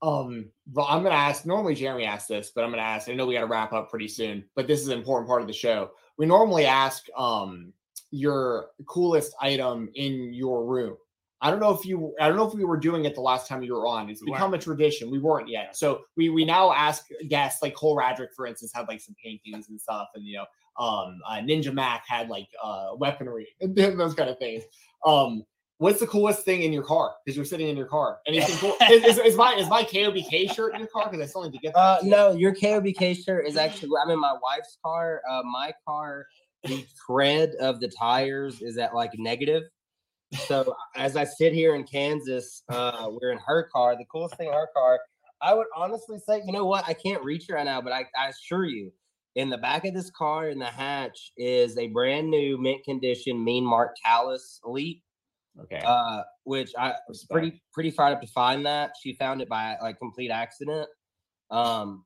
[0.00, 1.44] Um, well, I'm gonna ask.
[1.44, 3.08] Normally, Jeremy asks this, but I'm gonna ask.
[3.08, 5.40] I know we got to wrap up pretty soon, but this is an important part
[5.40, 5.90] of the show.
[6.18, 7.72] We normally ask um
[8.10, 10.96] your coolest item in your room.
[11.40, 12.14] I don't know if you.
[12.20, 14.10] I don't know if we were doing it the last time you were on.
[14.10, 15.10] It's become a tradition.
[15.10, 18.88] We weren't yet, so we we now ask guests like Cole Radrick, for instance, had
[18.88, 22.88] like some paintings and stuff, and you know, um, uh, Ninja Mac had like uh
[22.96, 24.64] weaponry and those kind of things.
[25.04, 25.44] Um,
[25.78, 27.14] what's the coolest thing in your car?
[27.24, 28.18] Because you're sitting in your car.
[28.26, 28.76] Anything cool?
[28.90, 31.08] is, is, is my is my KOBK shirt in your car?
[31.08, 31.80] Because I still need to get that.
[31.80, 33.90] Uh, no, your KOBK shirt is actually.
[34.02, 35.22] I'm in my wife's car.
[35.30, 36.26] Uh, my car,
[36.64, 39.62] the tread of the tires is at like negative.
[40.46, 43.96] So as I sit here in Kansas, uh, we're in her car.
[43.96, 45.00] The coolest thing in her car,
[45.40, 46.84] I would honestly say, you know what?
[46.86, 48.92] I can't reach her right now, but I, I assure you,
[49.36, 53.42] In the back of this car in the hatch is a brand new mint condition
[53.42, 55.02] Mean Mark Callous Elite,
[55.60, 55.80] Okay.
[55.84, 58.92] uh, which I was pretty pretty fired up to find that.
[59.02, 60.88] She found it by like complete accident.
[61.50, 62.04] Um,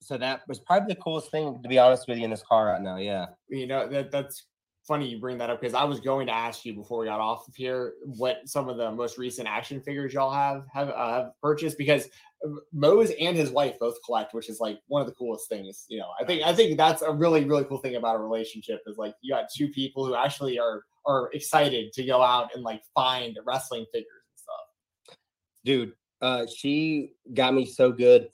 [0.00, 2.66] so that was probably the coolest thing to be honest with you in this car
[2.66, 2.96] right now.
[2.96, 3.26] Yeah.
[3.48, 4.46] you know that that's
[4.86, 7.20] funny you bring that up because I was going to ask you before we got
[7.20, 11.12] off of here what some of the most recent action figures y'all have have, uh,
[11.12, 12.08] have purchased because
[12.44, 15.86] uh, Mose and his wife both collect, which is like one of the coolest things.
[15.88, 18.80] You know, I think I think that's a really really cool thing about a relationship
[18.86, 22.62] is like you got two people who actually are are excited to go out and
[22.62, 25.18] like find wrestling figures and stuff.
[25.64, 28.28] dude uh she got me so good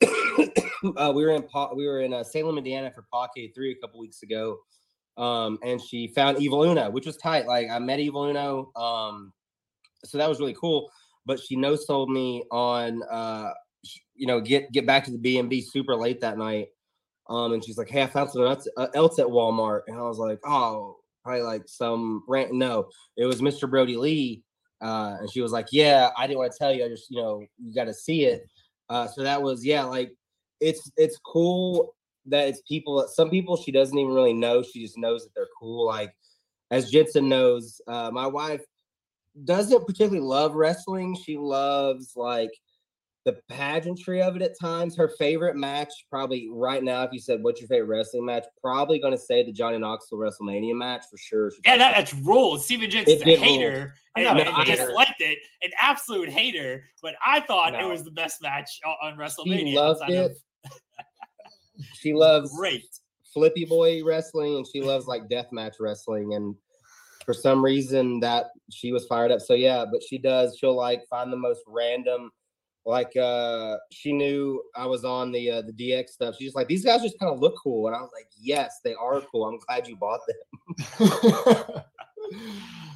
[0.96, 3.74] uh we were in Pa- we were in uh, salem indiana for Pocket 3 a
[3.76, 4.58] couple weeks ago
[5.18, 9.32] um and she found evil uno which was tight like i met evil uno um
[10.04, 10.90] so that was really cool
[11.26, 13.50] but she no sold me on uh
[14.14, 16.68] you know get get back to the b&b super late that night
[17.28, 20.02] um and she's like hey i found something else, uh, else at walmart and i
[20.02, 24.42] was like oh probably like some rant no it was mr brodie lee
[24.80, 26.84] uh, and she was like, "Yeah, I didn't want to tell you.
[26.84, 28.48] I just, you know, you got to see it."
[28.88, 30.12] Uh, so that was, yeah, like
[30.60, 31.94] it's it's cool
[32.30, 33.06] that it's people.
[33.12, 34.62] Some people she doesn't even really know.
[34.62, 35.86] She just knows that they're cool.
[35.86, 36.12] Like
[36.70, 38.62] as Jensen knows, uh, my wife
[39.44, 41.16] doesn't particularly love wrestling.
[41.16, 42.50] She loves like
[43.24, 44.96] the pageantry of it at times.
[44.96, 48.98] Her favorite match, probably right now, if you said what's your favorite wrestling match, probably
[48.98, 51.52] going to say the Johnny Knoxville WrestleMania match for sure.
[51.64, 52.62] Yeah, that, that's ruled.
[52.62, 53.94] Steven Jensen's a hater.
[54.16, 55.38] I'm And, not a and disliked it.
[55.62, 56.84] An absolute hater.
[57.02, 59.74] But I thought it was the best match o- on She WrestleMania.
[59.74, 60.38] loved outside of- it.
[61.94, 62.84] She loves Great.
[63.34, 66.54] flippy boy wrestling and she loves like deathmatch wrestling and
[67.24, 69.40] for some reason that she was fired up.
[69.40, 72.30] So yeah but she does she'll like find the most random
[72.86, 76.36] like uh she knew i was on the uh the dx stuff.
[76.36, 77.86] She's just like these guys just kind of look cool.
[77.86, 79.44] And i was like yes they are cool.
[79.46, 81.82] I'm glad you bought them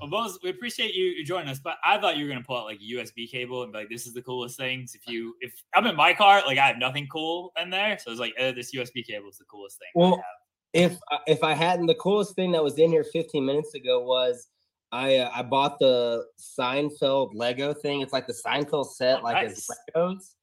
[0.00, 2.64] Well, Mose, we appreciate you joining us, but I thought you were gonna pull out
[2.64, 5.52] like a USB cable and be like, "This is the coolest things." If you, if
[5.74, 8.52] I'm in my car, like I have nothing cool in there, so it's like, uh,
[8.52, 10.24] "This USB cable is the coolest thing." I Well, have.
[10.72, 14.00] if I- if I hadn't, the coolest thing that was in here 15 minutes ago
[14.02, 14.48] was
[14.92, 18.00] I uh, I bought the Seinfeld Lego thing.
[18.02, 19.68] It's like the Seinfeld set, Oh, like nice.
[19.68, 20.34] as Legos.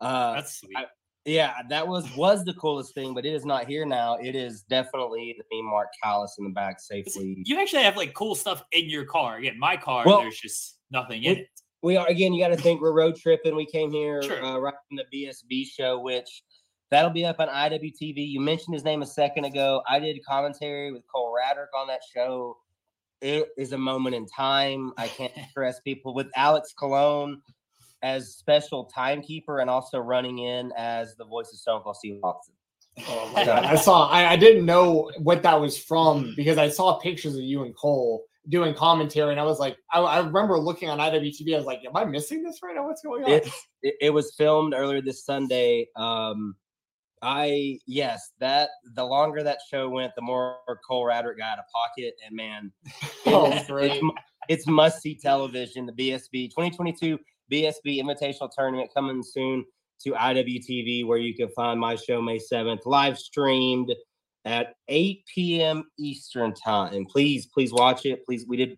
[0.00, 0.76] Uh, that's sweet.
[0.76, 0.86] I-
[1.24, 4.16] yeah, that was was the coolest thing, but it is not here now.
[4.16, 7.42] It is definitely the theme mark callous in the back safely.
[7.44, 9.36] you actually have like cool stuff in your car.
[9.36, 11.48] Again, my car, Well, there's just nothing in we- it.
[11.82, 12.32] we are again.
[12.32, 13.54] You got to think we're road tripping.
[13.54, 14.42] We came here Sure.
[14.44, 16.42] uh, right from the BSB show, which
[16.90, 18.16] that'll be up on IWTV.
[18.28, 19.82] You mentioned his name a second ago.
[19.88, 22.56] I did commentary with Cole Radrick on that show.
[23.20, 24.92] It is a moment in time.
[24.96, 27.42] I can't stress people with Alex Colon
[28.02, 32.54] as special timekeeper and also running in as the voice of Stone Cold Steve Austin.
[33.06, 33.64] Oh my god!
[33.64, 34.08] I saw.
[34.08, 37.74] I, I didn't know what that was from because I saw pictures of you and
[37.76, 41.54] Cole doing commentary, and I was like, I, I remember looking on IWTV.
[41.54, 42.86] I was like, Am I missing this right now?
[42.86, 43.30] What's going on?
[43.30, 45.86] It's it, it was filmed earlier this Sunday.
[45.96, 46.56] Um,
[47.22, 51.64] I yes, that the longer that show went, the more Cole Radrick got out of
[51.72, 52.72] pocket, and man,
[53.26, 54.02] oh, it's, great.
[54.48, 55.86] it's must see television.
[55.86, 57.18] The BSB 2022
[57.50, 59.64] BSB Invitational Tournament coming soon
[60.02, 63.92] to IWTV, where you can find my show May 7th live streamed
[64.44, 65.84] at 8 p.m.
[65.98, 66.94] Eastern time.
[66.94, 68.24] And Please, please watch it.
[68.24, 68.76] Please, we did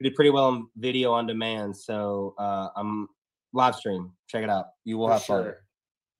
[0.00, 3.08] we did pretty well on video on demand, so uh, I'm
[3.52, 4.12] live stream.
[4.28, 4.66] Check it out.
[4.84, 5.54] You will For have fun.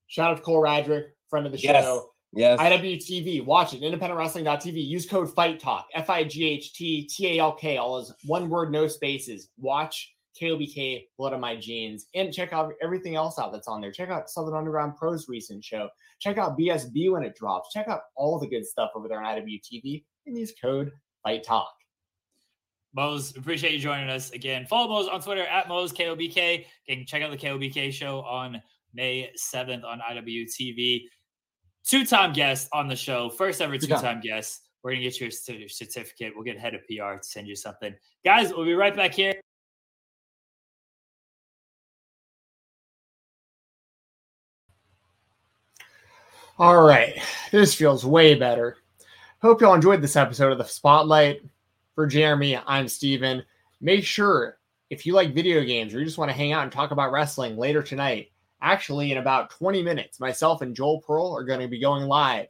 [0.09, 1.85] Shout out to Cole Radrick, friend of the Yes.
[1.85, 2.11] show.
[2.33, 2.59] Yes.
[2.61, 3.81] IWTV, watch it.
[3.83, 4.85] IndependentWrestling.tv.
[4.87, 5.87] Use code Fight Talk.
[5.95, 7.77] F I G H T T A L K.
[7.77, 9.51] All is one word, no spaces.
[9.59, 13.93] Watch KOBK, Blood on My Jeans, and check out everything else out that's on there.
[13.93, 15.89] Check out Southern Underground Pro's recent show.
[16.21, 17.73] Check out BSB when it drops.
[17.73, 20.93] Check out all the good stuff over there on IWTV and use code
[21.23, 21.73] Fight Talk.
[22.95, 24.67] Mose, appreciate you joining us again.
[24.67, 26.65] Follow Mose on Twitter at Mose KOBK.
[26.89, 28.61] Again, check out the KOBK show on
[28.95, 31.03] May 7th on IWTV.
[31.85, 34.21] Two time guest on the show, first ever two Two-time.
[34.21, 34.63] guest.
[34.83, 36.33] We're going to get your cer- certificate.
[36.35, 37.95] We'll get ahead of PR to send you something.
[38.25, 39.35] Guys, we'll be right back here.
[46.61, 47.17] All right,
[47.53, 48.79] this feels way better.
[49.41, 51.41] Hope y'all enjoyed this episode of the Spotlight.
[51.95, 53.45] For Jeremy, I'm Steven.
[53.81, 54.59] Make sure
[54.91, 57.13] if you like video games or you just want to hang out and talk about
[57.13, 61.69] wrestling later tonight, actually, in about 20 minutes, myself and Joel Pearl are going to
[61.69, 62.49] be going live.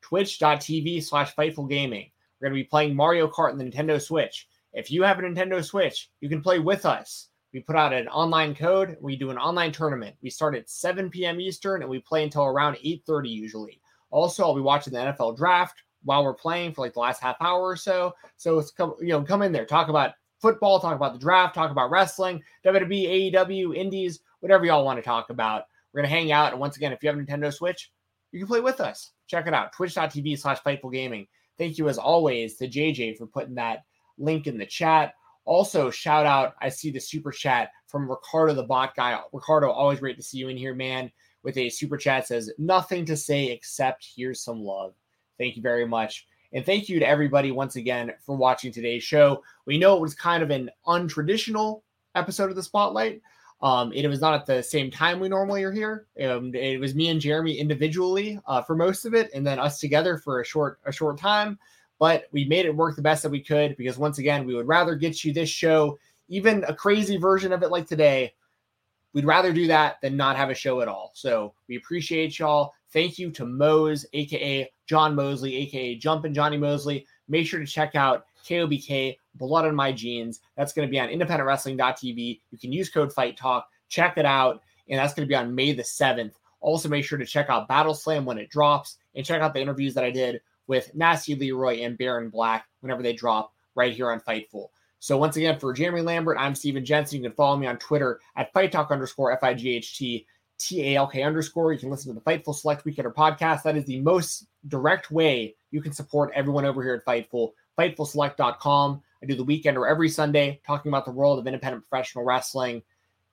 [0.00, 2.10] Twitch.tv slash Fightful Gaming.
[2.40, 4.48] We're going to be playing Mario Kart on the Nintendo Switch.
[4.72, 7.28] If you have a Nintendo Switch, you can play with us.
[7.56, 8.98] We put out an online code.
[9.00, 10.14] We do an online tournament.
[10.20, 11.40] We start at 7 p.m.
[11.40, 13.80] Eastern and we play until around 8:30 usually.
[14.10, 17.36] Also, I'll be watching the NFL draft while we're playing for like the last half
[17.40, 18.12] hour or so.
[18.36, 21.54] So it's come, you know, come in there, talk about football, talk about the draft,
[21.54, 25.64] talk about wrestling, WWE, AEW, Indies, whatever y'all want to talk about.
[25.94, 26.52] We're gonna hang out.
[26.52, 27.90] And once again, if you have a Nintendo Switch,
[28.32, 29.12] you can play with us.
[29.28, 29.72] Check it out.
[29.72, 31.26] Twitch.tv slash Fightful Gaming.
[31.56, 33.84] Thank you as always to JJ for putting that
[34.18, 35.14] link in the chat.
[35.46, 36.54] Also, shout out.
[36.60, 39.18] I see the super chat from Ricardo the bot guy.
[39.32, 41.10] Ricardo, always great to see you in here, man.
[41.42, 44.94] With a super chat says nothing to say except here's some love.
[45.38, 46.26] Thank you very much.
[46.52, 49.42] And thank you to everybody once again for watching today's show.
[49.66, 51.82] We know it was kind of an untraditional
[52.16, 53.22] episode of the Spotlight.
[53.62, 56.06] Um, it was not at the same time we normally are here.
[56.22, 59.80] Um, it was me and Jeremy individually uh, for most of it, and then us
[59.80, 61.58] together for a short a short time.
[61.98, 64.68] But we made it work the best that we could because once again, we would
[64.68, 65.98] rather get you this show,
[66.28, 68.34] even a crazy version of it like today.
[69.12, 71.12] We'd rather do that than not have a show at all.
[71.14, 72.74] So we appreciate y'all.
[72.92, 77.06] Thank you to Mose, aka John Mosley, aka Jumpin' Johnny Mosley.
[77.28, 80.40] Make sure to check out KOBK Blood on My Jeans.
[80.56, 82.40] That's going to be on independentwrestling.tv.
[82.50, 83.68] You can use code Fight Talk.
[83.88, 84.62] Check it out.
[84.88, 86.34] And that's going to be on May the 7th.
[86.60, 89.60] Also, make sure to check out Battle Slam when it drops and check out the
[89.60, 94.10] interviews that I did with Nasty Leroy and Baron Black whenever they drop right here
[94.10, 94.68] on Fightful.
[94.98, 97.18] So once again, for Jeremy Lambert, I'm Steven Jensen.
[97.18, 100.26] You can follow me on Twitter at Fight Talk underscore F I G H T
[100.58, 101.72] T A L K underscore.
[101.72, 103.62] You can listen to the Fightful Select Weekender podcast.
[103.62, 107.52] That is the most direct way you can support everyone over here at Fightful.
[107.78, 109.02] FightfulSelect.com.
[109.22, 112.82] I do the Weekender every Sunday talking about the world of independent professional wrestling.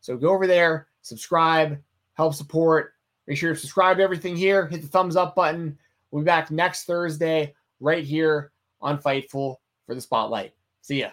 [0.01, 1.81] So go over there, subscribe,
[2.13, 2.93] help support.
[3.25, 4.67] Make sure you subscribe to everything here.
[4.67, 5.77] Hit the thumbs up button.
[6.13, 9.55] We'll be back next Thursday right here on Fightful
[9.87, 10.53] for the Spotlight.
[10.81, 11.09] See ya.